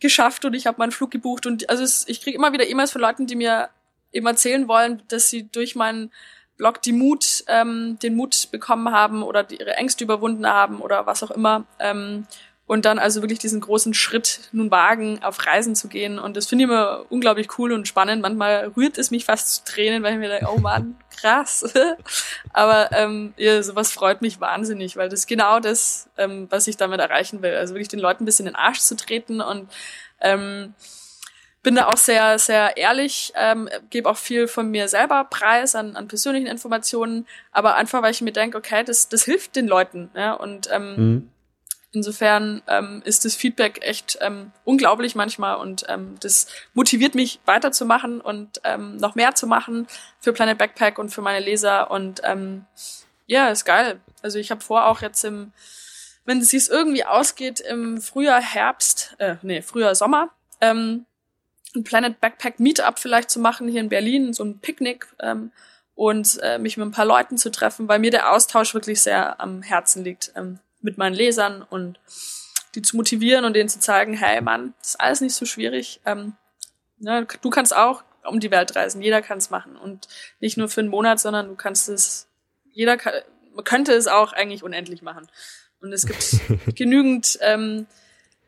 geschafft 0.00 0.44
und 0.44 0.54
ich 0.54 0.66
habe 0.66 0.78
meinen 0.78 0.92
Flug 0.92 1.10
gebucht 1.10 1.46
und 1.46 1.68
also 1.70 1.82
es, 1.82 2.06
ich 2.08 2.20
kriege 2.20 2.36
immer 2.36 2.52
wieder 2.52 2.68
E-Mails 2.68 2.92
von 2.92 3.00
Leuten, 3.00 3.26
die 3.26 3.36
mir 3.36 3.70
eben 4.12 4.26
erzählen 4.26 4.68
wollen, 4.68 5.02
dass 5.08 5.30
sie 5.30 5.48
durch 5.48 5.74
meinen 5.74 6.10
Blog 6.56 6.82
die 6.82 6.92
Mut, 6.92 7.44
ähm, 7.48 7.98
den 8.02 8.14
Mut 8.14 8.48
bekommen 8.50 8.90
haben 8.90 9.22
oder 9.22 9.46
ihre 9.50 9.76
Ängste 9.76 10.04
überwunden 10.04 10.46
haben 10.46 10.80
oder 10.80 11.06
was 11.06 11.22
auch 11.22 11.30
immer. 11.30 11.66
Ähm, 11.78 12.26
und 12.66 12.84
dann 12.84 12.98
also 12.98 13.22
wirklich 13.22 13.38
diesen 13.38 13.60
großen 13.60 13.94
Schritt 13.94 14.40
nun 14.50 14.72
wagen, 14.72 15.22
auf 15.22 15.46
Reisen 15.46 15.76
zu 15.76 15.86
gehen. 15.86 16.18
Und 16.18 16.36
das 16.36 16.46
finde 16.46 16.64
ich 16.64 16.70
immer 16.70 17.06
unglaublich 17.08 17.58
cool 17.58 17.72
und 17.72 17.86
spannend. 17.86 18.22
Manchmal 18.22 18.72
rührt 18.76 18.98
es 18.98 19.12
mich 19.12 19.24
fast 19.24 19.54
zu 19.54 19.72
Tränen, 19.72 20.02
weil 20.02 20.14
ich 20.14 20.18
mir 20.18 20.28
denke, 20.28 20.48
oh 20.52 20.58
Mann, 20.58 20.96
krass. 21.20 21.72
Aber 22.52 22.90
ähm, 22.90 23.34
ja, 23.36 23.62
sowas 23.62 23.92
freut 23.92 24.20
mich 24.20 24.40
wahnsinnig, 24.40 24.96
weil 24.96 25.08
das 25.08 25.20
ist 25.20 25.26
genau 25.28 25.60
das, 25.60 26.10
ähm, 26.18 26.48
was 26.50 26.66
ich 26.66 26.76
damit 26.76 26.98
erreichen 26.98 27.40
will. 27.40 27.54
Also 27.54 27.74
wirklich 27.74 27.88
den 27.88 28.00
Leuten 28.00 28.24
ein 28.24 28.26
bisschen 28.26 28.48
in 28.48 28.54
den 28.54 28.58
Arsch 28.58 28.80
zu 28.80 28.96
treten 28.96 29.40
und 29.40 29.70
ähm, 30.20 30.74
bin 31.62 31.76
da 31.76 31.86
auch 31.86 31.96
sehr, 31.96 32.38
sehr 32.40 32.76
ehrlich, 32.76 33.32
ähm, 33.36 33.68
gebe 33.90 34.08
auch 34.08 34.16
viel 34.16 34.48
von 34.48 34.70
mir 34.72 34.88
selber 34.88 35.24
preis 35.24 35.76
an, 35.76 35.94
an 35.94 36.08
persönlichen 36.08 36.46
Informationen, 36.46 37.26
aber 37.52 37.76
einfach, 37.76 38.02
weil 38.02 38.12
ich 38.12 38.22
mir 38.22 38.32
denke, 38.32 38.58
okay, 38.58 38.82
das, 38.84 39.08
das 39.08 39.24
hilft 39.24 39.54
den 39.54 39.68
Leuten. 39.68 40.10
Ja? 40.14 40.34
Und 40.34 40.68
ähm, 40.72 40.96
mhm 40.96 41.30
Insofern 41.96 42.60
ähm, 42.66 43.00
ist 43.06 43.24
das 43.24 43.34
Feedback 43.34 43.78
echt 43.80 44.18
ähm, 44.20 44.52
unglaublich 44.64 45.14
manchmal 45.14 45.56
und 45.56 45.86
ähm, 45.88 46.16
das 46.20 46.46
motiviert 46.74 47.14
mich 47.14 47.40
weiterzumachen 47.46 48.20
und 48.20 48.60
ähm, 48.64 48.98
noch 48.98 49.14
mehr 49.14 49.34
zu 49.34 49.46
machen 49.46 49.86
für 50.20 50.34
Planet 50.34 50.58
Backpack 50.58 50.98
und 50.98 51.08
für 51.08 51.22
meine 51.22 51.42
Leser 51.42 51.90
und 51.90 52.20
ähm, 52.22 52.66
ja, 53.24 53.48
ist 53.48 53.64
geil. 53.64 53.98
Also 54.20 54.38
ich 54.38 54.50
habe 54.50 54.60
vor 54.60 54.88
auch 54.88 55.00
jetzt 55.00 55.24
im, 55.24 55.54
wenn 56.26 56.40
es 56.40 56.50
sich 56.50 56.68
irgendwie 56.68 57.06
ausgeht, 57.06 57.60
im 57.60 58.02
Frühjahr, 58.02 58.42
Herbst, 58.42 59.16
äh, 59.16 59.36
nee, 59.40 59.62
Frühjahr, 59.62 59.94
Sommer, 59.94 60.28
ähm, 60.60 61.06
ein 61.74 61.82
Planet 61.82 62.20
Backpack 62.20 62.60
Meetup 62.60 62.98
vielleicht 62.98 63.30
zu 63.30 63.40
machen 63.40 63.68
hier 63.68 63.80
in 63.80 63.88
Berlin, 63.88 64.34
so 64.34 64.44
ein 64.44 64.58
Picknick 64.58 65.06
ähm, 65.20 65.50
und 65.94 66.38
äh, 66.42 66.58
mich 66.58 66.76
mit 66.76 66.88
ein 66.88 66.92
paar 66.92 67.06
Leuten 67.06 67.38
zu 67.38 67.50
treffen, 67.50 67.88
weil 67.88 68.00
mir 68.00 68.10
der 68.10 68.34
Austausch 68.34 68.74
wirklich 68.74 69.00
sehr 69.00 69.40
am 69.40 69.62
Herzen 69.62 70.04
liegt 70.04 70.32
ähm, 70.36 70.58
mit 70.86 70.96
meinen 70.96 71.14
Lesern 71.14 71.62
und 71.62 71.98
die 72.74 72.80
zu 72.80 72.96
motivieren 72.96 73.44
und 73.44 73.54
denen 73.54 73.68
zu 73.68 73.80
zeigen, 73.80 74.14
hey 74.14 74.40
Mann, 74.40 74.72
das 74.78 74.90
ist 74.90 75.00
alles 75.00 75.20
nicht 75.20 75.34
so 75.34 75.44
schwierig. 75.44 76.00
Ähm, 76.06 76.34
ne, 76.98 77.26
du 77.42 77.50
kannst 77.50 77.76
auch 77.76 78.04
um 78.24 78.40
die 78.40 78.50
Welt 78.50 78.74
reisen, 78.74 79.02
jeder 79.02 79.20
kann 79.20 79.38
es 79.38 79.50
machen 79.50 79.76
und 79.76 80.08
nicht 80.40 80.56
nur 80.56 80.68
für 80.68 80.80
einen 80.80 80.88
Monat, 80.88 81.20
sondern 81.20 81.48
du 81.48 81.56
kannst 81.56 81.88
es, 81.88 82.28
jeder 82.72 82.96
kann, 82.96 83.12
man 83.54 83.64
könnte 83.64 83.92
es 83.92 84.06
auch 84.06 84.32
eigentlich 84.32 84.62
unendlich 84.62 85.02
machen. 85.02 85.26
Und 85.80 85.92
es 85.92 86.06
gibt 86.06 86.40
genügend 86.76 87.38
ähm, 87.42 87.86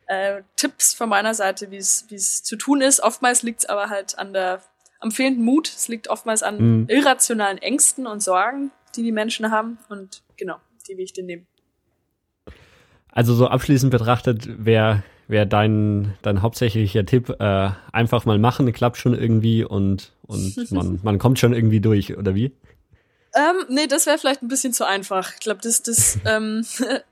äh, 0.06 0.42
Tipps 0.56 0.94
von 0.94 1.08
meiner 1.08 1.34
Seite, 1.34 1.70
wie 1.70 1.76
es 1.76 2.42
zu 2.44 2.56
tun 2.56 2.80
ist. 2.80 3.00
Oftmals 3.00 3.42
liegt 3.42 3.60
es 3.60 3.66
aber 3.66 3.90
halt 3.90 4.18
an 4.18 4.32
der 4.32 4.62
am 5.00 5.10
fehlenden 5.10 5.44
Mut. 5.44 5.68
Es 5.68 5.88
liegt 5.88 6.08
oftmals 6.08 6.42
an 6.42 6.58
mhm. 6.58 6.86
irrationalen 6.88 7.58
Ängsten 7.58 8.06
und 8.06 8.22
Sorgen, 8.22 8.70
die 8.96 9.02
die 9.02 9.12
Menschen 9.12 9.50
haben. 9.50 9.78
Und 9.88 10.22
genau, 10.36 10.56
die 10.88 10.96
will 10.96 11.04
ich 11.04 11.12
dir 11.12 11.24
nehmen. 11.24 11.46
Also 13.18 13.34
so 13.34 13.48
abschließend 13.48 13.90
betrachtet 13.90 14.64
wäre 14.64 15.02
wär 15.26 15.44
dein, 15.44 16.14
dein 16.22 16.40
hauptsächlicher 16.40 17.04
Tipp, 17.04 17.34
äh, 17.40 17.70
einfach 17.90 18.26
mal 18.26 18.38
machen, 18.38 18.72
klappt 18.72 18.96
schon 18.96 19.12
irgendwie 19.12 19.64
und, 19.64 20.12
und 20.22 20.56
man, 20.70 21.00
man 21.02 21.18
kommt 21.18 21.40
schon 21.40 21.52
irgendwie 21.52 21.80
durch, 21.80 22.16
oder 22.16 22.36
wie? 22.36 22.52
Ähm, 23.34 23.64
nee, 23.70 23.88
das 23.88 24.06
wäre 24.06 24.18
vielleicht 24.18 24.42
ein 24.42 24.46
bisschen 24.46 24.72
zu 24.72 24.86
einfach. 24.86 25.32
Ich 25.34 25.40
glaube, 25.40 25.58
das, 25.64 25.82
das 25.82 26.20
ähm, 26.26 26.64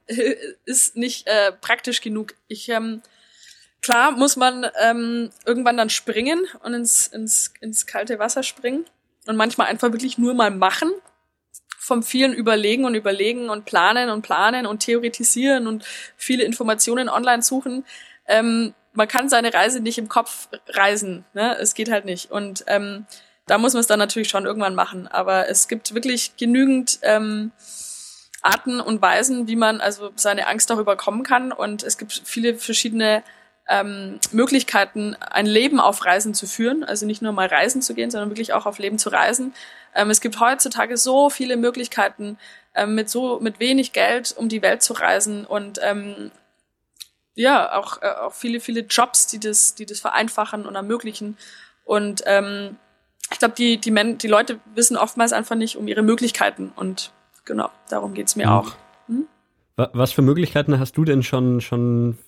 ist 0.65 0.95
nicht 0.95 1.27
äh, 1.27 1.51
praktisch 1.61 2.01
genug. 2.01 2.35
Ich, 2.47 2.69
ähm, 2.69 3.03
klar 3.83 4.13
muss 4.13 4.37
man 4.37 4.65
ähm, 4.81 5.31
irgendwann 5.45 5.77
dann 5.77 5.91
springen 5.91 6.47
und 6.63 6.73
ins, 6.73 7.09
ins, 7.09 7.53
ins 7.61 7.85
kalte 7.85 8.21
Wasser 8.21 8.45
springen 8.45 8.85
und 9.27 9.35
manchmal 9.35 9.67
einfach 9.67 9.91
wirklich 9.91 10.19
nur 10.19 10.35
mal 10.35 10.53
machen. 10.53 10.93
Vom 11.87 12.03
vielen 12.03 12.33
Überlegen 12.33 12.85
und 12.85 12.97
Überlegen 12.97 13.49
und 13.49 13.65
Planen 13.65 14.11
und 14.11 14.23
Planen 14.23 14.67
und 14.67 14.81
Theoretisieren 14.81 15.69
und 15.69 15.85
viele 16.17 16.43
Informationen 16.43 17.09
online 17.09 17.43
suchen. 17.43 17.85
Ähm, 18.27 18.75
man 18.93 19.07
kann 19.07 19.29
seine 19.29 19.55
Reise 19.55 19.79
nicht 19.79 19.97
im 19.99 20.09
Kopf 20.09 20.49
reisen. 20.69 21.25
Ne? 21.33 21.57
Es 21.61 21.75
geht 21.75 21.89
halt 21.89 22.05
nicht. 22.05 22.33
Und 22.33 22.65
ähm, 22.67 23.07
da 23.47 23.59
muss 23.59 23.73
man 23.73 23.81
es 23.83 23.87
dann 23.87 24.01
natürlich 24.01 24.29
schon 24.29 24.47
irgendwann 24.47 24.75
machen. 24.75 25.07
Aber 25.07 25.49
es 25.49 25.69
gibt 25.69 25.95
wirklich 25.95 26.37
genügend 26.37 26.99
ähm, 27.03 27.53
Arten 28.43 28.81
und 28.81 29.01
Weisen, 29.01 29.47
wie 29.47 29.55
man 29.55 29.81
also 29.81 30.11
seine 30.17 30.49
Angst 30.49 30.73
auch 30.73 30.79
überkommen 30.79 31.23
kann. 31.23 31.53
Und 31.53 31.85
es 31.85 31.99
gibt 31.99 32.21
viele 32.25 32.57
verschiedene 32.57 33.23
ähm, 33.69 34.19
Möglichkeiten, 34.33 35.15
ein 35.21 35.47
Leben 35.47 35.79
auf 35.79 36.05
Reisen 36.05 36.35
zu 36.35 36.47
führen. 36.47 36.83
Also 36.83 37.07
nicht 37.07 37.23
nur 37.23 37.33
mal 37.33 37.47
reisen 37.47 37.83
zu 37.83 37.95
gehen, 37.95 38.11
sondern 38.11 38.31
wirklich 38.31 38.53
auch 38.53 38.67
auf 38.67 38.79
Leben 38.79 38.99
zu 38.99 39.11
reisen. 39.11 39.55
Ähm, 39.97 40.11
es 40.11 40.21
gibt 40.21 40.39
heutzutage 40.39 40.97
so 40.97 41.31
viele 41.31 41.57
Möglichkeiten, 41.57 42.39
ähm, 42.75 42.95
mit 42.95 43.11
so 43.11 43.41
mit 43.41 43.59
wenig 43.59 43.93
Geld 43.93 44.35
um 44.37 44.49
die 44.49 44.63
Welt 44.63 44.83
zu 44.83 44.93
reisen 44.93 45.45
und 45.45 45.81
ähm, 45.83 46.31
ja 47.35 47.77
auch 47.77 48.03
äh, 48.03 48.09
auch 48.09 48.35
viele 48.35 48.61
viele 48.61 48.81
Jobs, 48.81 49.27
die 49.27 49.41
das 49.41 49.75
die 49.75 49.87
das 49.87 50.01
vereinfachen 50.01 50.67
und 50.67 50.75
ermöglichen. 50.75 51.37
Und 51.85 52.23
ähm, 52.27 52.77
ich 53.33 53.39
glaube, 53.39 53.55
die, 53.57 53.79
die, 53.79 53.91
Men 53.91 54.19
die 54.19 54.29
Leute 54.29 54.61
wissen 54.75 54.97
oftmals 54.97 55.33
einfach 55.33 55.57
nicht 55.57 55.77
um 55.77 55.89
ihre 55.89 56.03
Möglichkeiten 56.03 56.73
und 56.77 57.13
genau, 57.45 57.71
darum 57.89 58.15
geht's 58.15 58.37
mir 58.37 58.47
mhm. 58.47 58.53
auch. 58.53 58.73
Hm? 59.09 59.27
Was 59.77 60.13
für 60.13 60.23
Möglichkeiten 60.23 60.79
hast 60.79 60.97
du 60.97 61.05
denn 61.05 61.23
schon, 61.23 61.61
schon 61.61 62.19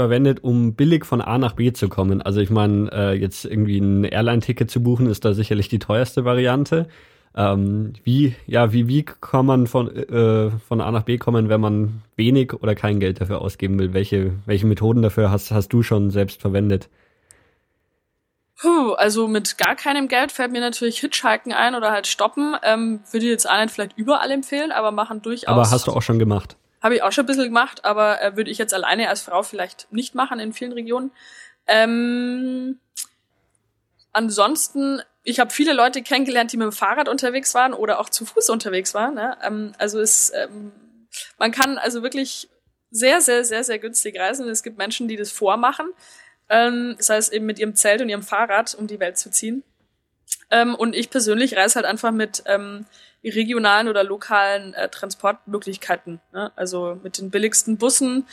verwendet, 0.00 0.42
um 0.42 0.74
billig 0.74 1.04
von 1.04 1.20
A 1.20 1.36
nach 1.36 1.52
B 1.52 1.72
zu 1.74 1.90
kommen? 1.90 2.22
Also 2.22 2.40
ich 2.40 2.48
meine, 2.48 2.90
äh, 2.90 3.12
jetzt 3.12 3.44
irgendwie 3.44 3.78
ein 3.78 4.04
Airline-Ticket 4.04 4.70
zu 4.70 4.82
buchen, 4.82 5.06
ist 5.06 5.26
da 5.26 5.34
sicherlich 5.34 5.68
die 5.68 5.78
teuerste 5.78 6.24
Variante. 6.24 6.88
Ähm, 7.36 7.92
wie, 8.02 8.34
ja, 8.46 8.72
wie, 8.72 8.88
wie 8.88 9.04
kann 9.04 9.44
man 9.44 9.66
von, 9.66 9.94
äh, 9.94 10.50
von 10.50 10.80
A 10.80 10.90
nach 10.90 11.02
B 11.02 11.18
kommen, 11.18 11.50
wenn 11.50 11.60
man 11.60 12.02
wenig 12.16 12.54
oder 12.54 12.74
kein 12.74 12.98
Geld 12.98 13.20
dafür 13.20 13.42
ausgeben 13.42 13.78
will? 13.78 13.92
Welche, 13.92 14.32
welche 14.46 14.66
Methoden 14.66 15.02
dafür 15.02 15.30
hast, 15.30 15.50
hast 15.50 15.68
du 15.68 15.82
schon 15.82 16.10
selbst 16.10 16.40
verwendet? 16.40 16.88
Puh, 18.58 18.92
also 18.92 19.28
mit 19.28 19.58
gar 19.58 19.76
keinem 19.76 20.08
Geld 20.08 20.32
fällt 20.32 20.50
mir 20.50 20.60
natürlich 20.60 20.98
Hitchhiken 20.98 21.52
ein 21.52 21.74
oder 21.74 21.92
halt 21.92 22.06
stoppen. 22.06 22.56
Ähm, 22.62 23.00
würde 23.10 23.26
jetzt 23.26 23.46
nicht 23.46 23.70
vielleicht 23.70 23.98
überall 23.98 24.30
empfehlen, 24.30 24.72
aber 24.72 24.92
machen 24.92 25.20
durchaus. 25.20 25.48
Aber 25.48 25.70
hast 25.70 25.86
du 25.86 25.92
auch 25.92 26.02
schon 26.02 26.18
gemacht? 26.18 26.56
Habe 26.82 26.96
ich 26.96 27.02
auch 27.02 27.12
schon 27.12 27.24
ein 27.24 27.26
bisschen 27.26 27.44
gemacht, 27.44 27.84
aber 27.84 28.22
äh, 28.22 28.36
würde 28.36 28.50
ich 28.50 28.58
jetzt 28.58 28.74
alleine 28.74 29.08
als 29.08 29.22
Frau 29.22 29.42
vielleicht 29.42 29.92
nicht 29.92 30.14
machen 30.14 30.40
in 30.40 30.52
vielen 30.52 30.72
Regionen. 30.72 31.12
Ähm, 31.66 32.78
ansonsten, 34.12 35.02
ich 35.22 35.40
habe 35.40 35.50
viele 35.50 35.72
Leute 35.72 36.02
kennengelernt, 36.02 36.52
die 36.52 36.56
mit 36.56 36.66
dem 36.66 36.72
Fahrrad 36.72 37.08
unterwegs 37.08 37.54
waren 37.54 37.74
oder 37.74 38.00
auch 38.00 38.08
zu 38.08 38.24
Fuß 38.24 38.50
unterwegs 38.50 38.94
waren. 38.94 39.14
Ne? 39.14 39.36
Ähm, 39.42 39.72
also 39.78 40.00
es, 40.00 40.32
ähm, 40.34 40.72
man 41.38 41.52
kann 41.52 41.78
also 41.78 42.02
wirklich 42.02 42.48
sehr, 42.90 43.20
sehr, 43.20 43.44
sehr, 43.44 43.62
sehr 43.62 43.78
günstig 43.78 44.18
reisen. 44.18 44.48
Es 44.48 44.62
gibt 44.62 44.78
Menschen, 44.78 45.06
die 45.06 45.16
das 45.16 45.30
vormachen. 45.30 45.92
Ähm, 46.48 46.94
das 46.96 47.10
heißt 47.10 47.32
eben 47.32 47.46
mit 47.46 47.58
ihrem 47.58 47.74
Zelt 47.74 48.00
und 48.00 48.08
ihrem 48.08 48.22
Fahrrad 48.22 48.74
um 48.74 48.86
die 48.86 49.00
Welt 49.00 49.18
zu 49.18 49.30
ziehen. 49.30 49.62
Ähm, 50.50 50.74
und 50.74 50.96
ich 50.96 51.10
persönlich 51.10 51.56
reise 51.56 51.76
halt 51.76 51.86
einfach 51.86 52.10
mit 52.10 52.42
ähm, 52.46 52.86
regionalen 53.24 53.88
oder 53.88 54.04
lokalen 54.04 54.74
äh, 54.74 54.88
Transportmöglichkeiten. 54.88 56.20
Ne? 56.32 56.52
Also 56.56 56.98
mit 57.02 57.18
den 57.18 57.30
billigsten 57.30 57.76
Bussen 57.76 58.26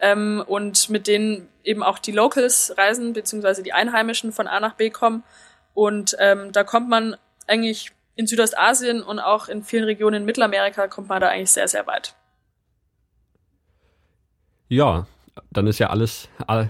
ähm, 0.00 0.44
und 0.46 0.90
mit 0.90 1.06
denen 1.06 1.48
eben 1.62 1.82
auch 1.82 1.98
die 1.98 2.12
Locals 2.12 2.74
reisen, 2.76 3.14
beziehungsweise 3.14 3.62
die 3.62 3.72
Einheimischen 3.72 4.32
von 4.32 4.46
A 4.46 4.60
nach 4.60 4.74
B 4.74 4.90
kommen. 4.90 5.24
Und 5.72 6.16
ähm, 6.20 6.52
da 6.52 6.62
kommt 6.62 6.88
man 6.88 7.16
eigentlich 7.46 7.92
in 8.16 8.26
Südostasien 8.26 9.02
und 9.02 9.18
auch 9.18 9.48
in 9.48 9.64
vielen 9.64 9.84
Regionen 9.84 10.22
in 10.22 10.24
Mittelamerika 10.24 10.88
kommt 10.88 11.08
man 11.08 11.20
da 11.20 11.28
eigentlich 11.28 11.50
sehr, 11.50 11.66
sehr 11.66 11.86
weit. 11.86 12.14
Ja, 14.68 15.06
dann 15.50 15.66
ist 15.66 15.78
ja 15.78 15.90
alles, 15.90 16.28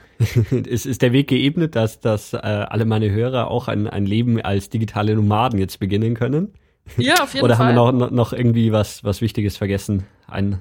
ist, 0.51 0.87
ist 0.87 1.03
der 1.03 1.13
Weg 1.13 1.29
geebnet, 1.29 1.77
dass, 1.77 2.01
dass 2.01 2.33
äh, 2.33 2.39
alle 2.39 2.85
meine 2.87 3.11
Hörer 3.11 3.51
auch 3.51 3.69
ein, 3.69 3.89
ein 3.89 4.07
Leben 4.07 4.41
als 4.41 4.71
digitale 4.71 5.15
Nomaden 5.15 5.59
jetzt 5.59 5.81
beginnen 5.81 6.15
können. 6.15 6.55
Ja, 6.97 7.23
auf 7.23 7.35
jeden 7.35 7.45
Oder 7.45 7.57
Fall. 7.57 7.73
Oder 7.73 7.81
haben 7.81 7.99
wir 7.99 8.07
noch, 8.07 8.11
noch 8.11 8.33
irgendwie 8.33 8.73
was, 8.73 9.05
was 9.05 9.21
Wichtiges 9.21 9.57
vergessen? 9.57 10.07
Ein, 10.27 10.61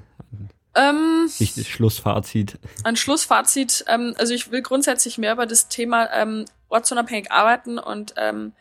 ähm, 0.76 1.30
Schlussfazit. 1.30 2.57
Ein 2.84 2.95
Schlussfazit. 2.95 3.86
Ähm, 3.88 4.15
also 4.17 4.34
ich 4.34 4.51
will 4.51 4.61
grundsätzlich 4.61 5.17
mehr 5.17 5.34
über 5.34 5.45
das 5.45 5.67
Thema 5.67 6.09
ähm, 6.13 6.45
ortsunabhängig 6.69 7.32
arbeiten 7.32 7.78
und 7.78 8.15
ähm, 8.17 8.53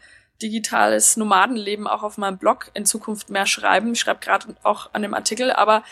digitales 0.43 1.17
Nomadenleben 1.17 1.87
auch 1.87 2.03
auf 2.03 2.19
meinem 2.19 2.37
Blog 2.37 2.71
in 2.75 2.85
Zukunft 2.85 3.31
mehr 3.31 3.47
schreiben. 3.47 3.93
Ich 3.93 4.01
schreibe 4.01 4.21
gerade 4.21 4.55
auch 4.63 4.91
an 4.93 5.03
dem 5.03 5.15
Artikel, 5.15 5.53
aber 5.53 5.85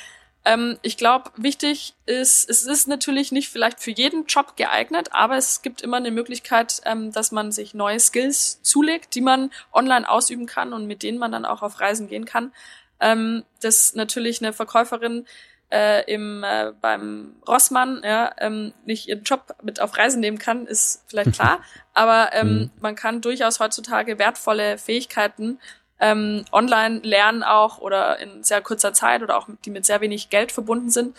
ähm, 0.45 0.79
ich 0.83 0.97
glaube, 0.97 1.31
wichtig 1.37 1.95
ist, 2.07 2.49
es 2.49 2.63
ist 2.63 2.89
natürlich 2.89 3.31
nicht 3.31 3.51
vielleicht 3.51 3.81
für 3.81 3.91
jeden 3.91 4.25
Job 4.25 4.57
geeignet, 4.57 5.11
aber 5.13 5.37
es 5.37 5.61
gibt 5.61 5.83
immer 5.83 5.99
eine 5.99 6.11
Möglichkeit, 6.11 6.81
ähm, 6.87 7.13
dass 7.13 7.31
man 7.31 7.53
sich 7.53 7.75
neue 7.75 8.01
Skills 8.01 8.63
zulegt, 8.63 9.15
die 9.15 9.21
man 9.21 9.51
online 9.73 10.09
ausüben 10.09 10.47
kann 10.47 10.73
und 10.73 10.87
mit 10.87 11.03
denen 11.03 11.19
man 11.19 11.33
dann 11.33 11.45
auch 11.45 11.63
auf 11.63 11.81
Reisen 11.81 12.09
gehen 12.09 12.25
kann. 12.25 12.53
Ähm, 13.01 13.45
dass 13.61 13.95
natürlich 13.95 14.43
eine 14.43 14.53
Verkäuferin 14.53 15.27
äh, 15.71 16.11
im 16.13 16.43
äh, 16.43 16.73
beim 16.81 17.37
Rossmann 17.47 18.03
ja 18.05 18.33
ähm, 18.39 18.73
nicht 18.85 19.09
ihren 19.09 19.23
Job 19.23 19.55
mit 19.63 19.81
auf 19.81 19.97
Reisen 19.97 20.21
nehmen 20.21 20.39
kann, 20.39 20.67
ist 20.67 21.05
vielleicht 21.07 21.33
klar, 21.33 21.61
aber 21.95 22.31
ähm, 22.33 22.49
mhm. 22.49 22.71
man 22.81 22.97
kann 22.97 23.21
durchaus 23.21 23.61
heutzutage 23.61 24.19
wertvolle 24.19 24.79
Fähigkeiten 24.79 25.59
ähm, 26.01 26.45
online 26.53 27.01
lernen 27.01 27.43
auch 27.43 27.79
oder 27.79 28.19
in 28.19 28.43
sehr 28.43 28.61
kurzer 28.63 28.93
Zeit 28.93 29.23
oder 29.23 29.37
auch 29.37 29.49
die 29.65 29.71
mit 29.71 29.85
sehr 29.85 30.01
wenig 30.01 30.31
Geld 30.31 30.53
verbunden 30.53 30.91
sind. 30.91 31.17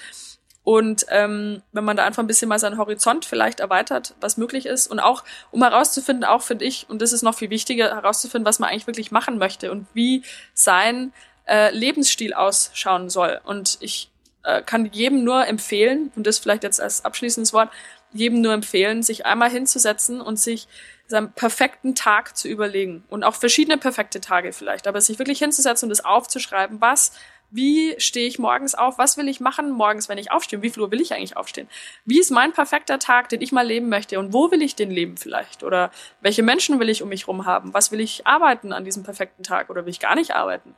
Und 0.63 1.05
ähm, 1.09 1.63
wenn 1.71 1.83
man 1.83 1.97
da 1.97 2.05
einfach 2.05 2.21
ein 2.21 2.27
bisschen 2.27 2.49
mal 2.49 2.59
seinen 2.59 2.77
Horizont 2.77 3.25
vielleicht 3.25 3.59
erweitert, 3.59 4.13
was 4.21 4.37
möglich 4.37 4.67
ist 4.67 4.87
und 4.87 4.99
auch, 4.99 5.23
um 5.49 5.63
herauszufinden, 5.63 6.23
auch 6.23 6.43
finde 6.43 6.65
ich, 6.65 6.87
und 6.87 7.01
das 7.01 7.13
ist 7.13 7.23
noch 7.23 7.35
viel 7.35 7.49
wichtiger, 7.49 7.95
herauszufinden, 7.95 8.45
was 8.45 8.59
man 8.59 8.69
eigentlich 8.69 8.87
wirklich 8.87 9.11
machen 9.11 9.39
möchte 9.39 9.71
und 9.71 9.87
wie 9.93 10.23
sein 10.53 11.13
äh, 11.47 11.75
Lebensstil 11.75 12.33
ausschauen 12.33 13.09
soll. 13.09 13.41
Und 13.43 13.77
ich 13.81 14.11
äh, 14.43 14.61
kann 14.61 14.85
jedem 14.85 15.23
nur 15.23 15.47
empfehlen, 15.47 16.11
und 16.15 16.27
das 16.27 16.37
vielleicht 16.37 16.63
jetzt 16.63 16.79
als 16.79 17.05
abschließendes 17.05 17.53
Wort, 17.53 17.69
jedem 18.13 18.41
nur 18.41 18.53
empfehlen, 18.53 19.03
sich 19.03 19.25
einmal 19.25 19.49
hinzusetzen 19.49 20.21
und 20.21 20.39
sich 20.39 20.67
seinen 21.07 21.31
perfekten 21.31 21.95
Tag 21.95 22.37
zu 22.37 22.47
überlegen 22.47 23.03
und 23.09 23.23
auch 23.23 23.35
verschiedene 23.35 23.77
perfekte 23.77 24.21
Tage 24.21 24.53
vielleicht, 24.53 24.87
aber 24.87 25.01
sich 25.01 25.19
wirklich 25.19 25.39
hinzusetzen 25.39 25.87
und 25.87 25.89
das 25.89 26.05
aufzuschreiben, 26.05 26.81
was 26.81 27.11
wie 27.51 27.95
stehe 27.99 28.27
ich 28.27 28.39
morgens 28.39 28.75
auf? 28.75 28.97
Was 28.97 29.17
will 29.17 29.27
ich 29.27 29.41
machen 29.41 29.71
morgens, 29.71 30.07
wenn 30.07 30.17
ich 30.17 30.31
aufstehe? 30.31 30.61
Wie 30.61 30.69
viel 30.69 30.81
Uhr 30.81 30.91
will 30.91 31.01
ich 31.01 31.13
eigentlich 31.13 31.35
aufstehen? 31.35 31.67
Wie 32.05 32.19
ist 32.19 32.31
mein 32.31 32.53
perfekter 32.53 32.97
Tag, 32.97 33.27
den 33.27 33.41
ich 33.41 33.51
mal 33.51 33.67
leben 33.67 33.89
möchte? 33.89 34.17
Und 34.19 34.33
wo 34.33 34.51
will 34.51 34.61
ich 34.61 34.75
den 34.75 34.89
leben 34.89 35.17
vielleicht? 35.17 35.61
Oder 35.61 35.91
welche 36.21 36.43
Menschen 36.43 36.79
will 36.79 36.87
ich 36.87 37.03
um 37.03 37.09
mich 37.09 37.27
rum 37.27 37.45
haben? 37.45 37.73
Was 37.73 37.91
will 37.91 37.99
ich 37.99 38.25
arbeiten 38.25 38.71
an 38.71 38.85
diesem 38.85 39.03
perfekten 39.03 39.43
Tag? 39.43 39.69
Oder 39.69 39.85
will 39.85 39.91
ich 39.91 39.99
gar 39.99 40.15
nicht 40.15 40.33
arbeiten? 40.33 40.73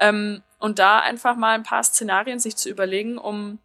Ähm, 0.00 0.42
und 0.58 0.80
da 0.80 0.98
einfach 0.98 1.36
mal 1.36 1.54
ein 1.54 1.62
paar 1.62 1.84
Szenarien 1.84 2.40
sich 2.40 2.56
zu 2.56 2.68
überlegen, 2.68 3.18
um 3.18 3.60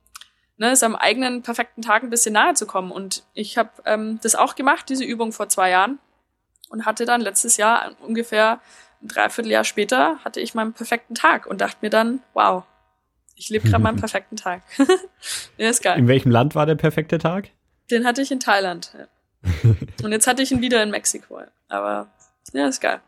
ne, 0.62 0.76
seinem 0.76 0.96
eigenen 0.96 1.42
perfekten 1.42 1.82
Tag 1.82 2.04
ein 2.04 2.12
bisschen 2.12 2.34
nahe 2.34 2.54
zu 2.54 2.68
kommen. 2.68 2.92
Und 2.92 3.24
ich 3.34 3.58
habe 3.58 3.72
ähm, 3.86 4.20
das 4.22 4.36
auch 4.36 4.56
gemacht, 4.56 4.88
diese 4.90 5.04
Übung 5.04 5.34
vor 5.34 5.50
zwei 5.50 5.72
Jahren. 5.72 6.00
Und 6.70 6.86
hatte 6.86 7.04
dann 7.04 7.20
letztes 7.20 7.58
Jahr 7.58 7.92
ungefähr 8.00 8.62
ein 9.02 9.10
Dreivierteljahr 9.10 9.66
später 9.66 10.20
hatte 10.24 10.40
ich 10.40 10.54
meinen 10.54 10.72
perfekten 10.72 11.16
Tag 11.16 11.48
und 11.48 11.60
dachte 11.60 11.78
mir 11.82 11.90
dann, 11.90 12.22
wow, 12.34 12.64
ich 13.36 13.50
lebe 13.50 13.68
gerade 13.68 13.84
meinen 13.84 14.00
perfekten 14.00 14.38
Tag. 14.38 14.62
ja, 15.58 15.70
ist 15.70 15.84
geil. 15.84 15.98
In 15.98 16.08
welchem 16.08 16.32
Land 16.32 16.56
war 16.56 16.66
der 16.66 16.76
perfekte 16.76 17.18
Tag? 17.18 17.50
Den 17.90 18.06
hatte 18.06 18.22
ich 18.22 18.32
in 18.32 18.40
Thailand. 18.40 18.94
Ja. 18.98 19.72
und 20.04 20.12
jetzt 20.12 20.28
hatte 20.28 20.44
ich 20.44 20.52
ihn 20.52 20.62
wieder 20.62 20.82
in 20.82 20.92
Mexiko. 20.92 21.42
Aber 21.68 22.08
ja, 22.54 22.68
ist 22.68 22.80
geil. 22.80 23.02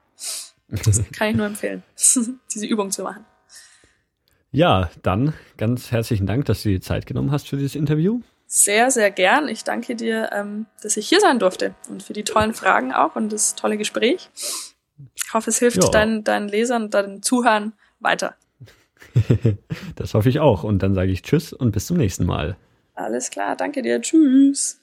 Das 0.68 1.02
kann 1.12 1.30
ich 1.30 1.36
nur 1.36 1.46
empfehlen, 1.46 1.84
diese 1.96 2.66
Übung 2.66 2.90
zu 2.90 3.04
machen. 3.04 3.26
Ja, 4.54 4.92
dann 5.02 5.34
ganz 5.58 5.92
herzlichen 5.92 6.28
Dank, 6.28 6.46
dass 6.46 6.62
du 6.62 6.70
dir 6.70 6.80
Zeit 6.80 7.08
genommen 7.08 7.32
hast 7.32 7.50
für 7.50 7.58
dieses 7.58 7.74
Interview. 7.74 8.22
Sehr, 8.46 8.92
sehr 8.92 9.10
gern. 9.10 9.48
Ich 9.48 9.64
danke 9.64 9.96
dir, 9.96 10.30
ähm, 10.32 10.68
dass 10.84 10.96
ich 10.96 11.10
hier 11.10 11.20
sein 11.20 11.40
durfte 11.40 11.74
und 11.90 12.04
für 12.04 12.14
die 12.14 12.24
tollen 12.24 12.54
Fragen 12.54 12.94
auch 12.94 13.16
und 13.16 13.34
das 13.34 13.56
tolle 13.56 13.78
Gespräch. 13.78 14.30
Ich 15.16 15.34
hoffe, 15.34 15.50
es 15.50 15.58
hilft 15.58 15.92
deinen, 15.92 16.24
deinen 16.24 16.50
Lesern 16.50 16.84
und 16.84 16.94
deinen 16.94 17.24
Zuhörern 17.24 17.74
weiter. 18.00 18.36
das 19.96 20.14
hoffe 20.14 20.30
ich 20.30 20.40
auch. 20.40 20.64
Und 20.64 20.84
dann 20.84 20.94
sage 20.94 21.12
ich 21.12 21.24
Tschüss 21.24 21.52
und 21.52 21.72
bis 21.72 21.88
zum 21.88 21.98
nächsten 21.98 22.28
Mal. 22.28 22.56
Alles 22.94 23.32
klar, 23.32 23.56
danke 23.56 23.82
dir. 23.82 24.00
Tschüss. 24.02 24.83